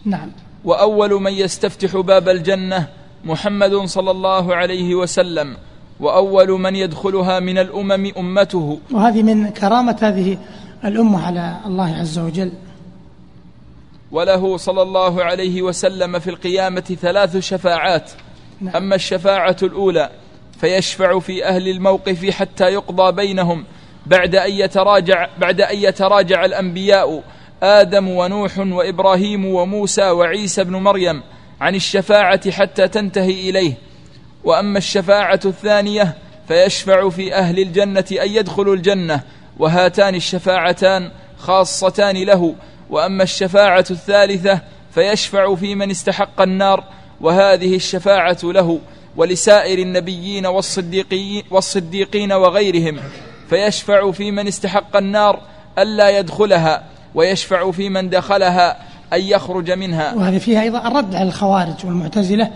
نعم. 0.06 0.32
وأول 0.66 1.22
من 1.22 1.34
يستفتح 1.34 1.98
باب 1.98 2.30
الجنة 2.30 2.88
محمد 3.26 3.76
صلى 3.76 4.12
الله 4.12 4.56
عليه 4.56 4.96
وسلم 4.96 5.58
وأول 6.00 6.50
من 6.50 6.76
يدخلها 6.76 7.40
من 7.40 7.58
الأمم 7.58 8.12
أمته. 8.18 8.80
وهذه 8.92 9.24
من 9.24 9.50
كرامة 9.50 9.98
هذه 10.02 10.38
الأمة 10.86 11.26
على 11.26 11.58
الله 11.66 11.96
عز 11.96 12.20
وجل. 12.20 12.52
وله 14.12 14.58
صلى 14.58 14.82
الله 14.82 15.24
عليه 15.24 15.62
وسلم 15.62 16.20
في 16.20 16.30
القيامة 16.30 16.98
ثلاث 17.02 17.38
شفاعات. 17.38 18.12
نعم. 18.62 18.76
أما 18.76 18.96
الشفاعة 18.96 19.58
الأولى 19.64 20.10
فيشفع 20.60 21.20
في 21.20 21.46
أهل 21.46 21.68
الموقف 21.68 22.30
حتى 22.30 22.64
يقضى 22.64 23.12
بينهم 23.12 23.66
بعد 24.06 24.36
أن 24.36 24.52
يتراجع 24.52 25.30
بعد 25.38 25.62
أن 25.62 25.78
يتراجع 25.78 26.46
الأنبياء 26.46 27.24
آدم 27.64 28.10
ونوح 28.10 28.58
وإبراهيم 28.58 29.46
وموسى 29.46 30.10
وعيسى 30.10 30.64
بن 30.64 30.76
مريم 30.76 31.24
عن 31.62 31.76
الشفاعة 31.76 32.52
حتى 32.52 32.88
تنتهي 32.88 33.50
إليه. 33.50 33.74
وأما 34.44 34.78
الشفاعة 34.78 35.40
الثانية 35.46 36.18
فيشفع 36.48 37.10
في 37.10 37.36
أهل 37.36 37.60
الجنة 37.60 38.06
أن 38.12 38.30
يدخلوا 38.30 38.76
الجنة 38.76 39.22
وهاتان 39.60 40.16
الشفاعتان 40.16 41.12
خاصتان 41.38 42.24
له. 42.24 42.56
وأما 42.90 43.24
الشفاعة 43.24 43.86
الثالثة 43.92 44.62
فيشفع 44.92 45.56
في 45.56 45.76
من 45.76 45.92
استحق 45.92 46.42
النار 46.42 46.84
وهذه 47.22 47.76
الشفاعة 47.76 48.38
له 48.44 48.80
ولسائر 49.18 49.80
النبيين 49.80 50.46
والصديقين, 50.46 51.44
والصديقين 51.52 52.32
وغيرهم. 52.32 53.00
فيشفع 53.50 54.12
في 54.12 54.32
من 54.32 54.48
استحق 54.48 54.98
النار 54.98 55.42
ألا 55.80 56.20
يدخلها 56.20 56.84
ويشفع 57.16 57.72
في 57.72 57.90
من 57.90 58.10
دخلها 58.10 58.78
أن 59.14 59.22
يخرج 59.22 59.72
منها. 59.72 60.14
وهذه 60.14 60.38
فيها 60.38 60.62
أيضا 60.62 60.88
الرد 60.88 61.16
على 61.16 61.28
الخوارج 61.28 61.86
والمعتزلة 61.86 62.52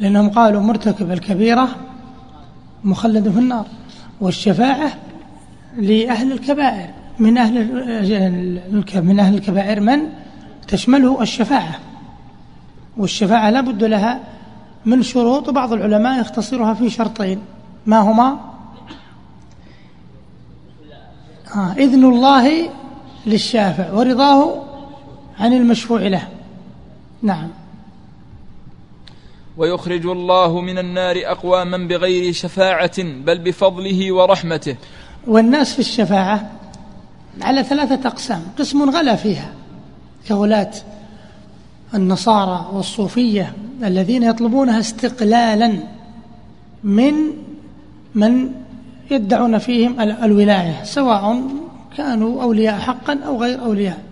لأنهم 0.00 0.30
قالوا 0.30 0.60
مرتكب 0.60 1.12
الكبيرة 1.12 1.68
مخلد 2.84 3.28
في 3.32 3.38
النار 3.38 3.66
والشفاعة 4.20 4.92
لأهل 5.76 6.32
الكبائر. 6.32 6.90
من 7.18 7.38
أهل 7.38 7.54
من 8.94 9.20
أهل 9.20 9.34
الكبائر 9.34 9.80
من؟ 9.80 10.00
تشمله 10.68 11.22
الشفاعة. 11.22 11.78
والشفاعة 12.96 13.50
لا 13.50 13.60
بد 13.60 13.84
لها 13.84 14.20
من 14.84 15.02
شروط 15.02 15.50
بعض 15.50 15.72
العلماء 15.72 16.20
يختصرها 16.20 16.74
في 16.74 16.90
شرطين. 16.90 17.38
ما 17.86 17.98
هما؟ 17.98 18.55
آه 21.54 21.72
إذن 21.72 22.04
الله 22.04 22.70
للشافع 23.26 23.92
ورضاه 23.92 24.62
عن 25.38 25.52
المشفوع 25.52 26.00
له. 26.00 26.28
نعم. 27.22 27.48
ويخرج 29.56 30.06
الله 30.06 30.60
من 30.60 30.78
النار 30.78 31.16
أقواما 31.24 31.76
بغير 31.76 32.32
شفاعة 32.32 33.02
بل 33.02 33.38
بفضله 33.38 34.12
ورحمته. 34.12 34.76
والناس 35.26 35.72
في 35.72 35.78
الشفاعة 35.78 36.50
على 37.42 37.64
ثلاثة 37.64 38.08
أقسام. 38.08 38.42
قسم 38.58 38.90
غلا 38.90 39.16
فيها 39.16 39.52
كغلاة 40.28 40.72
النصارى 41.94 42.70
والصوفية 42.72 43.52
الذين 43.84 44.22
يطلبونها 44.22 44.80
استقلالا 44.80 45.78
من 46.84 47.14
من 48.14 48.50
يدعون 49.10 49.58
فيهم 49.58 50.00
الولاية 50.00 50.84
سواء 50.84 51.42
كانوا 51.96 52.42
أولياء 52.42 52.78
حقا 52.78 53.18
أو 53.26 53.42
غير 53.42 53.60
أولياء. 53.60 54.02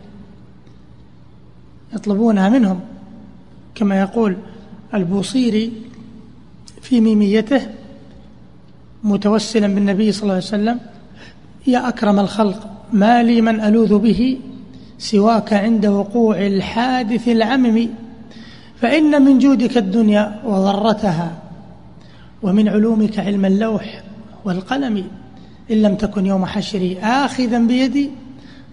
يطلبونها 1.95 2.49
منهم. 2.49 2.81
كما 3.75 4.01
يقول 4.01 4.37
البوصيري 4.95 5.73
في 6.83 7.01
ميميته 7.01 7.61
متوسلا 9.05 9.67
بالنبي 9.67 10.13
صلى 10.13 10.23
الله 10.23 10.35
عليه 10.35 10.45
وسلم 10.45 10.81
يا 11.67 11.89
أكرم 11.89 12.21
الخلق 12.21 12.71
ما 12.93 13.23
لي 13.23 13.41
من 13.41 13.61
ألوذ 13.61 13.99
به 13.99 14.39
سواك 14.99 15.53
عند 15.53 15.87
وقوع 15.87 16.47
الحادث 16.47 17.29
العمم. 17.29 17.89
فإن 18.81 19.23
من 19.23 19.39
جودك 19.39 19.79
الدنيا 19.79 20.41
وضرتها 20.45 21.39
ومن 22.43 22.69
علومك 22.69 23.19
علم 23.19 23.45
اللوح. 23.45 24.03
والقلم 24.45 25.09
إن 25.71 25.83
لم 25.83 25.95
تكن 25.95 26.27
يوم 26.27 26.47
حشري 26.47 26.99
آخذا 26.99 27.59
بيدي 27.59 28.11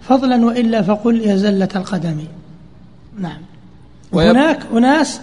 فضلا 0.02 0.46
وإلا 0.46 0.82
فقل 0.82 1.20
يا 1.20 1.36
زلة 1.36 1.68
القدم. 1.76 2.24
نعم. 3.18 3.40
وهناك 4.12 4.60
أناس 4.72 5.20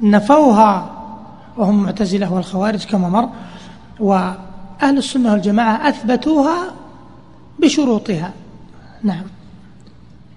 نفوها 0.00 0.92
وهم 1.56 1.82
معتزلة 1.82 2.32
والخوارج 2.32 2.84
كما 2.84 3.08
مر 3.08 3.28
وأهل 4.00 4.98
السنة 4.98 5.32
والجماعة 5.32 5.88
أثبتوها 5.88 6.74
بشروطها. 7.58 8.32
نعم. 9.02 9.24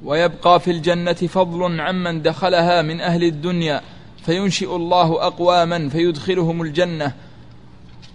ويبقى 0.04 0.60
في 0.60 0.72
الجنة 0.72 1.14
فضل 1.14 1.82
عمن 1.82 2.22
دخلها 2.22 2.82
من 2.82 3.02
أهل 3.02 3.24
الدنيا 3.24 3.82
فينشئ 4.26 4.76
الله 4.76 5.28
أقواما 5.28 5.90
فيدخلهم 5.90 6.62
الجنة. 6.62 7.14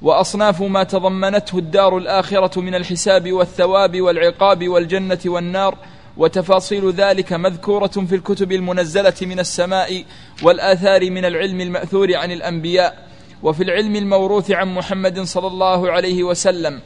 وأصناف 0.04 0.62
ما 0.62 0.82
تضمنته 0.82 1.58
الدار 1.58 1.98
الآخرة 1.98 2.60
من 2.60 2.74
الحساب 2.74 3.32
والثواب 3.32 4.00
والعقاب 4.00 4.68
والجنة 4.68 5.18
والنار 5.26 5.78
وتفاصيل 6.16 6.90
ذلك 6.90 7.32
مذكورة 7.32 7.86
في 7.86 8.14
الكتب 8.14 8.52
المنزلة 8.52 9.14
من 9.22 9.38
السماء 9.40 10.04
والآثار 10.42 11.10
من 11.10 11.24
العلم 11.24 11.60
المأثور 11.60 12.16
عن 12.16 12.32
الأنبياء 12.32 13.08
وفي 13.42 13.62
العلم 13.62 13.96
الموروث 13.96 14.50
عن 14.50 14.74
محمد 14.74 15.20
صلى 15.20 15.46
الله 15.46 15.90
عليه 15.90 16.22
وسلم 16.22 16.80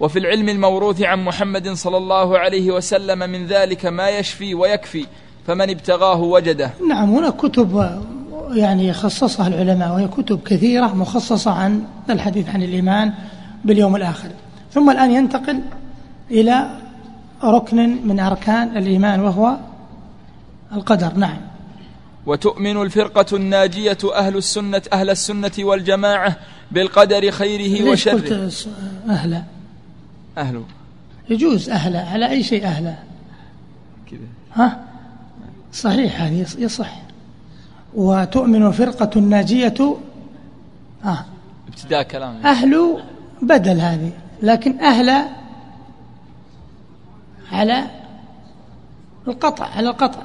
وفي 0.00 0.18
العلم 0.18 0.48
الموروث 0.48 1.02
عن 1.02 1.24
محمد 1.24 1.68
صلى 1.68 1.96
الله 1.96 2.38
عليه 2.38 2.70
وسلم 2.70 3.18
من 3.18 3.46
ذلك 3.46 3.86
ما 3.86 4.08
يشفي 4.08 4.54
ويكفي 4.54 5.06
فمن 5.46 5.70
ابتغاه 5.70 6.20
وجده. 6.20 6.70
نعم 6.88 7.14
هنا 7.14 7.30
كتب 7.30 8.00
يعني 8.50 8.92
خصصها 8.92 9.48
العلماء 9.48 9.92
وهي 9.92 10.08
كتب 10.08 10.40
كثيرة 10.42 10.86
مخصصة 10.86 11.50
عن 11.50 11.82
الحديث 12.10 12.48
عن 12.48 12.62
الإيمان 12.62 13.12
باليوم 13.64 13.96
الآخر. 13.96 14.28
ثم 14.72 14.90
الآن 14.90 15.10
ينتقل 15.10 15.60
إلى 16.30 16.70
ركن 17.44 18.06
من 18.06 18.20
أركان 18.20 18.76
الإيمان 18.76 19.20
وهو 19.20 19.56
القدر. 20.72 21.14
نعم. 21.14 21.38
وتؤمن 22.26 22.82
الفرقة 22.82 23.36
الناجية 23.36 23.98
أهل 24.14 24.36
السنة 24.36 24.82
أهل 24.92 25.10
السنة 25.10 25.52
والجماعة 25.58 26.36
بالقدر 26.70 27.30
خيره 27.30 27.90
وشره. 27.90 28.12
قلت 28.12 28.68
أهلا 29.08 29.42
أهله 30.38 30.64
يجوز 31.30 31.70
أهلا 31.70 32.00
على 32.00 32.30
أي 32.30 32.42
شيء 32.42 32.64
أهلا 32.64 32.94
كذا. 34.10 34.20
ها؟ 34.54 34.84
صحيح 35.72 36.22
هذه 36.22 36.46
يصح. 36.58 37.07
وتؤمن 37.94 38.66
الفرقة 38.66 39.10
الناجية. 39.16 39.96
آه. 41.04 41.24
ابتداء 41.68 42.02
كلام. 42.02 42.46
أهل 42.46 43.02
بدل 43.42 43.80
هذه 43.80 44.12
لكن 44.42 44.80
أهل 44.80 45.24
على 47.52 47.84
القطع 49.28 49.66
على 49.66 49.88
القطع 49.88 50.22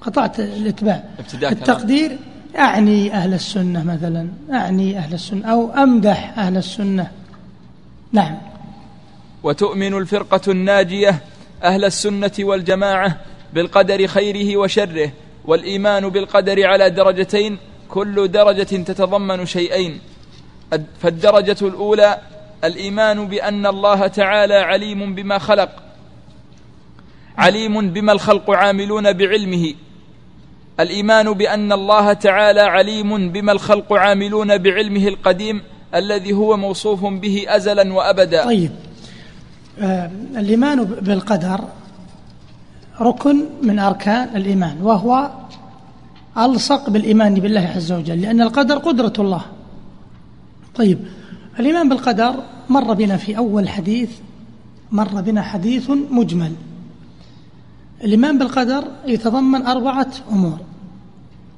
قطعت 0.00 0.40
الإتباع. 0.40 1.04
ابتداء 1.18 1.52
التقدير 1.52 2.18
أعني 2.58 3.14
أهل 3.14 3.34
السنة 3.34 3.84
مثلا 3.84 4.28
أعني 4.52 4.98
أهل 4.98 5.14
السنة 5.14 5.46
أو 5.46 5.70
أمدح 5.72 6.38
أهل 6.38 6.56
السنة. 6.56 7.10
نعم. 8.12 8.38
وتؤمن 9.42 9.94
الفرقة 9.94 10.40
الناجية 10.52 11.18
أهل 11.62 11.84
السنة 11.84 12.32
والجماعة 12.40 13.16
بالقدر 13.52 14.06
خيره 14.06 14.56
وشره. 14.56 15.10
والإيمان 15.44 16.08
بالقدر 16.08 16.66
على 16.66 16.90
درجتين 16.90 17.58
كل 17.88 18.28
درجة 18.28 18.62
تتضمن 18.62 19.46
شيئين. 19.46 20.00
فالدرجة 21.00 21.56
الأولى 21.62 22.18
الإيمان 22.64 23.28
بأن 23.28 23.66
الله 23.66 24.06
تعالى 24.06 24.54
عليم 24.54 25.14
بما 25.14 25.38
خلق 25.38 25.70
عليم 27.38 27.90
بما 27.90 28.12
الخلق 28.12 28.50
عاملون 28.50 29.12
بعلمه. 29.12 29.74
الإيمان 30.80 31.32
بأن 31.32 31.72
الله 31.72 32.12
تعالى 32.12 32.60
عليم 32.60 33.32
بما 33.32 33.52
الخلق 33.52 33.92
عاملون 33.92 34.58
بعلمه 34.58 35.08
القديم 35.08 35.62
الذي 35.94 36.32
هو 36.32 36.56
موصوف 36.56 37.04
به 37.04 37.44
أزلا 37.48 37.92
وأبدا. 37.92 38.44
طيب. 38.44 38.70
آه 39.80 40.10
الإيمان 40.36 40.84
بالقدر 40.84 41.60
ركن 43.00 43.44
من 43.62 43.78
أركان 43.78 44.36
الإيمان 44.36 44.82
وهو 44.82 45.30
ألصق 46.38 46.90
بالإيمان 46.90 47.34
بالله 47.34 47.60
عز 47.76 47.92
وجل 47.92 48.20
لأن 48.22 48.40
القدر 48.40 48.78
قدرة 48.78 49.12
الله. 49.18 49.42
طيب 50.74 50.98
الإيمان 51.60 51.88
بالقدر 51.88 52.34
مر 52.68 52.94
بنا 52.94 53.16
في 53.16 53.36
أول 53.36 53.68
حديث 53.68 54.10
مر 54.92 55.20
بنا 55.20 55.42
حديث 55.42 55.90
مجمل. 55.90 56.52
الإيمان 58.04 58.38
بالقدر 58.38 58.84
يتضمن 59.06 59.66
أربعة 59.66 60.10
أمور. 60.32 60.58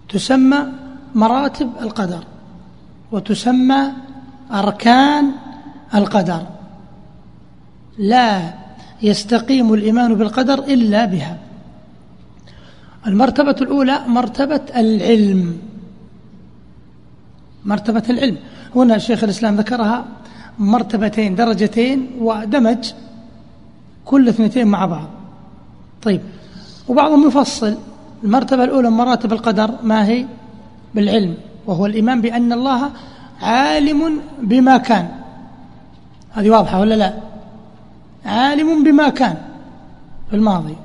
تسمى 0.08 0.66
مراتب 1.14 1.70
القدر 1.80 2.24
وتسمى 3.12 3.92
أركان 4.52 5.30
القدر. 5.94 6.42
لا 7.98 8.54
يستقيم 9.02 9.74
الإيمان 9.74 10.14
بالقدر 10.14 10.58
إلا 10.58 11.04
بها. 11.04 11.38
المرتبة 13.06 13.56
الأولى 13.60 14.00
مرتبة 14.06 14.60
العلم. 14.76 15.58
مرتبة 17.64 18.02
العلم. 18.10 18.36
هنا 18.76 18.98
شيخ 18.98 19.24
الإسلام 19.24 19.56
ذكرها 19.56 20.04
مرتبتين 20.58 21.34
درجتين 21.34 22.10
ودمج 22.20 22.92
كل 24.04 24.28
اثنتين 24.28 24.66
مع 24.66 24.86
بعض. 24.86 25.08
طيب 26.02 26.20
وبعضهم 26.88 27.28
يفصل. 27.28 27.76
المرتبة 28.24 28.64
الأولى 28.64 28.90
من 28.90 28.96
مراتب 28.96 29.32
القدر 29.32 29.70
ما 29.82 30.06
هي؟ 30.06 30.26
بالعلم 30.94 31.34
وهو 31.66 31.86
الإيمان 31.86 32.20
بأن 32.20 32.52
الله 32.52 32.90
عالم 33.42 34.20
بما 34.42 34.76
كان. 34.76 35.08
هذه 36.32 36.50
واضحة 36.50 36.80
ولا 36.80 36.94
لا؟ 36.94 37.14
عالم 38.26 38.84
بما 38.84 39.08
كان 39.08 39.36
في 40.30 40.36
الماضي 40.36 40.76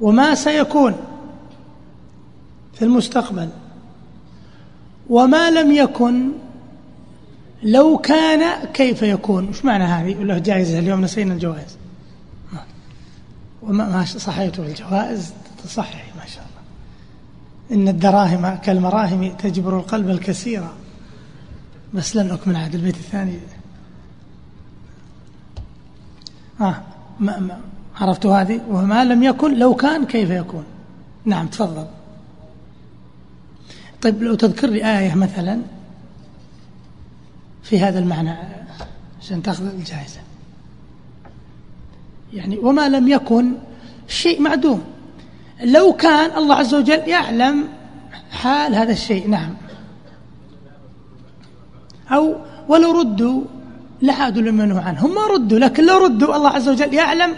وما 0.00 0.34
سيكون 0.34 0.94
في 2.74 2.84
المستقبل 2.84 3.48
وما 5.10 5.50
لم 5.50 5.72
يكن 5.72 6.30
لو 7.62 7.98
كان 7.98 8.66
كيف 8.72 9.02
يكون. 9.02 9.48
وش 9.48 9.64
معنى 9.64 9.84
هذه؟ 9.84 10.22
له 10.22 10.38
جائزة 10.38 10.78
اليوم 10.78 11.00
نسينا 11.00 11.34
الجوائز. 11.34 11.76
وما 13.62 14.04
صحيته 14.04 14.66
الجوائز؟ 14.66 15.32
تصحح 15.64 16.04
ما 16.16 16.26
شاء 16.26 16.44
الله. 16.44 17.82
إن 17.82 17.88
الدراهم 17.88 18.54
كالمراهم 18.54 19.32
تجبر 19.32 19.78
القلب 19.78 20.10
الكثيرة. 20.10 20.72
بس 21.94 22.16
لن 22.16 22.30
أكمل 22.30 22.56
عاد 22.56 22.74
البيت 22.74 22.96
الثاني. 22.96 23.38
آه 26.60 26.82
ما 27.20 27.38
ما 27.38 27.60
عرفت 27.96 28.26
هذه؟ 28.26 28.60
وما 28.68 29.04
لم 29.04 29.22
يكن 29.22 29.58
لو 29.58 29.74
كان 29.74 30.06
كيف 30.06 30.30
يكون؟ 30.30 30.64
نعم 31.24 31.46
تفضل. 31.46 31.86
طيب 34.02 34.22
لو 34.22 34.34
تذكر 34.34 34.68
لي 34.68 34.98
آية 34.98 35.14
مثلا 35.14 35.60
في 37.62 37.80
هذا 37.80 37.98
المعنى 37.98 38.34
عشان 39.20 39.42
تأخذ 39.42 39.66
الجائزة. 39.66 40.20
يعني 42.32 42.58
وما 42.58 42.88
لم 42.88 43.08
يكن 43.08 43.52
شيء 44.08 44.42
معدوم. 44.42 44.84
لو 45.64 45.92
كان 45.92 46.38
الله 46.38 46.54
عز 46.54 46.74
وجل 46.74 47.08
يعلم 47.08 47.68
حال 48.30 48.74
هذا 48.74 48.92
الشيء 48.92 49.28
نعم. 49.28 49.54
أو 52.10 52.36
ولو 52.68 53.00
ردوا 53.00 53.42
لعادوا 54.02 54.42
لما 54.42 54.66
نهوا 54.66 54.80
عنه. 54.80 55.06
هم 55.06 55.14
ما 55.14 55.26
ردوا 55.26 55.58
لكن 55.58 55.86
لو 55.86 56.04
ردوا 56.04 56.36
الله 56.36 56.50
عز 56.50 56.68
وجل 56.68 56.94
يعلم 56.94 57.34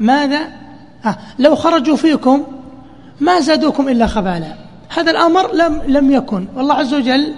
ماذا؟ 0.00 0.40
آه 1.04 1.16
لو 1.38 1.54
خرجوا 1.54 1.96
فيكم 1.96 2.42
ما 3.20 3.40
زادوكم 3.40 3.88
إلا 3.88 4.06
خبالا. 4.06 4.54
هذا 4.96 5.10
الأمر 5.10 5.54
لم 5.54 5.82
لم 5.86 6.10
يكن. 6.10 6.46
والله 6.56 6.74
عز 6.74 6.94
وجل 6.94 7.34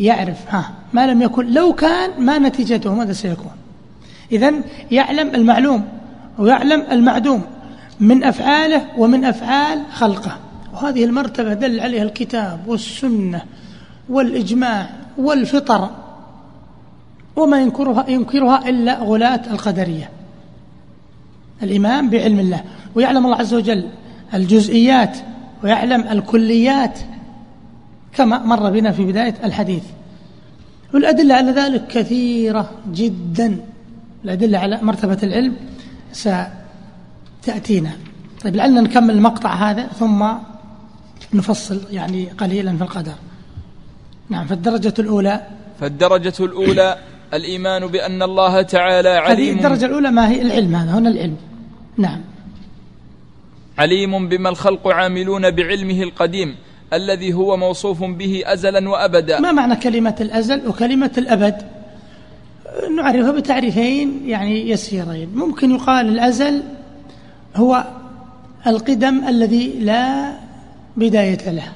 يعرف 0.00 0.36
ها 0.48 0.70
ما 0.92 1.06
لم 1.06 1.22
يكن. 1.22 1.52
لو 1.52 1.72
كان 1.72 2.10
ما 2.18 2.38
نتيجته 2.38 2.94
ماذا 2.94 3.12
سيكون. 3.12 3.52
إذا 4.32 4.52
يعلم 4.90 5.34
المعلوم 5.34 5.84
ويعلم 6.38 6.86
المعدوم 6.90 7.42
من 8.00 8.24
أفعاله 8.24 8.86
ومن 8.98 9.24
أفعال 9.24 9.82
خلقه. 9.92 10.36
وهذه 10.74 11.04
المرتبة 11.04 11.54
دل 11.54 11.80
عليها 11.80 12.02
الكتاب 12.02 12.60
والسنة 12.66 13.42
والإجماع 14.08 14.90
والفطر. 15.18 15.90
وما 17.36 17.60
ينكرها, 17.60 18.10
ينكرها 18.10 18.68
إلا 18.68 18.98
غلاة 18.98 19.50
القدرية. 19.50 20.10
الإمام 21.62 22.10
بعلم 22.10 22.40
الله. 22.40 22.64
ويعلم 22.94 23.26
الله 23.26 23.36
عز 23.36 23.54
وجل 23.54 23.88
الجزئيات 24.34 25.18
ويعلم 25.64 26.08
الكليات 26.08 26.98
كما 28.12 28.38
مر 28.38 28.70
بنا 28.70 28.92
في 28.92 29.04
بداية 29.04 29.34
الحديث. 29.44 29.82
والأدلة 30.94 31.34
على 31.34 31.50
ذلك 31.50 31.86
كثيرة 31.86 32.70
جدا. 32.92 33.60
الأدلة 34.24 34.58
على 34.58 34.78
مرتبة 34.82 35.18
العلم 35.22 35.56
ستأتينا. 36.12 37.90
طيب 38.44 38.56
لعلنا 38.56 38.80
نكمل 38.80 39.14
المقطع 39.14 39.54
هذا 39.54 39.86
ثم 39.86 40.26
نفصل 41.34 41.80
يعني 41.90 42.24
قليلا 42.26 42.76
في 42.76 42.82
القدر. 42.82 43.14
نعم 44.28 44.46
فالدرجة 44.46 44.94
الأولى. 44.98 45.46
فالدرجة 45.80 46.34
الأولى 46.40 46.98
الإيمان 47.34 47.86
بأن 47.86 48.22
الله 48.22 48.62
تعالى 48.62 49.08
عليم. 49.08 49.58
هذه 49.58 49.66
الدرجة 49.66 49.86
الأولى 49.86 50.10
ما 50.10 50.30
هي؟ 50.30 50.42
العلم 50.42 50.76
هذا 50.76 50.98
هنا 50.98 51.08
العلم. 51.08 51.36
نعم. 51.96 52.20
عليم 53.78 54.28
بما 54.28 54.48
الخلق 54.48 54.88
عاملون 54.88 55.50
بعلمه 55.50 56.02
القديم 56.02 56.56
الذي 56.92 57.32
هو 57.32 57.56
موصوف 57.56 58.04
به 58.04 58.42
أزلا 58.46 58.88
وأبدا. 58.88 59.40
ما 59.40 59.52
معنى 59.52 59.76
كلمة 59.76 60.16
الأزل 60.20 60.68
وكلمة 60.68 61.10
الأبد؟ 61.18 61.62
نعرفها 62.96 63.32
بتعريفين 63.32 64.22
يعني 64.26 64.70
يسيرين. 64.70 65.28
ممكن 65.34 65.70
يقال 65.70 66.08
الأزل 66.08 66.62
هو 67.56 67.84
القدم 68.66 69.28
الذي 69.28 69.68
لا 69.80 70.32
بداية 70.96 71.50
له. 71.50 71.72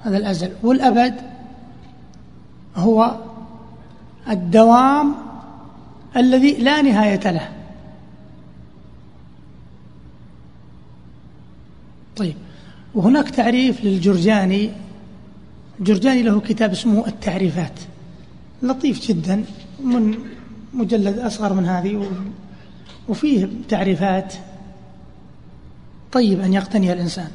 هذا 0.00 0.16
الأزل. 0.16 0.50
والأبد 0.62 1.14
هو 2.78 3.16
الدوام 4.28 5.14
الذي 6.16 6.52
لا 6.52 6.82
نهاية 6.82 7.30
له. 7.30 7.48
طيب 12.16 12.34
وهناك 12.94 13.30
تعريف 13.30 13.84
للجرجاني. 13.84 14.70
الجرجاني 15.80 16.22
له 16.22 16.40
كتاب 16.40 16.70
اسمه 16.70 17.06
التعريفات. 17.06 17.80
لطيف 18.62 19.08
جدا 19.08 19.44
من 19.84 20.14
مجلد 20.74 21.18
أصغر 21.18 21.52
من 21.52 21.66
هذه 21.66 22.10
وفيه 23.08 23.48
تعريفات. 23.68 24.34
طيب 26.12 26.40
أن 26.40 26.52
يقتنيها 26.52 26.92
الإنسان. 26.92 27.28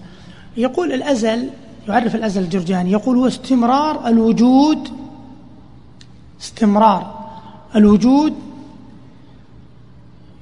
يقول 0.57 0.93
الأزل 0.93 1.49
يعرف 1.87 2.15
الأزل 2.15 2.41
الجرجاني 2.41 2.91
يقول 2.91 3.17
هو 3.17 3.27
استمرار 3.27 4.07
الوجود 4.07 5.02
استمرار 6.43 7.29
الوجود 7.75 8.33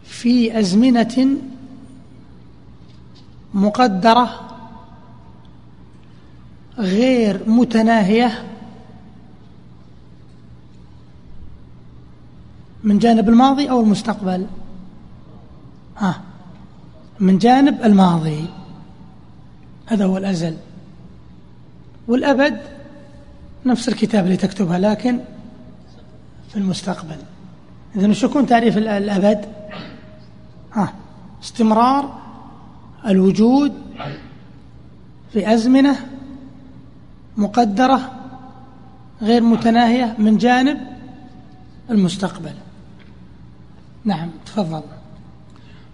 في 0.03 0.59
أزمنة 0.59 1.37
مقدرة 3.53 4.51
غير 6.77 7.49
متناهية 7.49 8.47
من 12.83 12.99
جانب 12.99 13.29
الماضي 13.29 13.69
أو 13.69 13.81
المستقبل؟ 13.81 14.47
ها 15.97 16.21
من 17.19 17.37
جانب 17.37 17.83
الماضي. 17.83 18.45
هذا 19.85 20.05
هو 20.05 20.17
الأزل. 20.17 20.57
والأبد 22.07 22.61
نفس 23.65 23.89
الكتاب 23.89 24.25
اللي 24.25 24.37
تكتبها 24.37 24.79
لكن 24.79 25.19
في 26.51 26.57
المستقبل. 26.57 27.17
إذا 27.95 28.09
وش 28.09 28.23
يكون 28.23 28.45
تعريف 28.45 28.77
الأبد. 28.77 29.45
ها 30.73 30.93
استمرار 31.43 32.21
الوجود 33.07 33.73
في 35.33 35.53
أزمنة 35.53 35.95
مقدرة 37.37 38.11
غير 39.21 39.41
متناهية 39.41 40.15
من 40.19 40.37
جانب 40.37 40.77
المستقبل. 41.89 42.53
نعم 44.05 44.29
تفضل. 44.45 44.81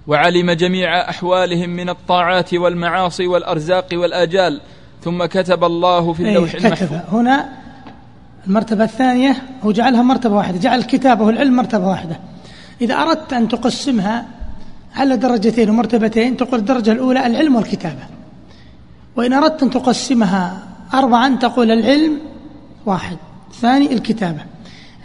وعلم 0.07 0.51
جميع 0.51 1.09
أحوالهم 1.09 1.69
من 1.69 1.89
الطاعات 1.89 2.53
والمعاصي 2.53 3.27
والأرزاق 3.27 3.87
والآجال 3.93 4.61
ثم 5.03 5.25
كتب 5.25 5.63
الله 5.63 6.13
في 6.13 6.29
اللوح 6.29 6.53
إيه، 6.53 6.65
المحفوظ. 6.65 6.99
هنا 7.11 7.49
المرتبة 8.47 8.83
الثانية 8.83 9.43
هو 9.63 9.71
جعلها 9.71 10.01
مرتبة 10.01 10.35
واحدة 10.35 10.57
جعل 10.57 10.79
الكتابة 10.79 11.25
والعلم 11.25 11.55
مرتبة 11.55 11.87
واحدة. 11.87 12.19
إذا 12.81 12.95
أردت 12.95 13.33
أن 13.33 13.47
تقسمها 13.47 14.25
على 14.95 15.17
درجتين 15.17 15.69
ومرتبتين 15.69 16.37
تقول 16.37 16.59
الدرجة 16.59 16.91
الأولى 16.91 17.25
العلم 17.27 17.55
والكتابة. 17.55 18.03
وإن 19.15 19.33
أردت 19.33 19.63
أن 19.63 19.69
تقسمها 19.69 20.63
أربعا 20.93 21.35
تقول 21.35 21.71
العلم 21.71 22.19
واحد 22.85 23.17
ثاني 23.53 23.93
الكتابة. 23.93 24.41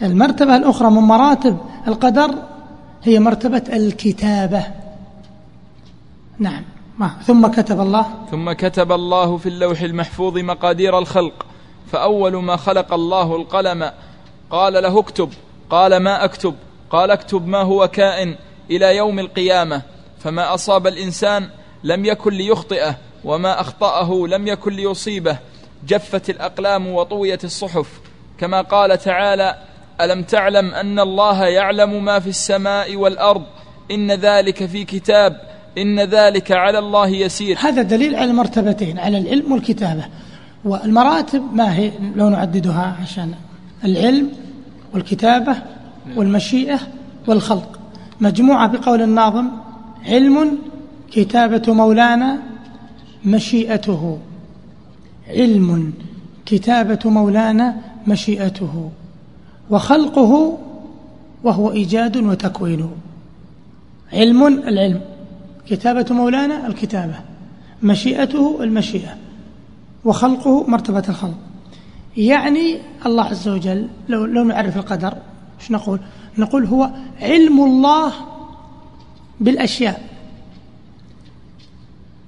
المرتبة 0.01 0.55
الأخرى 0.55 0.89
من 0.89 1.01
مراتب 1.01 1.57
القدر 1.87 2.35
هي 3.03 3.19
مرتبة 3.19 3.63
الكتابة. 3.73 4.63
نعم. 6.39 6.63
ما 6.97 7.11
ثم 7.25 7.47
كتب 7.47 7.79
الله. 7.79 8.05
ثم 8.31 8.51
كتب 8.51 8.91
الله 8.91 9.37
في 9.37 9.49
اللوح 9.49 9.81
المحفوظ 9.81 10.37
مقادير 10.37 10.99
الخلق. 10.99 11.52
فأول 11.91 12.35
ما 12.35 12.55
خلق 12.55 12.93
الله 12.93 13.35
القلم 13.35 13.91
قال 14.49 14.73
له 14.73 14.99
اكتب 14.99 15.29
قال 15.69 15.97
ما 15.97 16.23
أكتب؟ 16.23 16.55
قال 16.89 17.11
اكتب 17.11 17.47
ما 17.47 17.61
هو 17.61 17.87
كائن 17.87 18.35
إلى 18.71 18.95
يوم 18.95 19.19
القيامة 19.19 19.81
فما 20.19 20.53
أصاب 20.53 20.87
الإنسان 20.87 21.49
لم 21.83 22.05
يكن 22.05 22.33
ليخطئه 22.33 22.95
وما 23.23 23.61
أخطأه 23.61 24.27
لم 24.27 24.47
يكن 24.47 24.73
ليصيبه 24.73 25.37
جفت 25.87 26.29
الأقلام 26.29 26.87
وطويت 26.87 27.43
الصحف. 27.43 27.87
كما 28.37 28.61
قال 28.61 28.97
تعالى 28.97 29.55
ألم 30.01 30.23
تعلم 30.23 30.73
أن 30.73 30.99
الله 30.99 31.45
يعلم 31.45 32.05
ما 32.05 32.19
في 32.19 32.29
السماء 32.29 32.95
والأرض؟ 32.95 33.43
إن 33.91 34.11
ذلك 34.11 34.65
في 34.65 34.83
كتاب 34.85 35.41
إن 35.77 35.99
ذلك 35.99 36.51
على 36.51 36.79
الله 36.79 37.07
يسير. 37.07 37.57
هذا 37.59 37.81
دليل 37.81 38.15
على 38.15 38.31
المرتبتين 38.31 38.99
على 38.99 39.17
العلم 39.17 39.51
والكتابة. 39.51 40.05
والمراتب 40.65 41.43
ما 41.53 41.75
هي 41.75 41.91
لو 42.15 42.29
نعددها 42.29 42.97
عشان 43.01 43.33
العلم 43.85 44.29
والكتابة 44.93 45.55
والمشيئة 46.15 46.79
والخلق. 47.27 47.79
مجموعة 48.21 48.67
بقول 48.67 49.01
الناظم 49.01 49.47
علم 50.05 50.57
كتابة 51.11 51.73
مولانا 51.73 52.39
مشيئته. 53.25 54.19
علم 55.27 55.93
كتابة 56.45 56.99
مولانا 57.09 57.75
مشيئته. 58.07 58.91
وخلقه 59.69 60.57
وهو 61.43 61.71
إيجاد 61.71 62.17
وتكوين. 62.17 62.89
علم 64.13 64.47
العلم 64.47 65.01
كتابة 65.67 66.05
مولانا 66.11 66.67
الكتابة. 66.67 67.15
مشيئته 67.83 68.63
المشيئة. 68.63 69.22
وخلقه 70.05 70.63
مرتبة 70.67 71.03
الخلق. 71.09 71.37
يعني 72.17 72.77
الله 73.05 73.23
عز 73.23 73.47
وجل 73.47 73.89
لو, 74.09 74.25
لو 74.25 74.43
نعرف 74.43 74.77
القدر 74.77 75.17
إيش 75.59 75.71
نقول؟ 75.71 75.99
نقول 76.37 76.65
هو 76.65 76.89
علم 77.21 77.63
الله 77.63 78.13
بالأشياء. 79.39 80.09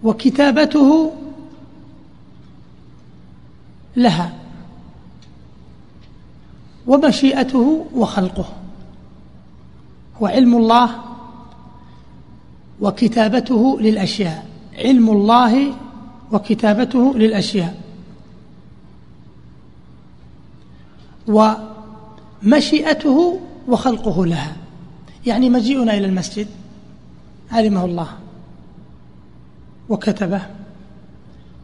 وكتابته 0.04 1.12
لها. 3.96 4.34
ومشيئته 6.88 7.86
وخلقه. 7.96 8.46
هو 10.22 10.28
علم 10.28 10.58
الله 10.58 10.90
وكتابته 12.82 13.78
للأشياء. 13.82 14.46
علم 14.78 15.10
الله 15.10 15.74
وكتابته 16.32 17.14
للأشياء. 17.16 17.82
ومشيئته 22.44 23.40
وخلقه 23.68 24.26
لها. 24.26 24.56
يعني 25.26 25.50
مجيئنا 25.50 25.94
إلى 25.94 26.06
المسجد. 26.06 26.48
علمه 27.52 27.86
الله. 27.86 28.08
وكتبه. 29.90 30.42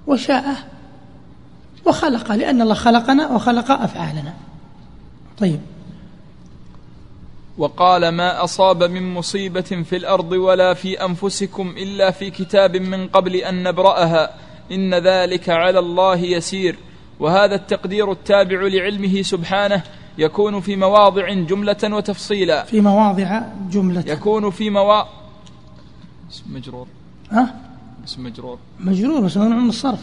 وشاءه. 0.08 0.58
وخلق. 1.86 2.32
لأن 2.32 2.62
الله 2.62 2.74
خلقنا 2.74 3.28
وخلق 3.28 3.72
أفعالنا. 3.72 4.34
طيب. 5.40 5.60
وقال 7.58 8.10
ما 8.10 8.44
أصاب 8.44 8.84
من 8.84 9.14
مصيبة 9.14 9.62
في 9.62 9.96
الأرض 9.96 10.32
ولا 10.32 10.74
في 10.74 11.06
أنفسكم 11.06 11.74
إلا 11.78 12.12
في 12.12 12.32
كتاب 12.32 12.78
من 12.78 13.08
قبل 13.08 13.36
أن 13.36 13.64
نبرأها 13.64 14.34
إن 14.72 14.96
ذلك 14.96 15.50
على 15.50 15.80
الله 15.80 16.18
يسير. 16.18 16.76
وهذا 17.20 17.56
التقدير 17.56 18.12
التابع 18.12 18.62
لعلمه 18.62 19.22
سبحانه 19.22 19.84
يكون 20.18 20.62
في 20.62 20.76
مواضع 20.76 21.34
جملة 21.34 21.78
وتفصيلا. 21.84 22.64
في 22.64 22.82
مواضع 22.82 23.42
جملة. 23.70 24.04
يكون 24.08 24.50
في 24.50 24.70
مواضع 24.70 25.08
اسم 26.32 26.54
مجرور. 26.54 26.88
ها؟ 27.32 27.56
اسم 28.06 28.24
مجرور. 28.24 28.60
مجرور 28.80 29.22
بس 29.22 29.38
من 29.38 29.70
الصرف. 29.70 30.00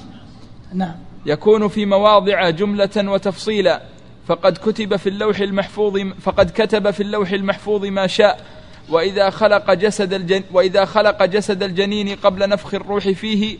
نعم. 0.74 0.94
يكون 1.26 1.68
في 1.68 1.86
مواضع 1.86 2.50
جملة 2.50 2.90
وتفصيلا. 2.96 3.82
فقد 4.26 4.59
كتب 4.59 4.96
في 4.96 5.09
اللوح 5.09 5.38
المحفوظ 5.38 5.98
فقد 6.20 6.50
كتب 6.50 6.90
في 6.90 7.02
اللوح 7.02 7.30
المحفوظ 7.30 7.84
ما 7.84 8.06
شاء. 8.06 8.44
وإذا 8.88 9.30
خلق 9.30 9.72
جسد 9.72 10.12
الجن 10.12 10.42
وإذا 10.52 10.84
خلق 10.84 11.24
جسد 11.24 11.62
الجنين 11.62 12.16
قبل 12.16 12.48
نفخ 12.48 12.74
الروح 12.74 13.09
فيه 13.09 13.59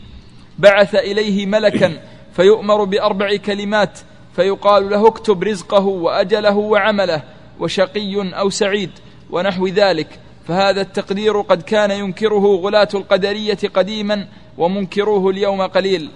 بعث 0.59 0.95
إليه 0.95 1.45
ملكا 1.45 1.93
فيؤمر 2.35 2.83
بأربع 2.83 3.35
كلمات 3.35 3.99
فيقال 4.35 4.89
له 4.89 5.07
اكتب 5.07 5.43
رزقه 5.43 5.85
وأجله 5.85 6.57
وعمله 6.57 7.23
وشقي 7.59 8.39
أو 8.39 8.49
سعيد 8.49 8.89
ونحو 9.31 9.67
ذلك 9.67 10.19
فهذا 10.47 10.81
التقدير 10.81 11.41
قد 11.41 11.61
كان 11.61 11.91
ينكره 11.91 12.55
غلاة 12.55 12.87
القدرية 12.93 13.57
قديما 13.73 14.27
ومنكروه 14.57 15.29
اليوم 15.29 15.61
قليل. 15.61 16.09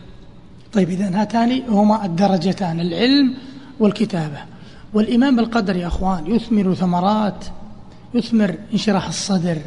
طيب 0.74 0.90
إذا 0.90 1.22
هاتان 1.22 1.64
هما 1.70 2.06
الدرجتان 2.06 2.80
العلم 2.80 3.34
والكتابة. 3.80 4.38
والإيمان 4.94 5.36
بالقدر 5.36 5.76
يا 5.76 5.88
أخوان 5.88 6.36
يثمر 6.36 6.74
ثمرات 6.74 7.46
يثمر 8.14 8.56
انشراح 8.74 9.08
الصدر 9.08 9.58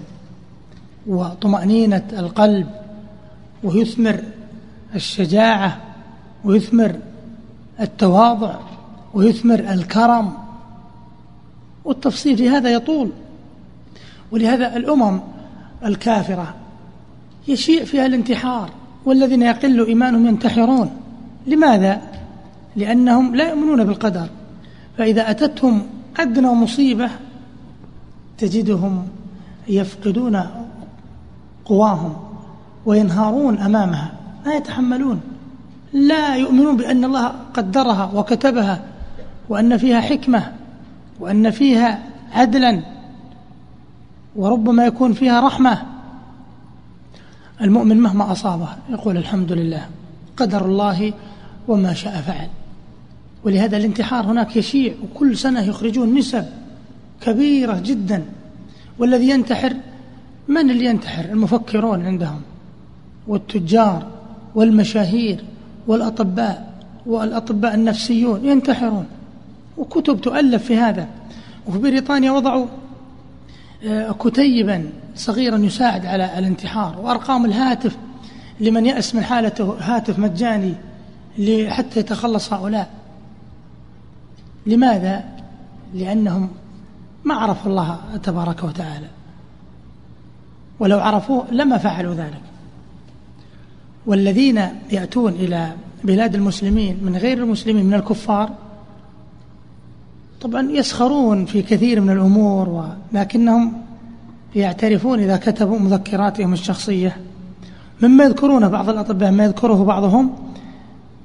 وطمأنينة 1.07 2.09
القلب 2.13 2.67
ويثمر 3.65 4.23
الشجاعة 4.97 5.81
ويثمر 6.45 6.97
التواضع 7.81 8.55
ويثمر 9.15 9.59
الكرم 9.59 10.33
والتفصيل 11.85 12.37
في 12.37 12.51
هذا 12.51 12.71
يطول. 12.71 13.11
ولهذا 14.31 14.77
الأمم 14.77 15.21
الكافرة 15.85 16.55
يشيع 17.49 17.85
فيها 17.85 18.07
الانتحار 18.07 18.71
والذين 19.05 19.43
يقل 19.43 19.87
إيمانهم 19.87 20.27
ينتحرون. 20.27 20.91
لماذا؟ 21.47 22.03
لأنهم 22.77 23.35
لا 23.35 23.49
يؤمنون 23.49 23.85
بالقدر. 23.85 24.29
فإذا 24.99 25.31
أتتهم 25.31 25.87
أدنى 26.19 26.49
مصيبة 26.49 27.11
تجدهم 28.39 29.09
يفقدون 29.69 30.43
قواهم 31.65 32.17
وينهارون 32.87 33.59
أمامها. 33.59 34.13
لا 34.47 34.57
يتحملون 34.57 35.21
لا 35.93 36.37
يؤمنون 36.37 36.77
بأن 36.77 37.05
الله 37.05 37.35
قدرها 37.55 38.11
وكتبها 38.15 38.85
وأن 39.49 39.77
فيها 39.77 40.01
حكمة 40.01 40.53
وأن 41.21 41.51
فيها 41.51 42.03
عدلا 42.33 42.83
وربما 44.37 44.87
يكون 44.87 45.13
فيها 45.13 45.41
رحمة. 45.41 45.83
المؤمن 47.61 48.01
مهما 48.01 48.33
أصابه 48.33 48.69
يقول 48.91 49.17
الحمد 49.17 49.53
لله 49.53 49.87
قدر 50.37 50.67
الله 50.67 51.13
وما 51.69 51.95
شاء 51.95 52.21
فعل. 52.21 52.49
ولهذا 53.45 53.77
الانتحار 53.77 54.25
هناك 54.25 54.57
يشيع 54.57 54.95
وكل 55.05 55.37
سنة 55.37 55.61
يخرجون 55.61 56.15
نسب 56.15 56.45
كبيرة 57.21 57.81
جدا. 57.85 58.25
والذي 58.99 59.31
ينتحر 59.31 59.77
من 60.49 60.71
اللي 60.71 60.85
ينتحر؟ 60.85 61.25
المفكرون 61.25 62.07
عندهم 62.07 62.41
والتجار. 63.29 64.16
والمشاهير 64.57 65.45
والأطباء 65.87 66.73
والأطباء 67.07 67.75
النفسيون 67.75 68.45
ينتحرون. 68.45 69.07
وكتب 69.77 70.21
تؤلف 70.21 70.65
في 70.65 70.77
هذا. 70.77 71.09
وفي 71.67 71.79
بريطانيا 71.79 72.31
وضعوا 72.31 72.67
آه، 73.87 74.13
كتيبا 74.13 74.91
صغيرا 75.15 75.59
يساعد 75.59 76.07
على 76.07 76.39
الانتحار. 76.39 77.01
وأرقام 77.01 77.45
الهاتف 77.45 77.97
لمن 78.61 78.87
يأس 78.87 79.15
من 79.15 79.25
حالته 79.25 79.77
هاتف 79.81 80.19
مجاني 80.19 80.75
حتى 81.69 82.01
يتخلص 82.01 82.53
هؤلاء. 82.53 82.91
لماذا؟ 84.67 85.25
لأنهم 85.95 86.51
ما 87.25 87.35
عرفوا 87.35 87.71
الله 87.71 87.99
تبارك 88.23 88.65
وتعالى. 88.65 89.09
ولو 90.81 90.99
عرفوه 90.99 91.45
لما 91.51 91.79
فعلوا 91.79 92.15
ذلك. 92.15 92.56
والذين 94.07 94.69
يأتون 94.93 95.33
إلى 95.33 95.73
بلاد 96.05 96.35
المسلمين 96.35 96.99
من 97.03 97.17
غير 97.17 97.39
المسلمين 97.39 97.87
من 97.87 97.95
الكفار 97.95 98.51
طبعا 100.41 100.71
يسخرون 100.71 101.45
في 101.45 101.63
كثير 101.63 102.01
من 102.01 102.11
الأمور 102.11 102.87
ولكنهم 103.13 103.73
يعترفون 104.57 105.19
إذا 105.19 105.37
كتبوا 105.37 105.79
مذكراتهم 105.79 106.53
الشخصية. 106.53 107.17
مما 108.03 108.25
يذكرونه 108.25 108.69
بعض 108.69 108.89
الأطباء 108.89 109.31
ما 109.31 109.45
يذكره 109.45 109.85
بعضهم 109.85 110.33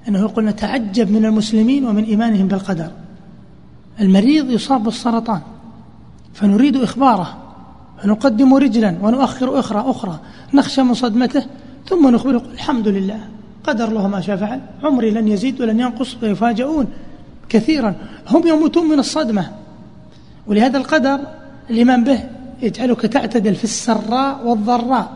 أنه 0.08 0.20
يقول 0.20 0.46
نتعجب 0.46 1.12
من 1.12 1.26
المسلمين 1.26 1.86
ومن 1.86 2.04
إيمانهم 2.04 2.48
بالقدر. 2.48 2.92
المريض 4.00 4.50
يصاب 4.50 4.84
بالسرطان 4.84 5.42
فنريد 6.34 6.76
إخباره 6.78 7.38
فنقدم 8.02 8.54
رجلا 8.54 8.98
ونؤخر 9.02 9.60
أخرى 9.60 9.84
أخرى 9.88 10.20
نخشى 10.54 10.84
من 10.84 10.94
صدمته 10.94 11.46
ثم 11.90 12.10
نخبره 12.10 12.44
الحمد 12.54 12.88
لله 12.88 13.20
قدر 13.64 13.88
الله 13.88 14.08
ما 14.08 14.22
شاء 14.22 14.36
فعل. 14.38 14.62
عمري 14.84 15.12
لن 15.12 15.28
يزيد 15.28 15.62
ولن 15.62 15.80
ينقص 15.80 16.18
ويفاجؤون 16.24 16.88
كثيرا. 17.50 17.96
هم 18.28 18.48
يموتون 18.48 18.90
من 18.90 19.00
الصدمة. 19.00 19.52
ولهذا 20.48 20.78
القدر 20.78 21.20
الإيمان 21.70 22.04
به 22.04 22.24
يجعلك 22.62 23.02
تعتدل 23.02 23.56
في 23.56 23.64
السراء 23.64 24.48
والضراء. 24.48 25.12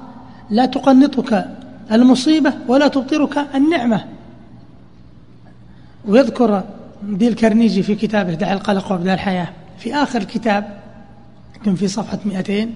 لا 0.49 0.65
تقنطك 0.65 1.45
المصيبة 1.91 2.53
ولا 2.67 2.87
تبطرك 2.87 3.37
النعمة. 3.55 4.05
ويذكر 6.07 6.63
ديل 7.03 7.33
كرنيجي 7.33 7.83
في 7.83 7.95
كتابه 7.95 8.33
دع 8.33 8.53
القلق 8.53 8.91
وابدأ 8.91 9.13
الحياة. 9.13 9.49
في 9.77 9.95
آخر 9.95 10.21
الكتاب 10.21 10.79
يمكن 11.55 11.75
في 11.75 11.87
صفحة 11.87 12.19
200 12.25 12.69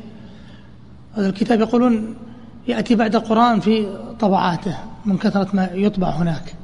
هذا 1.17 1.29
الكتاب 1.29 1.59
يقولون 1.59 2.15
يأتي 2.67 2.95
بعد 2.95 3.15
القرآن 3.15 3.59
في 3.59 3.97
طبعاته 4.19 4.77
من 5.05 5.17
كثرة 5.17 5.47
ما 5.53 5.69
يطبع 5.73 6.09
هناك. 6.09 6.55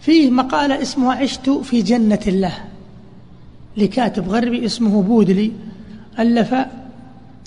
فيه 0.00 0.30
مقالة 0.30 0.82
اسمها 0.82 1.14
عشت 1.14 1.50
في 1.50 1.82
جنة 1.82 2.20
الله. 2.26 2.54
لكاتب 3.76 4.28
غربي 4.28 4.66
اسمه 4.66 5.02
بودلي 5.02 5.52
ألف 6.18 6.54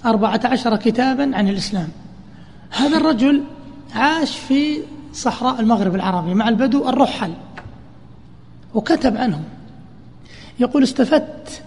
أربعة 0.05 0.41
عشر 0.45 0.75
كتابا 0.75 1.37
عن 1.37 1.47
الإسلام. 1.47 1.89
هذا 2.69 2.97
الرجل 2.97 3.43
عاش 3.95 4.37
في 4.37 4.77
صحراء 5.13 5.59
المغرب 5.59 5.95
العربي 5.95 6.33
مع 6.33 6.49
البدو 6.49 6.89
الرحل 6.89 7.33
وكتب 8.73 9.17
عنهم. 9.17 9.43
يقول 10.59 10.83
استفدت 10.83 11.61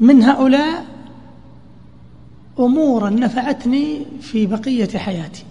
من 0.00 0.22
هؤلاء 0.22 0.84
أمورا 2.58 3.10
نفعتني 3.10 4.06
في 4.20 4.46
بقية 4.46 4.98
حياتي. 4.98 5.44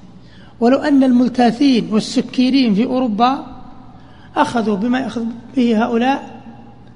ولو 0.59 0.77
أن 0.77 1.03
الملتاثين 1.03 1.87
والسكيرين 1.91 2.75
في 2.75 2.85
أوروبا 2.85 3.45
أخذوا 4.35 4.75
بما 4.75 4.99
يأخذ 4.99 5.25
به 5.55 5.83
هؤلاء 5.83 6.41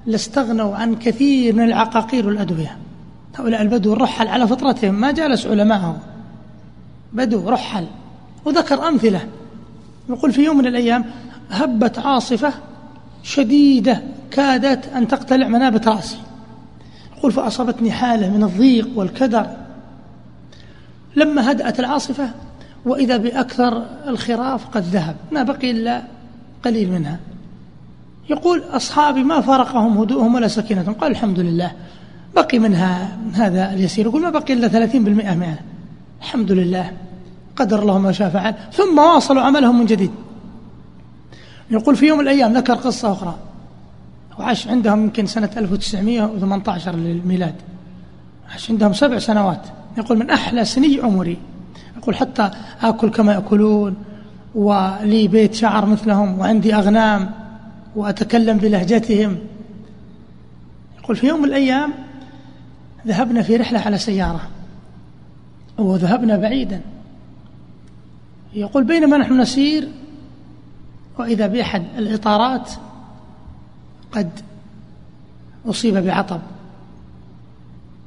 لاستغنوا 0.06 0.76
عن 0.76 0.94
كثير 0.94 1.54
من 1.54 1.64
العقاقير 1.64 2.26
والأدوية. 2.26 2.76
هؤلاء 3.38 3.62
البدو 3.62 3.94
رحل 3.94 4.28
على 4.28 4.48
فطرتهم 4.48 4.94
ما 4.94 5.10
جالس 5.10 5.46
علماءهم. 5.46 5.98
بدو 7.12 7.48
رحل. 7.48 7.86
وذكر 8.44 8.88
أمثلة. 8.88 9.20
يقول 10.08 10.32
في 10.32 10.44
يوم 10.44 10.58
من 10.58 10.66
الأيام 10.66 11.04
هبت 11.50 11.98
عاصفة 11.98 12.52
شديدة 13.22 14.02
كادت 14.30 14.88
أن 14.88 15.08
تقتلع 15.08 15.48
منابت 15.48 15.88
رأسي. 15.88 16.18
يقول 17.18 17.32
فأصابتني 17.32 17.90
حالة 17.90 18.36
من 18.36 18.42
الضيق 18.42 18.88
والكدر. 18.94 19.46
لما 21.16 21.50
هدأت 21.50 21.80
العاصفة 21.80 22.30
وإذا 22.84 23.16
بأكثر 23.16 23.86
الخراف 24.06 24.66
قد 24.66 24.82
ذهب 24.82 25.16
ما 25.32 25.42
بقي 25.42 25.70
إلا 25.70 26.02
قليل 26.64 26.90
منها. 26.90 27.18
يقول 28.30 28.62
أصحابي 28.70 29.22
ما 29.22 29.40
فرقهم 29.40 29.98
هدوءهم 29.98 30.34
ولا 30.34 30.48
سكينتهم؟ 30.48 30.94
قال 30.94 31.10
الحمد 31.10 31.40
لله 31.40 31.72
بقي 32.36 32.58
منها 32.58 33.18
هذا 33.32 33.72
اليسير. 33.72 34.06
يقول 34.06 34.22
ما 34.22 34.30
بقي 34.30 34.54
إلا 34.54 34.68
ثلاثين 34.68 35.04
بالمئة 35.04 35.34
منها 35.34 35.58
الحمد 36.20 36.52
لله 36.52 36.92
قدر 37.56 37.82
الله 37.82 37.98
ما 37.98 38.12
شاء 38.12 38.28
فعل 38.28 38.54
ثم 38.72 38.98
واصلوا 38.98 39.42
عملهم 39.42 39.78
من 39.78 39.86
جديد. 39.86 40.10
يقول 41.70 41.96
في 41.96 42.06
يوم 42.06 42.18
من 42.18 42.24
الأيام 42.24 42.52
ذكر 42.52 42.74
قصة 42.74 43.12
أخرى. 43.12 43.34
وعاش 44.38 44.68
عندهم 44.68 45.02
يمكن 45.02 45.26
سنة 45.26 45.50
1918 45.56 46.96
للميلاد. 46.96 47.54
عاش 48.52 48.70
عندهم 48.70 48.92
سبع 48.92 49.18
سنوات. 49.18 49.62
يقول 49.98 50.18
من 50.18 50.30
أحلى 50.30 50.64
سني 50.64 51.00
عمري. 51.02 51.36
يقول 51.96 52.16
حتى 52.16 52.50
آكل 52.82 53.10
كما 53.10 53.32
يأكلون 53.32 53.96
ولي 54.54 55.28
بيت 55.28 55.54
شعر 55.54 55.86
مثلهم 55.86 56.38
وعندي 56.38 56.74
أغنام 56.74 57.30
وأتكلم 57.96 58.58
بلهجتهم. 58.58 59.38
يقول 60.98 61.16
في 61.16 61.26
يوم 61.26 61.38
من 61.38 61.48
الأيام 61.48 61.92
ذهبنا 63.06 63.42
في 63.42 63.56
رحلة 63.56 63.78
على 63.80 63.98
سيارة 63.98 64.40
وذهبنا 65.78 66.36
بعيدا. 66.36 66.80
يقول 68.54 68.84
بينما 68.84 69.16
نحن 69.16 69.40
نسير 69.40 69.88
وإذا 71.18 71.46
بأحد 71.46 71.82
الإطارات 71.98 72.70
قد 74.12 74.30
أصيب 75.66 75.94
بعطب. 75.94 76.40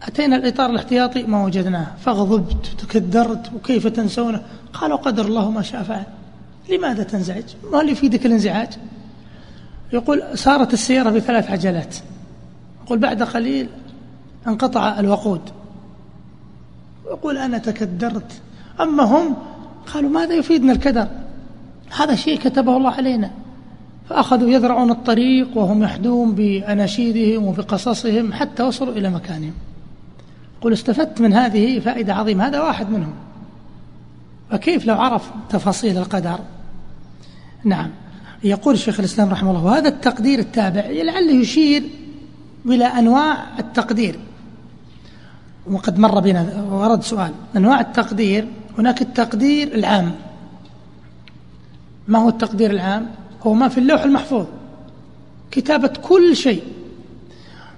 أتينا 0.08 0.36
الإطار 0.36 0.70
الاحتياطي؟ 0.70 1.24
ما 1.24 1.43
وجدناه. 1.43 1.88
فغضبت 1.99 2.74
وتكدرت 2.74 3.53
وكيف 3.56 3.88
تنسونه؟ 3.88 4.41
قالوا 4.74 4.97
قدر 4.97 5.26
الله 5.26 5.51
ما 5.51 5.62
شاء 5.62 5.84
فعل. 5.84 6.03
لماذا 6.70 7.03
تنزعج؟ 7.03 7.43
ما 7.72 7.82
اللي 7.82 7.91
يفيدك 7.91 8.26
الانزعاج. 8.26 8.70
يقول 9.93 10.24
صارت 10.34 10.74
السيارة 10.74 11.10
بثلاث 11.10 11.51
عجلات. 11.51 11.95
يقول 12.86 12.99
بعد 12.99 13.24
قليل 13.24 13.70
انقطع 14.47 14.99
الوقود. 14.99 15.41
يقول 17.06 17.38
أنا 17.38 17.58
تكدرت. 17.58 18.41
أما 18.82 19.03
هم 19.03 19.36
قالوا 19.93 20.10
ماذا 20.10 20.34
يفيدنا 20.34 20.72
الكدر؟ 20.72 21.08
هذا 21.97 22.16
شيء 22.16 22.39
كتبه 22.39 22.78
الله 22.78 22.91
علينا. 22.91 23.32
فأخذوا 24.10 24.49
يذرعون 24.49 24.91
الطريق 24.91 25.58
وهم 25.58 25.84
يحدون 25.84 26.32
بأناشيدهم 26.32 27.45
وبقصصهم 27.45 28.34
حتى 28.34 28.64
وصلوا 28.64 28.93
إلى 28.93 29.10
مكانهم. 29.10 29.53
قل 30.62 30.74
استفدت 30.74 31.22
من 31.22 31.34
هذه 31.34 31.80
فائدة 31.80 32.14
عظيمة 32.14 32.47
هذا 32.47 32.62
واحد 32.62 32.89
منهم. 32.89 33.14
فكيف 34.51 34.86
لو 34.86 34.95
عرف 34.95 35.32
تفاصيل 35.49 35.97
القدر؟ 35.97 36.39
نعم. 37.64 37.89
يقول 38.43 38.74
الشيخ 38.74 38.99
الإسلام 38.99 39.30
رحمه 39.30 39.51
الله 39.51 39.64
وهذا 39.66 39.88
التقدير 39.88 40.39
التابع 40.39 40.82
لعله 40.82 41.32
يشير 41.32 41.84
إلى 42.66 42.86
أنواع 42.86 43.60
التقدير. 43.60 44.20
وقد 45.72 45.99
مر 45.99 46.20
بنا 46.20 46.64
ورد 46.72 47.03
سؤال 47.03 47.32
أنواع 47.56 47.80
التقدير 47.80 48.47
هناك 48.78 49.01
التقدير 49.01 49.76
العام. 49.76 50.12
ما 52.08 52.20
هو 52.20 52.30
التقدير 52.30 52.72
العام؟ 52.72 53.10
هو 53.43 53.53
ما 53.53 53.68
في 53.68 53.78
اللوح 53.78 54.03
المحفوظ 54.03 54.45
كتابة 55.51 55.88
كل 55.88 56.36
شيء. 56.36 56.64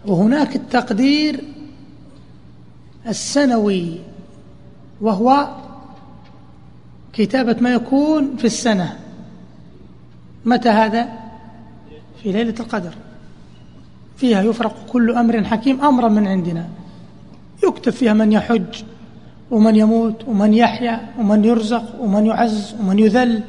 وهناك 0.05 0.55
التقدير 0.55 1.43
السنوي 3.07 3.99
وهو 5.01 5.47
كتابة 7.13 7.55
ما 7.61 7.73
يكون 7.73 8.37
في 8.37 8.45
السنة. 8.45 8.99
متى 10.45 10.69
هذا؟ 10.69 11.09
في 12.23 12.31
ليلة 12.31 12.55
القدر. 12.59 12.93
فيها 14.17 14.41
يفرق 14.41 14.75
كل 14.89 15.11
أمر 15.11 15.43
حكيم 15.43 15.81
أمرا 15.81 16.09
من 16.09 16.27
عندنا. 16.27 16.67
يكتب 17.63 17.91
فيها 17.91 18.13
من 18.13 18.31
يحج 18.31 18.83
ومن 19.51 19.75
يموت 19.75 20.23
ومن 20.27 20.53
يحيا 20.53 21.07
ومن 21.19 21.45
يرزق 21.45 22.01
ومن 22.01 22.25
يعز 22.25 22.75
ومن 22.79 22.99
يذل. 22.99 23.41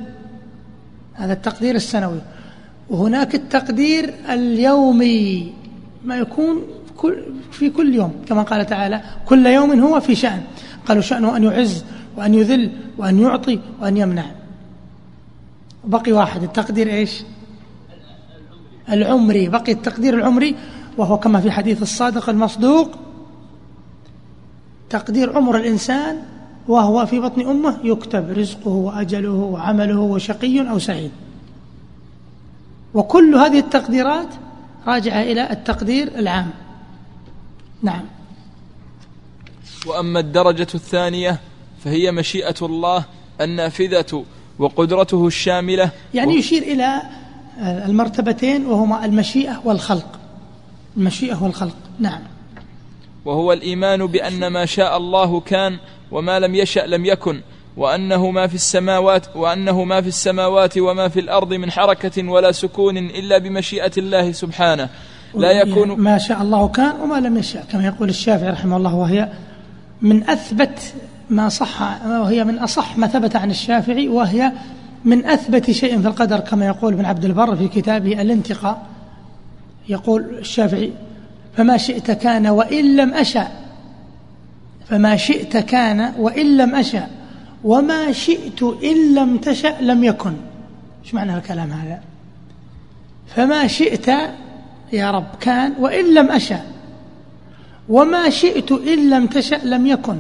هذا 1.15 1.33
التقدير 1.33 1.75
السنوي. 1.75 2.21
وهناك 2.91 3.35
التقدير 3.35 4.15
اليومي 4.29 5.53
ما 6.05 6.17
يكون 6.17 6.63
في 7.51 7.71
كل 7.71 7.95
يوم 7.95 8.13
كما 8.29 8.43
قال 8.43 8.67
تعالى 8.67 9.03
كل 9.27 9.47
يوم 9.47 9.81
هو 9.81 10.01
في 10.01 10.15
شأن. 10.15 10.43
قالوا 10.87 11.03
شأنه 11.03 11.37
أن 11.37 11.45
يعز 11.45 11.85
وأن 12.17 12.35
يذل 12.35 12.71
وأن 12.99 13.19
يعطي 13.19 13.61
وأن 13.81 13.97
يمنع. 13.97 14.25
بقي 15.85 16.13
واحد 16.13 16.43
التقدير 16.43 16.89
إيش؟ 16.89 17.23
العمري. 18.91 19.49
بقي 19.49 19.73
التقدير 19.73 20.15
العمري 20.15 20.55
وهو 20.99 21.19
كما 21.19 21.41
في 21.41 21.51
حديث 21.51 21.83
الصادق 21.83 22.29
المصدوق 22.29 22.91
تقدير 24.91 25.37
عمر 25.37 25.57
الإنسان 25.57 26.17
وهو 26.69 27.07
في 27.07 27.21
بطن 27.21 27.41
أمه 27.47 27.79
يكتب 27.85 28.31
رزقه 28.31 28.69
وأجله 28.69 29.31
وعمله 29.31 30.01
وشقي 30.01 30.71
أو 30.71 30.79
سعيد. 30.79 31.11
وكل 32.95 33.35
هذه 33.35 33.59
التقديرات 33.59 34.29
راجعة 34.87 35.23
إلى 35.23 35.51
التقدير 35.51 36.19
العام. 36.19 36.51
نعم. 37.83 38.05
وأما 39.87 40.21
الدرجة 40.21 40.69
الثانية 40.75 41.41
فهي 41.85 42.13
مشيئة 42.13 42.55
الله 42.63 43.05
النافذة 43.41 44.25
وقدرته 44.59 45.27
الشاملة. 45.27 45.91
يعني 46.15 46.35
يشير 46.35 46.63
إلى 46.63 47.03
المرتبتين 47.61 48.67
وهما 48.67 49.05
المشيئة 49.05 49.63
والخلق. 49.65 50.19
المشيئة 50.97 51.43
والخلق. 51.43 51.77
نعم. 51.99 52.21
وهو 53.25 53.53
الإيمان 53.53 54.07
بأن 54.07 54.47
ما 54.47 54.67
شاء 54.67 54.97
الله 54.97 55.41
كان 55.41 55.79
وما 56.11 56.41
لم 56.41 56.55
يشأ 56.55 56.81
لم 56.81 57.05
يكن 57.05 57.41
وأنه 57.77 58.31
ما 58.31 58.47
في 58.47 58.55
السماوات 58.55 59.37
وأنه 59.37 59.85
ما 59.85 60.01
في 60.01 60.09
السماوات 60.09 60.79
وما 60.79 61.09
في 61.09 61.21
الأرض 61.21 61.55
من 61.55 61.71
حركة 61.71 62.29
ولا 62.29 62.53
سكون 62.53 62.99
إلا 62.99 63.39
بمشيئة 63.39 63.93
الله 63.99 64.33
سبحانه. 64.33 64.89
لا 65.35 65.51
يكون 65.51 65.89
ما 66.01 66.19
شاء 66.19 66.43
الله 66.43 66.69
كان 66.69 67.01
وما 67.01 67.21
لم 67.21 67.37
يشاء 67.37 67.65
كما 67.73 67.85
يقول 67.85 68.09
الشافعي 68.09 68.51
رحمه 68.51 68.77
الله 68.77 68.95
وهي 68.95 69.29
من 70.03 70.31
أثبت 70.31 70.95
ما 71.31 71.49
صح 71.49 72.07
وهي 72.07 72.45
من 72.45 72.59
أصح 72.59 72.99
ما 72.99 73.07
ثبت 73.07 73.37
عن 73.37 73.51
الشافعي 73.51 74.09
وهي 74.09 74.53
من 75.05 75.27
أثبت 75.27 75.71
شيء 75.71 76.01
في 76.01 76.09
القدر 76.09 76.41
كما 76.41 76.67
يقول 76.67 76.93
ابن 76.93 77.05
عبد 77.05 77.25
البر 77.25 77.57
في 77.57 77.69
كتابه 77.69 78.23
الانتقاء. 78.23 78.87
يقول 79.89 80.25
الشافعي 80.39 80.93
فما 81.57 81.77
شئت 81.77 82.11
كان 82.11 82.47
وإن 82.47 82.97
لم 82.97 83.15
أشأ 83.15 83.49
فما 84.89 85.17
شئت 85.17 85.57
كان 85.57 86.13
وإن 86.19 86.57
لم 86.57 86.75
أشأ 86.75 87.07
وما 87.65 88.13
شئت 88.13 88.63
إن 88.63 89.15
لم 89.15 89.37
تشأ 89.37 89.77
لم 89.81 90.05
يكن. 90.05 90.33
إيش 91.05 91.15
معنى 91.15 91.37
الكلام 91.37 91.71
هذا؟ 91.71 92.01
فما 93.37 93.67
شئت 93.67 94.11
يا 94.93 95.11
رب 95.11 95.27
كان 95.41 95.73
وإن 95.79 96.15
لم 96.15 96.31
أشأ. 96.31 96.61
وما 97.89 98.31
شئت 98.31 98.73
إن 98.73 99.11
لم 99.11 99.27
تشأ 99.27 99.61
لم 99.65 99.87
يكن. 99.87 100.17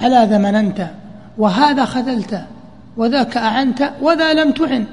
على 0.00 0.26
ذا 0.30 0.38
مننت 0.38 0.90
وهذا 1.38 1.84
خذلت 1.84 2.44
وذاك 2.96 3.36
أعنت 3.36 3.92
وذا 4.00 4.34
لم 4.34 4.50
تعن. 4.50 4.84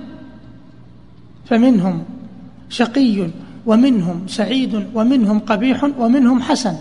فمنهم 1.46 2.04
شقي 2.70 3.30
ومنهم 3.66 4.28
سعيد 4.28 4.88
ومنهم 4.94 5.40
قبيح 5.40 5.84
ومنهم 5.84 6.42
حسن. 6.42 6.76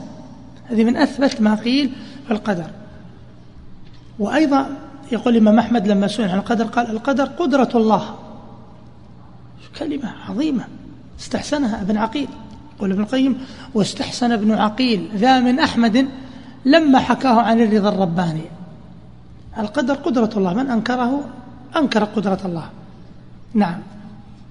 هذه 0.71 0.85
من 0.85 0.97
أثبت 0.97 1.41
ما 1.41 1.55
قيل 1.55 1.93
في 2.27 2.33
القدر. 2.33 2.71
وأيضا 4.19 4.67
يقول 5.13 5.37
الإمام 5.37 5.59
أحمد 5.59 5.89
لما 5.89 6.07
سئل 6.07 6.29
عن 6.29 6.39
القدر 6.39 6.65
قال 6.65 6.91
القدر 6.91 7.25
قدرة 7.25 7.69
الله. 7.75 8.15
كلمة 9.79 10.13
عظيمة. 10.29 10.65
استحسنها 11.21 11.83
ابن 11.83 11.97
عقيل. 11.97 12.29
يقول 12.77 12.93
ابن 12.93 13.03
القيم 13.03 13.47
واستحسن 13.75 14.33
ابن 14.33 14.53
عقيل 14.53 15.09
ذا 15.15 15.41
من 15.41 15.59
أحمد 15.59 16.09
لما 16.65 16.99
حكاه 16.99 17.41
عن 17.41 17.61
الرضا 17.61 17.89
الرباني. 17.89 18.45
القدر 19.59 19.95
قدرة 19.95 20.31
الله 20.37 20.55
من 20.55 20.71
أنكره؟ 20.71 21.25
أنكر 21.77 22.05
قدرة 22.05 22.41
الله. 22.45 22.71
نعم. 23.55 23.81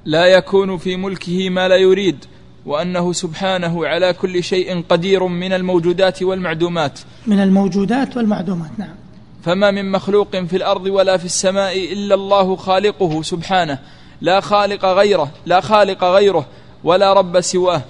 لا 0.06 0.26
يكون 0.26 0.78
في 0.78 0.96
ملكه 0.96 1.50
ما 1.50 1.68
لا 1.68 1.76
يريد 1.76 2.26
وأنه 2.66 3.14
سبحانه 3.14 3.88
على 3.88 4.14
كل 4.14 4.44
شيء 4.44 4.84
قدير 4.90 5.28
من 5.28 5.54
الموجودات 5.54 6.24
والمعدومات. 6.24 7.00
من 7.28 7.40
الموجودات 7.40 8.18
والمعدومات 8.18 8.72
نعم. 8.78 8.96
فما 9.44 9.72
من 9.72 9.92
مخلوق 9.92 10.36
في 10.36 10.56
الأرض 10.56 10.86
ولا 10.86 11.18
في 11.18 11.26
السماء 11.26 11.94
إلا 11.94 12.16
الله 12.16 12.56
خالقه 12.56 13.22
سبحانه. 13.22 13.80
لا 14.24 14.40
خالق 14.40 14.86
غيره 14.86 15.32
لا 15.46 15.62
خالق 15.62 16.04
غيره 16.04 16.46
ولا 16.84 17.14
رب 17.14 17.42
سواه. 17.42 17.82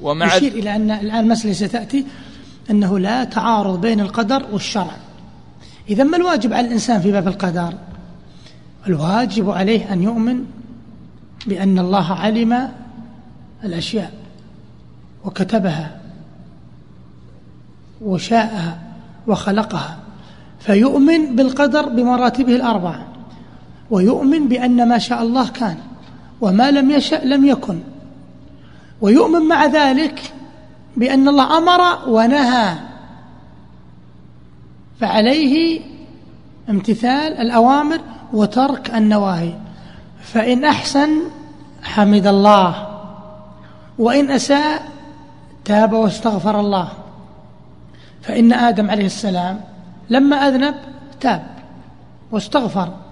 ومع 0.00 0.36
يشير 0.36 0.52
إلى 0.52 0.76
أن 0.76 0.90
الآن 0.90 1.28
مسألة 1.28 1.52
ستأتي 1.52 2.06
أنه 2.70 2.98
لا 2.98 3.24
تعارض 3.24 3.80
بين 3.80 4.00
القدر 4.00 4.46
والشرع. 4.52 4.96
إذا 5.88 6.04
ما 6.04 6.16
الواجب 6.16 6.52
على 6.52 6.66
الإنسان 6.66 7.00
في 7.00 7.12
باب 7.12 7.28
القدر؟ 7.28 7.74
الواجب 8.86 9.50
عليه 9.50 9.92
أن 9.92 10.02
يؤمن 10.02 10.44
بأن 11.46 11.78
الله 11.78 12.12
علم 12.12 12.68
الأشياء 13.64 14.12
وكتبها 15.24 16.00
وشاءها 18.02 18.78
وخلقها 19.26 19.98
فيؤمن 20.60 21.36
بالقدر 21.36 21.88
بمراتبه 21.88 22.56
الأربعة. 22.56 23.09
ويؤمن 23.90 24.48
بأن 24.48 24.88
ما 24.88 24.98
شاء 24.98 25.22
الله 25.22 25.48
كان 25.48 25.76
وما 26.40 26.70
لم 26.70 26.90
يشأ 26.90 27.20
لم 27.24 27.46
يكن. 27.46 27.80
ويؤمن 29.00 29.48
مع 29.48 29.66
ذلك 29.66 30.32
بأن 30.96 31.28
الله 31.28 31.58
أمر 31.58 32.08
ونهى. 32.08 32.74
فعليه 35.00 35.80
امتثال 36.70 37.32
الأوامر 37.32 38.00
وترك 38.32 38.94
النواهي. 38.94 39.54
فإن 40.22 40.64
أحسن 40.64 41.10
حمد 41.82 42.26
الله. 42.26 42.88
وإن 43.98 44.30
أساء 44.30 44.88
تاب 45.64 45.92
واستغفر 45.92 46.60
الله. 46.60 46.88
فإن 48.22 48.52
آدم 48.52 48.90
عليه 48.90 49.06
السلام 49.06 49.60
لما 50.10 50.36
أذنب 50.36 50.74
تاب 51.20 51.46
واستغفر. 52.32 53.09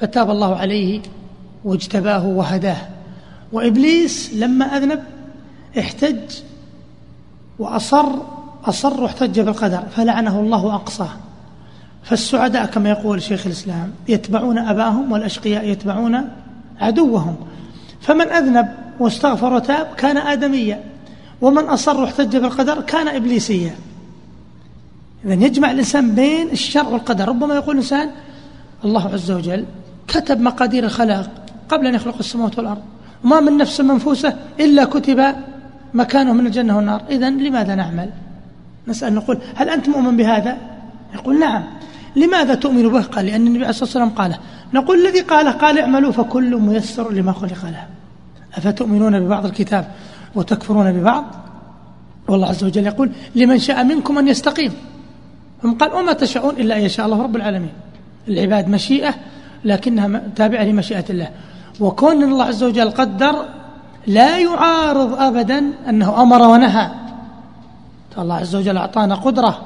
فتاب 0.00 0.30
الله 0.30 0.56
عليه 0.56 1.00
واجتباه 1.64 2.26
وهداه. 2.26 2.88
وإبليس 3.52 4.34
لما 4.34 4.64
أذنب 4.64 5.04
احتج 5.78 6.16
وأصر 7.58 8.06
أصر 8.64 9.00
واحتج 9.00 9.40
بالقدر 9.40 9.82
فلعنه 9.96 10.40
الله 10.40 10.74
أقصاه 10.74 11.10
فالسعداء 12.02 12.66
كما 12.66 12.90
يقول 12.90 13.22
شيخ 13.22 13.46
الإسلام 13.46 13.92
يتبعون 14.08 14.58
أباهم 14.58 15.12
والأشقياء 15.12 15.68
يتبعون 15.68 16.28
عدوهم. 16.80 17.36
فمن 18.00 18.28
أذنب 18.28 18.68
واستغفر 19.00 19.52
وتاب 19.52 19.86
كان 19.96 20.16
آدميا 20.16 20.80
ومن 21.40 21.64
أصر 21.64 22.00
واحتج 22.00 22.36
بالقدر 22.36 22.80
كان 22.80 23.08
إبليسيا. 23.08 23.74
إذا 25.24 25.34
يجمع 25.34 25.70
الإنسان 25.70 26.14
بين 26.14 26.50
الشر 26.50 26.88
والقدر. 26.88 27.28
ربما 27.28 27.54
يقول 27.54 27.74
الإنسان 27.74 28.10
الله 28.84 29.08
عز 29.08 29.30
وجل 29.30 29.64
كتب 30.08 30.40
مقادير 30.40 30.84
الخلق 30.84 31.30
قبل 31.68 31.86
أن 31.86 31.94
يخلق 31.94 32.18
السماوات 32.18 32.58
والأرض. 32.58 32.82
وما 33.24 33.40
من 33.40 33.56
نفس 33.56 33.80
منفوسة 33.80 34.36
إلا 34.60 34.84
كتب 34.84 35.34
مكانه 35.94 36.32
من 36.32 36.46
الجنة 36.46 36.76
والنار. 36.76 37.02
إذا 37.10 37.30
لماذا 37.30 37.74
نعمل؟ 37.74 38.10
نسأل 38.88 39.14
نقول 39.14 39.38
هل 39.54 39.68
أنت 39.68 39.88
مؤمن 39.88 40.16
بهذا؟ 40.16 40.56
يقول 41.14 41.40
نعم. 41.40 41.64
لماذا 42.16 42.54
تؤمن 42.54 42.88
به؟ 42.88 43.02
قال 43.02 43.26
لأن 43.26 43.46
النبي 43.46 43.58
عليه 43.58 43.68
الصلاة 43.68 43.84
والسلام 43.84 44.10
قاله 44.10 44.38
نقول 44.74 45.06
الذي 45.06 45.20
قاله 45.20 45.50
قال 45.50 45.78
اعملوا 45.78 46.12
فكل 46.12 46.56
ميسر 46.56 47.12
لما 47.12 47.32
خلق 47.32 47.64
له. 47.64 47.86
أفتؤمنون 48.54 49.20
ببعض 49.20 49.44
الكتاب 49.44 49.88
وتكفرون 50.34 50.92
ببعض؟ 50.92 51.24
والله 52.28 52.48
عز 52.48 52.64
وجل 52.64 52.86
يقول 52.86 53.10
لمن 53.34 53.58
شاء 53.58 53.84
منكم 53.84 54.18
أن 54.18 54.28
يستقيم. 54.28 54.72
ثم 55.62 55.72
قال 55.72 55.92
وما 55.92 56.12
تشاءون 56.12 56.54
إلا 56.56 56.76
أن 56.76 56.82
يشاء 56.82 57.06
الله 57.06 57.22
رب 57.22 57.36
العالمين. 57.36 57.72
العباد 58.28 58.68
مشيئة 58.68 59.14
لكنها 59.64 60.22
تابعة 60.36 60.62
لمشيئة 60.62 61.04
الله. 61.10 61.28
وكون 61.80 62.22
الله 62.22 62.44
عز 62.44 62.64
وجل 62.64 62.90
قدر 62.90 63.44
لا 64.06 64.38
يعارض 64.38 65.20
أبدا 65.20 65.72
أنه 65.88 66.22
أمر 66.22 66.42
ونهى. 66.42 66.90
الله 68.18 68.34
عز 68.34 68.56
وجل 68.56 68.76
أعطانا 68.76 69.14
قدرة 69.14 69.60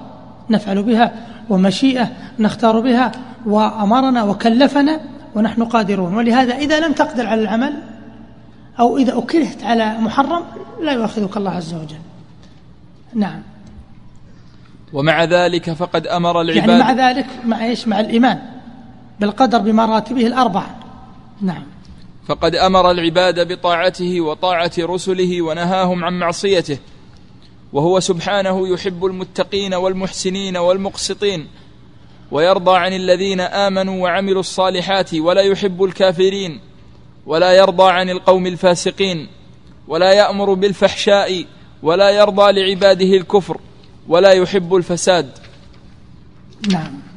نفعل 0.50 0.82
بها 0.82 1.12
ومشيئة 1.50 2.08
نختار 2.38 2.80
بها 2.80 3.12
وأمرنا 3.46 4.22
وكلفنا 4.22 5.00
ونحن 5.34 5.64
قادرون. 5.64 6.14
ولهذا 6.14 6.54
إذا 6.56 6.80
لم 6.80 6.92
تقدر 6.92 7.26
على 7.26 7.42
العمل 7.42 7.72
أو 8.80 8.98
إذا 8.98 9.18
أكرهت 9.18 9.64
على 9.64 9.98
محرم 9.98 10.42
لا 10.82 10.92
يؤاخذك 10.92 11.36
الله 11.36 11.50
عز 11.50 11.74
وجل. 11.74 11.96
نعم. 13.14 13.42
ومع 14.92 15.24
ذلك 15.24 15.72
فقد 15.72 16.06
أمر 16.06 16.40
العباد 16.40 16.68
يعني 16.68 16.82
مع 16.82 16.92
ذلك 16.92 17.26
مع 17.46 17.64
إيش؟ 17.64 17.88
مع 17.88 18.00
الإيمان. 18.00 18.38
بالقدر 19.22 19.58
بمراتبه 19.58 20.26
الأربع 20.26 20.66
نعم. 21.40 21.62
فقد 22.26 22.54
أمر 22.54 22.90
العباد 22.90 23.52
بطاعته 23.52 24.20
وطاعة 24.20 24.72
رسله 24.78 25.42
ونهاهم 25.42 26.04
عن 26.04 26.18
معصيته 26.18 26.78
وهو 27.72 28.00
سبحانه 28.00 28.68
يحب 28.68 29.04
المتقين 29.04 29.74
والمحسنين 29.74 30.56
والمقسطين 30.56 31.48
ويرضى 32.30 32.76
عن 32.76 32.92
الذين 32.92 33.40
آمنوا 33.40 34.02
وعملوا 34.02 34.40
الصالحات 34.40 35.14
ولا 35.14 35.42
يحب 35.42 35.84
الكافرين 35.84 36.60
ولا 37.26 37.52
يرضى 37.52 37.90
عن 37.92 38.10
القوم 38.10 38.46
الفاسقين 38.46 39.28
ولا 39.88 40.12
يأمر 40.12 40.54
بالفحشاء 40.54 41.44
ولا 41.82 42.10
يرضى 42.10 42.52
لعباده 42.52 43.16
الكفر 43.16 43.60
ولا 44.08 44.32
يحب 44.32 44.74
الفساد. 44.74 45.38
نعم. 46.70 47.11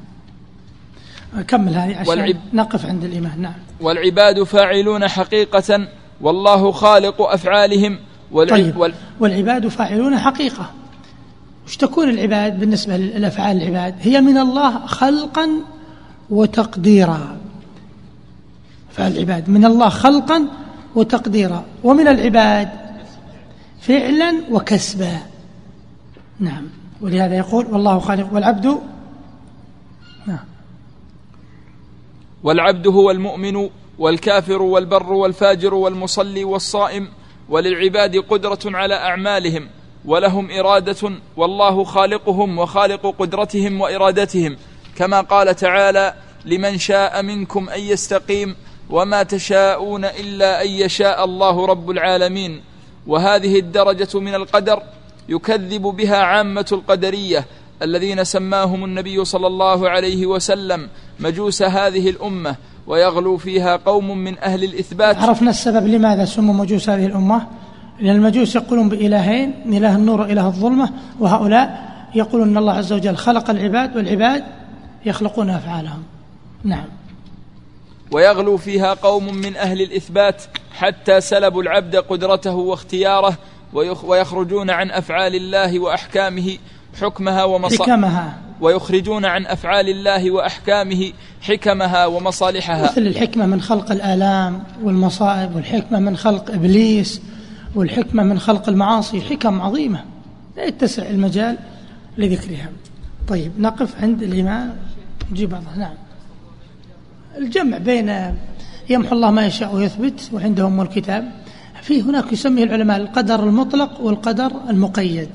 كمل 1.42 1.76
هذه 1.76 1.96
عشان 1.98 2.10
والعب... 2.10 2.36
نقف 2.54 2.86
عند 2.86 3.04
الإيمان. 3.04 3.42
نعم. 3.42 3.54
والعباد 3.82 4.44
فاعلون 4.44 5.08
حقيقة 5.08 5.88
والله 6.22 6.72
خالق 6.72 7.22
أفعالهم. 7.22 8.00
والع... 8.32 8.56
طيب. 8.56 8.78
وال... 8.78 8.94
والعباد 9.20 9.68
فاعلون 9.68 10.18
حقيقة. 10.18 10.72
وش 11.68 11.78
تكون 11.78 12.10
العباد 12.10 12.60
بالنسبة 12.60 12.98
للأفعال 12.98 13.62
العباد؟ 13.62 13.96
هي 14.02 14.22
من 14.22 14.38
الله 14.38 14.86
خلقا 14.86 15.50
وتقديرا. 16.30 17.38
فالعباد 18.92 19.50
من 19.50 19.66
الله 19.66 19.90
خلقا 19.90 20.48
وتقديرا. 20.96 21.66
ومن 21.84 22.08
العباد 22.08 22.70
فعلا 23.82 24.34
وكسبا. 24.52 25.18
نعم. 26.40 26.64
ولهذا 27.02 27.36
يقول 27.36 27.66
والله 27.66 28.00
خالق 28.00 28.34
والعبد 28.34 28.80
والعبد 32.46 32.88
هو 32.88 33.12
المؤمن 33.12 33.70
والكافر 34.00 34.62
والبر 34.62 35.14
والفاجر 35.14 35.74
والمصلي 35.74 36.44
والصائم 36.44 37.08
وللعباد 37.50 38.18
قدرة 38.18 38.60
على 38.66 38.96
أعمالهم 38.96 39.70
ولهم 40.06 40.52
إرادة 40.52 41.12
والله 41.38 41.84
خالقهم 41.84 42.60
وخالق 42.60 43.16
قدرتهم 43.20 43.82
وإرادتهم. 43.82 44.58
كما 44.96 45.22
قال 45.22 45.56
تعالى 45.56 46.14
لمن 46.46 46.78
شاء 46.78 47.22
منكم 47.22 47.70
أن 47.70 47.80
يستقيم 47.80 48.56
وما 48.90 49.24
تشاءون 49.24 50.06
إلا 50.06 50.62
أن 50.64 50.68
يشاء 50.68 51.26
الله 51.26 51.66
رب 51.66 51.90
العالمين. 51.92 52.62
وهذه 53.08 53.60
الدرجة 53.60 54.20
من 54.20 54.36
القدر 54.36 54.84
يكذب 55.30 55.82
بها 55.82 56.18
عامة 56.18 56.66
القدرية 56.72 57.46
الذين 57.82 58.24
سماهم 58.24 58.86
النبي 58.86 59.26
صلى 59.26 59.48
الله 59.48 59.90
عليه 59.90 60.26
وسلم 60.26 60.90
مجوس 61.20 61.62
هذه 61.62 62.10
الأمة 62.10 62.56
ويغلو 62.88 63.38
فيها 63.38 63.76
قوم 63.76 64.18
من 64.18 64.40
أهل 64.40 64.64
الإثبات. 64.64 65.18
عرفنا 65.18 65.50
السبب 65.50 65.88
لماذا 65.88 66.26
سموا 66.26 66.54
مجوس 66.54 66.90
هذه 66.90 67.06
الأمة. 67.06 67.48
لأن 68.00 68.16
المجوس 68.16 68.56
يقولون 68.56 68.90
بإلهين 68.90 69.54
إله 69.66 69.96
النور 69.96 70.22
وإله 70.22 70.48
الظلمة 70.48 70.90
وهؤلاء 71.20 71.96
يقولون 72.16 72.50
أن 72.50 72.58
الله 72.58 72.74
عز 72.74 72.94
وجل 72.94 73.16
خلق 73.16 73.50
العباد 73.50 73.98
والعباد 73.98 74.44
يخلقون 75.06 75.50
أفعالهم. 75.50 76.04
نعم. 76.64 76.86
ويغلو 78.12 78.58
فيها 78.58 78.94
قوم 78.94 79.34
من 79.34 79.56
أهل 79.56 79.82
الإثبات 79.82 80.44
حتى 80.74 81.22
سلبوا 81.22 81.62
العبد 81.62 81.96
قدرته 81.96 82.56
واختياره 82.56 83.38
ويخرجون 84.04 84.70
عن 84.70 84.92
أفعال 84.92 85.36
الله 85.36 85.80
وأحكامه 85.80 86.58
حكمها 87.02 87.44
ومصالحها 87.44 87.96
حكمها. 87.96 88.38
ويخرجون 88.62 89.26
عن 89.26 89.46
أفعال 89.46 89.90
الله 89.90 90.32
وأحكامه 90.32 91.12
حكمها 91.42 92.06
ومصالحها. 92.06 92.92
مثل 92.92 93.02
الحكمة 93.02 93.46
من 93.46 93.62
خلق 93.62 93.92
الآلام 93.92 94.64
والمصائب 94.84 95.56
والحكمة 95.56 96.00
من 96.00 96.18
خلق 96.18 96.52
إبليس 96.52 97.22
والحكمة 97.76 98.24
من 98.24 98.40
خلق 98.40 98.70
المعاصي. 98.70 99.22
حكم 99.22 99.62
عظيمة. 99.62 100.04
لا 100.58 100.64
يتسع 100.64 101.10
المجال 101.10 101.58
لذكرها. 102.18 102.70
طيب 103.28 103.52
نقف 103.60 104.04
عند 104.04 104.24
الإيمان. 104.24 104.76
نجيب 105.32 105.50
بعضها. 105.50 105.76
نعم. 105.78 105.94
الجمع 107.38 107.78
بين 107.78 108.36
يمحو 108.90 109.16
الله 109.16 109.32
ما 109.32 109.46
يشاء 109.46 109.76
ويثبت 109.76 110.30
وعندهم 110.34 110.82
الكتاب 110.82 111.32
في 111.82 112.02
هناك 112.02 112.34
يسميه 112.34 112.64
العلماء 112.64 112.98
القدر 112.98 113.44
المطلق 113.44 114.02
والقدر 114.02 114.52
المقيد. 114.70 115.30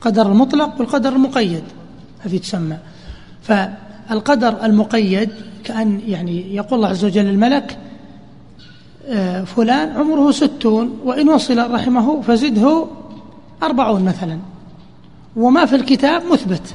القدر 0.00 0.26
المطلق 0.26 0.74
والقدر 0.78 1.12
المقيد 1.12 1.62
هذه 2.20 2.38
تسمى. 2.38 2.76
فالقدر 3.42 4.64
المقيد 4.64 5.30
كأن 5.64 6.00
يعني 6.06 6.54
يقول 6.54 6.74
الله 6.74 6.88
عز 6.88 7.04
وجل 7.04 7.26
الملك 7.26 7.78
آه، 9.06 9.44
فلان 9.44 9.96
عمره 9.96 10.30
ستون 10.30 10.98
وإن 11.04 11.28
وصل 11.28 11.70
رحمه 11.72 12.22
فزده 12.22 12.86
أربعون 13.62 14.04
مثلا. 14.04 14.38
وما 15.36 15.66
في 15.66 15.76
الكتاب 15.76 16.22
مثبت 16.32 16.74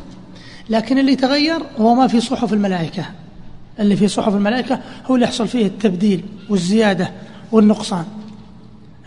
لكن 0.69 0.97
اللي 0.97 1.15
تغير 1.15 1.59
هو 1.79 1.95
ما 1.95 2.07
في 2.07 2.21
صحف 2.21 2.53
الملائكة. 2.53 3.05
اللي 3.79 3.95
في 3.95 4.07
صحف 4.07 4.35
الملائكة 4.35 4.79
هو 5.05 5.15
اللي 5.15 5.25
يحصل 5.25 5.47
فيه 5.47 5.65
التبديل 5.65 6.23
والزيادة 6.49 7.11
والنقصان. 7.51 8.05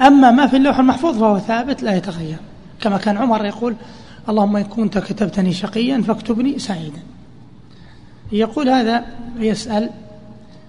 أما 0.01 0.31
ما 0.31 0.47
في 0.47 0.57
اللوح 0.57 0.79
المحفوظ 0.79 1.19
فهو 1.19 1.39
ثابت 1.39 1.83
لا 1.83 1.97
يتغير. 1.97 2.37
كما 2.81 2.99
كان 2.99 3.17
عمر 3.17 3.45
يقول 3.45 3.75
اللهم 4.29 4.57
إن 4.57 4.65
كنت 4.65 4.99
كتبتني 4.99 5.53
شقيا 5.53 6.03
فاكتبني 6.03 6.59
سعيدا. 6.59 7.01
يقول 8.33 8.69
هذا 8.69 9.05
يسأل 9.39 9.91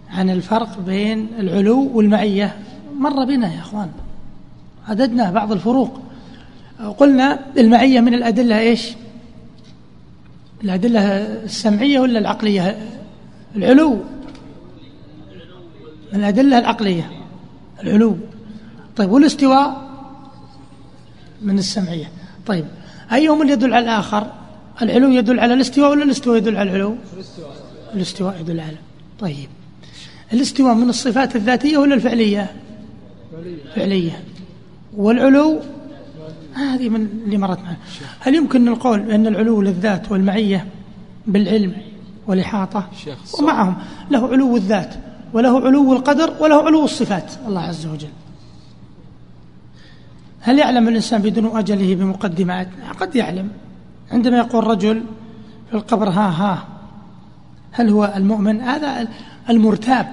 عن 0.10 0.30
الفرق 0.30 0.80
بين 0.80 1.28
العلو 1.40 1.92
والمعية. 1.94 2.58
مر 2.96 3.26
بنا 3.26 3.54
يا 3.54 3.60
أخوان. 3.60 3.92
عددنا 4.88 5.32
بعض 5.32 5.52
الفروق. 5.52 6.02
قلنا 6.98 7.40
المعية 7.58 8.00
من 8.00 8.14
الأدلة 8.14 8.60
إيش؟ 8.60 8.90
الأدلة 10.64 11.02
السمعية 11.44 12.00
ولا 12.00 12.20
العقلية؟ 12.20 12.90
العلو. 13.56 13.94
من 16.14 16.20
الأدلة 16.20 16.60
العقلية. 16.60 17.12
العلو. 17.84 18.18
طيب 18.96 19.12
والاستواء 19.12 19.90
من 21.42 21.58
السمعية. 21.60 22.12
طيب 22.46 22.66
أيهم 23.14 23.42
اللي 23.42 23.54
يدل 23.54 23.74
على 23.74 23.84
الآخر؟ 23.84 24.28
العلو 24.82 25.10
يدل 25.10 25.40
على 25.40 25.54
الاستواء 25.54 25.92
ولا 25.92 26.04
الاستواء 26.04 26.38
يدل 26.38 26.58
على 26.58 26.70
العلو؟ 26.70 26.96
الاستواء 27.96 28.38
يدل 28.40 28.60
على 28.60 28.78
طيب. 29.20 29.50
الاستواء 30.34 30.74
من 30.74 30.90
الصفات 30.90 31.36
الذاتية 31.36 31.78
ولا 31.78 31.96
الفعلية؟ 31.96 32.52
فعلية. 33.76 34.24
والعلو؟ 34.98 35.60
هذه 36.54 36.90
من 36.90 37.08
اللي 37.26 37.38
مرت 37.38 37.60
معنا. 37.60 37.78
هل 38.20 38.36
يمكن 38.36 38.68
القول 38.68 39.00
بأن 39.00 39.28
العلو 39.28 39.62
للذات 39.62 40.12
والمعية 40.12 40.68
بالعلم 41.28 41.74
والإحاطة؟ 42.28 42.90
ومعهم. 43.40 43.76
له 44.12 44.28
علو 44.28 44.56
الذات 44.58 44.96
وله 45.34 45.66
علو 45.66 45.94
القدر 45.94 46.34
وله 46.40 46.64
علو 46.64 46.86
الصفات. 46.86 47.32
الله 47.48 47.62
عز 47.62 47.86
وجل. 47.86 48.10
هل 50.50 50.60
يعلم 50.60 50.88
الإنسان 50.88 51.22
بدون 51.22 51.58
أجله 51.58 51.96
بمقدمات؟ 51.96 52.68
قد 53.00 53.16
يعلم. 53.16 53.50
عندما 54.12 54.38
يقول 54.38 54.68
رجل 54.68 55.04
في 55.70 55.76
القبر 55.76 56.10
ها 56.10 56.30
ها 56.30 56.68
هل 57.72 57.90
هو 57.90 58.14
المؤمن؟ 58.16 58.62
هذا 58.62 59.08
المرتاب. 59.50 60.08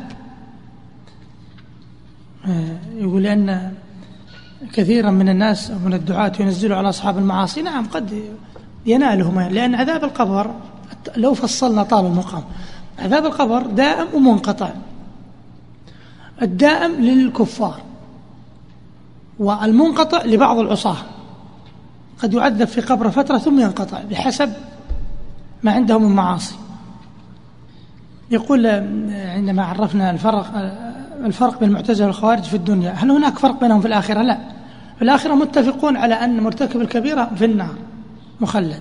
آه، 2.46 2.78
يقول 2.96 3.22
لأن 3.22 3.72
كثيرا 4.72 5.10
من 5.10 5.28
الناس 5.28 5.70
من 5.70 5.94
الدعاة 5.94 6.32
ينزلوا 6.40 6.76
على 6.76 6.88
أصحاب 6.88 7.18
المعاصي. 7.18 7.62
نعم 7.62 7.86
قد 7.86 8.22
ينالهم 8.86 9.40
لأن 9.40 9.74
عذاب 9.74 10.04
القبر 10.04 10.54
لو 11.16 11.34
فصلنا 11.34 11.82
طال 11.82 12.06
المقام 12.06 12.44
عذاب 12.98 13.26
القبر 13.26 13.66
دائم 13.66 14.06
ومنقطع. 14.14 14.70
الدائم 16.42 16.92
للكفار. 16.92 17.85
والمنقطع 19.38 20.24
لبعض 20.24 20.58
العصاة. 20.58 20.96
قد 22.22 22.34
يعذب 22.34 22.64
في 22.64 22.80
قبره 22.80 23.08
فترة 23.08 23.38
ثم 23.38 23.60
ينقطع 23.60 24.02
بحسب 24.10 24.52
ما 25.62 25.72
عندهم 25.72 26.02
من 26.02 26.16
معاصي. 26.16 26.54
يقول 28.30 28.66
عندما 29.10 29.64
عرفنا 29.64 30.10
الفرق 30.10 30.52
الفرق 31.24 31.60
بين 31.60 31.68
المعتزلة 31.68 32.06
والخوارج 32.06 32.42
في 32.42 32.54
الدنيا 32.56 32.92
هل 32.92 33.10
هناك 33.10 33.38
فرق 33.38 33.60
بينهم 33.60 33.80
في 33.80 33.86
الآخرة؟ 33.86 34.22
لا. 34.22 34.38
في 34.96 35.02
الآخرة 35.02 35.34
متفقون 35.34 35.96
على 35.96 36.14
أن 36.14 36.40
مرتكب 36.40 36.80
الكبيرة 36.80 37.30
في 37.36 37.44
النار 37.44 37.74
مخلد. 38.40 38.80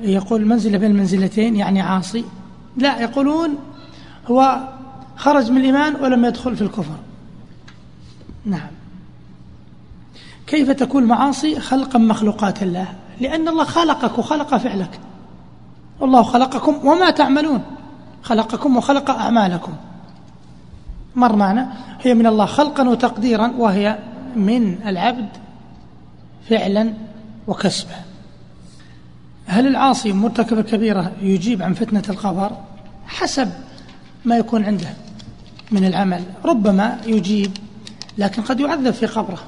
يقول 0.00 0.46
منزلة 0.46 0.78
بين 0.78 0.90
المنزلتين 0.90 1.56
يعني 1.56 1.80
عاصي. 1.80 2.24
لا 2.76 3.00
يقولون 3.00 3.56
هو 4.26 4.68
خرج 5.16 5.50
من 5.50 5.56
الإيمان 5.56 5.94
ولم 5.94 6.24
يدخل 6.24 6.56
في 6.56 6.62
الكفر. 6.62 6.94
نعم. 8.48 8.70
كيف 10.46 10.70
تكون 10.70 11.04
معاصي؟ 11.04 11.60
خلقا 11.60 11.98
مخلوقات 11.98 12.62
الله. 12.62 12.86
لأن 13.20 13.48
الله 13.48 13.64
خلقك 13.64 14.18
وخلق 14.18 14.56
فعلك. 14.56 15.00
والله 16.00 16.22
خلقكم 16.22 16.86
وما 16.86 17.10
تعملون. 17.10 17.62
خلقكم 18.22 18.76
وخلق 18.76 19.10
أعمالكم. 19.10 19.72
مر 21.16 21.36
معنا؟ 21.36 21.72
هي 22.02 22.14
من 22.14 22.26
الله 22.26 22.46
خلقا 22.46 22.88
وتقديرا 22.88 23.52
وهي 23.58 23.98
من 24.36 24.78
العبد 24.86 25.28
فعلا 26.48 26.92
وكسبا. 27.46 27.96
هل 29.46 29.66
العاصي 29.66 30.12
مرتكب 30.12 30.58
الكبيرة 30.58 31.12
يجيب 31.22 31.62
عن 31.62 31.74
فتنة 31.74 32.02
القبر 32.08 32.52
حسب 33.06 33.52
ما 34.24 34.36
يكون 34.36 34.64
عنده 34.64 34.88
من 35.70 35.84
العمل. 35.84 36.22
ربما 36.44 37.00
يجيب 37.06 37.50
لكن 38.18 38.42
قد 38.42 38.60
يعذب 38.60 38.90
في 38.90 39.06
قبره. 39.06 39.38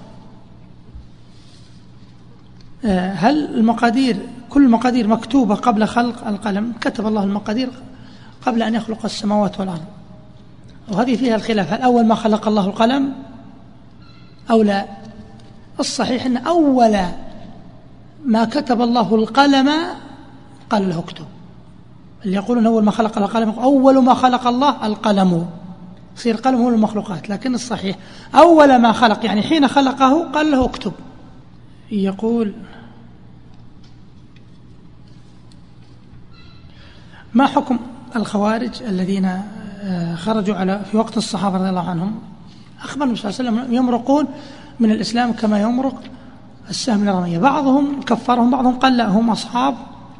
آه، 2.84 3.12
هل 3.12 3.54
المقادير 3.54 4.16
كل 4.50 4.64
المقادير 4.64 5.08
مكتوبة 5.08 5.54
قبل 5.54 5.86
خلق 5.86 6.26
القلم؟ 6.26 6.72
كتب 6.80 7.06
الله 7.06 7.24
المقادير 7.24 7.70
قبل 8.46 8.62
أن 8.62 8.74
يخلق 8.74 9.04
السماوات 9.04 9.60
والأرض. 9.60 9.84
وهذه 10.88 11.16
فيها 11.16 11.34
الخلاف. 11.34 11.72
هل 11.72 11.82
أول 11.82 12.06
ما 12.06 12.14
خلق 12.14 12.48
الله 12.48 12.66
القلم 12.66 13.12
أو 14.50 14.62
لا؟ 14.62 14.86
الصحيح 15.80 16.26
أن 16.26 16.36
أول 16.36 16.98
ما 18.24 18.44
كتب 18.44 18.82
الله 18.82 19.14
القلم 19.14 19.70
قال 20.70 20.88
له 20.88 20.98
اكتب. 20.98 21.24
اللي 22.24 22.36
يقولون 22.36 22.66
أول 22.66 22.84
ما 22.84 22.90
خلق 22.90 23.18
القلم 23.18 23.50
أول 23.50 24.04
ما 24.04 24.14
خلق 24.14 24.46
الله 24.46 24.86
القلم. 24.86 25.46
يصير 26.20 26.34
القلم 26.34 26.56
هو 26.56 26.68
المخلوقات 26.68 27.30
لكن 27.30 27.54
الصحيح 27.54 27.96
أول 28.34 28.76
ما 28.76 28.92
خلق 28.92 29.24
يعني 29.24 29.42
حين 29.42 29.68
خلقه 29.68 30.30
قال 30.30 30.50
له 30.50 30.64
اكتب. 30.64 30.92
يقول 31.90 32.54
ما 37.34 37.46
حكم 37.46 37.78
الخوارج 38.16 38.82
الذين 38.82 39.24
آه، 39.82 40.14
خرجوا 40.14 40.54
على 40.56 40.82
في 40.90 40.96
وقت 40.96 41.16
الصحابة 41.16 41.58
رضي 41.58 41.68
الله 41.68 41.90
عنهم؟ 41.90 42.18
أخبر 42.82 43.04
النبي 43.04 43.18
صلى 43.18 43.30
الله 43.30 43.50
عليه 43.50 43.60
وسلم 43.60 43.74
يمرقون 43.74 44.26
من 44.80 44.90
الإسلام 44.90 45.32
كما 45.32 45.60
يمرق 45.60 46.02
السهم 46.70 47.08
الرمية. 47.08 47.38
بعضهم 47.38 48.02
كفرهم 48.02 48.50
بعضهم 48.50 48.78
قال 48.78 48.96
لا 48.96 49.08
هم 49.08 49.30
أصحاب 49.30 49.74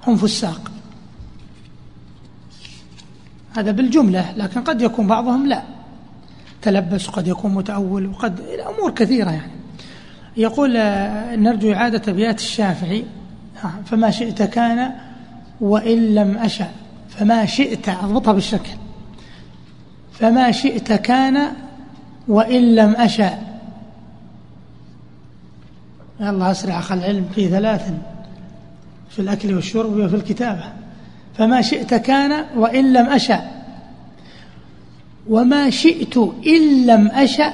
هم 0.06 0.16
فساق. 0.16 0.70
هذا 3.56 3.70
بالجملة 3.70 4.32
لكن 4.36 4.60
قد 4.60 4.82
يكون 4.82 5.06
بعضهم 5.06 5.47
لا. 5.47 5.80
تلبس 6.62 7.09
وقد 7.09 7.28
يكون 7.28 7.55
متأول 7.55 8.07
وقد 8.07 8.41
الأمور 8.41 8.91
كثيرة 8.91 9.31
يعني. 9.31 9.53
يقول 10.37 10.77
آه، 10.77 11.37
نرجو 11.37 11.73
إعادة 11.73 12.12
بيات 12.12 12.39
الشافعي. 12.39 13.05
فما 13.87 14.11
شئت 14.11 14.43
كان 14.43 14.93
وإن 15.61 16.15
لم 16.15 16.39
أشأ. 16.39 16.70
فما 17.09 17.47
شئت 17.47 17.89
أضبطها 17.89 18.32
بالشكل. 18.32 18.70
فما 20.12 20.51
شئت 20.51 20.93
كان 20.93 21.53
وإن 22.28 22.74
لم 22.74 22.97
أشأ. 22.97 23.39
الله 26.20 26.51
أسرع 26.51 26.78
أخ 26.78 26.93
العلم 26.93 27.28
في 27.35 27.49
ثلاث 27.49 27.93
في 29.11 29.19
الأكل 29.19 29.55
والشرب 29.55 29.97
وفي 29.97 30.16
الكتابة. 30.16 30.65
فما 31.39 31.62
شئت 31.62 31.95
كان 31.95 32.45
وإن 32.57 32.93
لم 32.93 33.07
أشأ. 33.07 33.60
وما 35.29 35.71
شئت 35.71 36.17
إن 36.47 36.87
لم 36.87 37.07
أشأ 37.07 37.53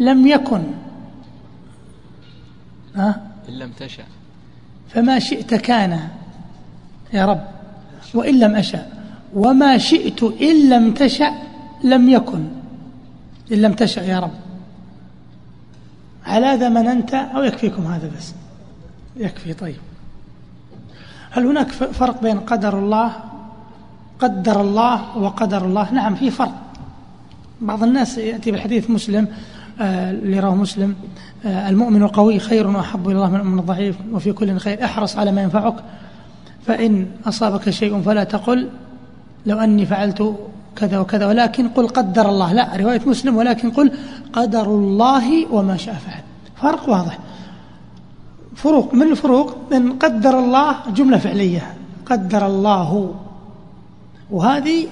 لم 0.00 0.26
يكن. 0.26 0.62
ها؟ 2.96 3.22
إن 3.48 3.54
لم 3.54 3.70
تشأ. 3.70 4.04
فما 4.88 5.18
شئت 5.18 5.54
كان 5.54 6.08
يا 7.12 7.26
رب. 7.26 7.40
وإن 8.14 8.38
لم 8.38 8.56
أشأ. 8.56 8.86
وما 9.34 9.78
شئت 9.78 10.22
إن 10.22 10.68
لم 10.68 10.94
تشأ 10.94 11.32
لم 11.84 12.08
يكن. 12.08 12.48
إن 13.52 13.56
لم 13.62 13.72
تشأ 13.72 14.00
يا 14.00 14.18
رب. 14.20 14.34
على 16.24 16.56
ذا 16.56 16.68
من 16.68 16.86
أنت؟ 16.86 17.14
أو 17.14 17.42
يكفيكم 17.42 17.82
هذا 17.82 18.10
بس. 18.18 18.32
يكفي 19.16 19.54
طيب. 19.54 19.76
هل 21.30 21.46
هناك 21.46 21.68
فرق 21.68 22.22
بين 22.22 22.40
قدر 22.40 22.78
الله 22.78 23.12
قدر 24.18 24.60
الله 24.60 25.18
وقدر 25.18 25.64
الله؟ 25.64 25.92
نعم 25.92 26.14
في 26.14 26.30
فرق. 26.30 26.69
بعض 27.60 27.82
الناس 27.82 28.18
يأتي 28.18 28.50
بحديث 28.50 28.90
مسلم 28.90 29.28
آه، 29.80 30.10
اللي 30.10 30.40
رواه 30.40 30.54
مسلم 30.54 30.94
آه، 31.44 31.68
المؤمن 31.68 32.02
القوي 32.02 32.38
خير 32.38 32.66
وأحب 32.66 33.08
إلى 33.08 33.16
الله 33.16 33.30
من 33.30 33.40
المؤمن 33.40 33.58
الضعيف 33.58 33.96
وفي 34.12 34.32
كل 34.32 34.58
خير 34.58 34.84
احرص 34.84 35.16
على 35.16 35.32
ما 35.32 35.42
ينفعك 35.42 35.74
فإن 36.66 37.06
أصابك 37.26 37.70
شيء 37.70 38.00
فلا 38.00 38.24
تقل 38.24 38.68
لو 39.46 39.58
أني 39.58 39.86
فعلت 39.86 40.36
كذا 40.76 40.98
وكذا 40.98 41.26
ولكن 41.26 41.68
قل 41.68 41.88
قدر 41.88 42.28
الله 42.28 42.52
لا 42.52 42.76
رواية 42.76 43.00
مسلم 43.06 43.36
ولكن 43.36 43.70
قل 43.70 43.92
قدر 44.32 44.66
الله 44.74 45.54
وما 45.54 45.76
شاء 45.76 45.94
فعل. 45.94 46.22
فرق 46.56 46.88
واضح. 46.88 47.18
فروق 48.56 48.94
من 48.94 49.10
الفروق؟ 49.10 49.56
من 49.72 49.92
قدر 49.92 50.38
الله 50.38 50.76
جملة 50.94 51.18
فعلية 51.18 51.74
قدر 52.06 52.46
الله. 52.46 53.14
وهذه 54.30 54.86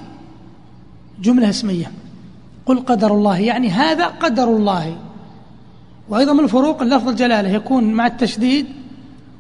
جملة 1.21 1.49
اسمية. 1.49 1.93
قل 2.69 2.81
قدر 2.81 3.15
الله 3.15 3.39
يعني 3.39 3.71
هذا 3.71 4.07
قدر 4.07 4.45
الله. 4.45 4.97
وأيضا 6.09 6.33
من 6.33 6.45
الفروق 6.45 6.83
اللفظ 6.83 7.09
الجلالة 7.09 7.49
يكون 7.49 7.85
مع 7.85 8.07
التشديد 8.07 8.67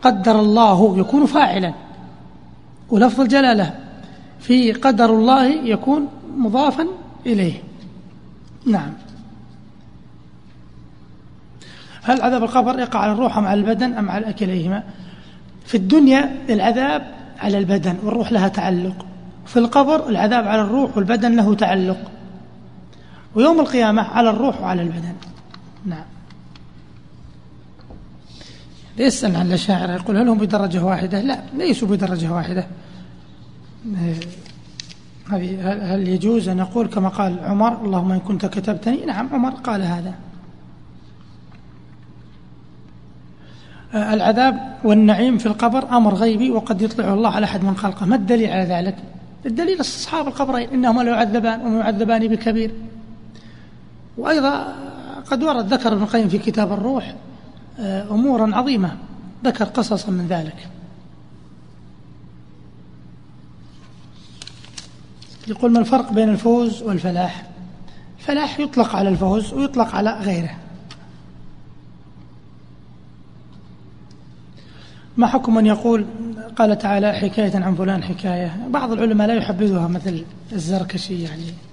قدر 0.03 0.41
الله 0.41 0.99
يكون 0.99 1.27
فاعلا. 1.27 1.75
ولفظ 2.91 3.21
الجلالة 3.21 3.75
في 4.41 4.73
قدر 4.73 5.11
الله 5.11 5.45
يكون 5.47 6.09
مضافا 6.37 6.87
إليه. 7.27 7.63
نعم. 8.67 8.93
هل 12.03 12.23
عذاب 12.23 12.43
القبر 12.43 12.79
يقع 12.79 13.01
على 13.01 13.13
الروح 13.13 13.39
أم 13.39 13.47
على 13.47 13.61
البدن 13.61 13.93
أم 13.95 14.11
على 14.11 14.33
كليهما 14.33 14.83
في 15.67 15.77
الدنيا 15.77 16.37
العذاب 16.49 17.15
على 17.39 17.59
البدن 17.59 17.97
والروح 18.03 18.33
لها 18.33 18.49
تعلق. 18.49 19.07
في 19.47 19.59
القبر 19.59 20.09
العذاب 20.09 20.49
على 20.49 20.63
الروح 20.63 20.97
والبدن 20.97 21.37
له 21.37 21.55
تعلق. 21.55 21.99
ويوم 23.35 23.61
القيامة 23.61 24.03
على 24.03 24.31
الروح 24.31 24.61
وعلى 24.61 24.83
البدن. 24.83 25.15
نعم. 25.87 26.05
يسأل 28.99 29.37
عن 29.37 29.47
الأشاعرة 29.47 29.93
يقول 29.93 30.17
هل 30.17 30.29
هم 30.29 30.39
بدرجة 30.39 30.85
واحدة؟ 30.85 31.21
لا 31.21 31.43
ليسوا 31.55 31.89
بدرجة 31.89 32.33
واحدة. 32.33 32.67
هذه 35.31 35.73
هل 35.95 36.09
يجوز 36.09 36.49
أن 36.49 36.61
أقول 36.61 36.87
كما 36.87 37.09
قال 37.09 37.39
عمر 37.41 37.85
اللهم 37.85 38.13
إن 38.13 38.21
كنت 38.21 38.47
كتبتني؟ 38.47 39.05
نعم 39.05 39.29
عمر 39.33 39.51
قال 39.51 39.83
هذا. 39.83 40.15
العذاب 43.95 44.79
والنعيم 44.85 45.39
في 45.39 45.47
القبر 45.47 45.97
أمر 45.97 46.15
غيبي 46.15 46.51
وقد 46.51 46.83
يطلعه 46.83 47.15
الله 47.15 47.31
على 47.31 47.45
أحد 47.45 47.65
من 47.65 47.77
خلقه. 47.77 48.07
ما 48.07 48.17
الدليل 48.17 48.51
على 48.51 48.65
ذلك؟ 48.65 48.97
الدليل 49.47 49.81
أصحاب 49.81 50.29
القبرين 50.29 50.69
إنهما 50.71 51.03
لا 51.03 51.11
يعذبان 51.11 51.61
وما 51.61 51.79
يعذبان 51.79 52.29
بكبير. 52.29 52.71
وأيضا 54.19 54.74
قد 55.31 55.43
ورد 55.43 55.74
ذكر 55.74 55.93
ابن 55.93 56.03
القيم 56.03 56.28
في 56.28 56.39
كتاب 56.39 56.73
الروح 56.73 57.15
آه، 57.78 58.11
أمورا 58.11 58.57
عظيمة 58.57 58.97
ذكر 59.45 59.65
قصصا 59.65 60.11
من 60.11 60.27
ذلك. 60.27 60.69
يقول 65.49 65.73
ما 65.73 65.78
الفرق 65.78 66.12
بين 66.12 66.28
الفوز 66.28 66.82
والفلاح؟ 66.82 67.47
الفلاح 68.19 68.61
يطلق 68.61 68.97
على 68.97 69.09
الفوز 69.09 69.55
ويطلق 69.55 69.95
على 69.95 70.11
غيره. 70.11 70.57
ما 75.16 75.27
حكم 75.27 75.55
من 75.55 75.66
يقول 75.66 76.07
قال 76.57 76.78
تعالى 76.78 77.12
حكاية 77.12 77.65
عن 77.65 77.74
فلان 77.74 78.03
حكاية؟ 78.03 78.66
بعض 78.70 78.93
العلماء 78.93 79.28
لا 79.28 79.35
يحبذها 79.35 79.89
مثل 79.89 80.24
الزركشي 80.53 81.23
يعني. 81.23 81.68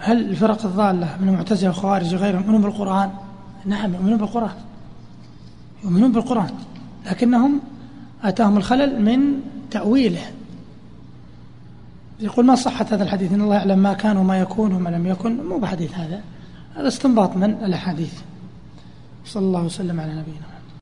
هل 0.00 0.30
الفرق 0.30 0.64
الضالة 0.64 1.16
من 1.20 1.28
المعتزلة 1.28 1.68
والخوارج 1.68 2.14
وغيرهم 2.14 2.40
يؤمنون 2.40 2.62
بالقرآن؟ 2.62 3.10
نعم 3.64 3.94
يؤمنون 3.94 4.18
بالقرآن. 4.18 4.54
يؤمنون 5.84 6.12
بالقرآن 6.12 6.50
لكنهم 7.06 7.60
أتاهم 8.24 8.56
الخلل 8.56 9.02
من 9.02 9.40
تأويله. 9.70 10.30
يقول 12.20 12.46
ما 12.46 12.54
صحة 12.54 12.86
هذا 12.90 13.04
الحديث؟ 13.04 13.32
إن 13.32 13.40
الله 13.40 13.54
يعلم 13.54 13.78
ما 13.78 13.92
كان 13.92 14.16
وما 14.16 14.40
يكون 14.40 14.72
وما 14.72 14.88
لم 14.88 15.06
يكن. 15.06 15.44
مو 15.44 15.58
بحديث 15.58 15.94
هذا 15.94 16.20
هذا 16.76 16.88
استنباط 16.88 17.36
من 17.36 17.50
الأحاديث. 17.50 18.20
صلى 19.26 19.46
الله 19.46 19.62
وسلم 19.62 20.00
على 20.00 20.12
نبينا 20.12 20.49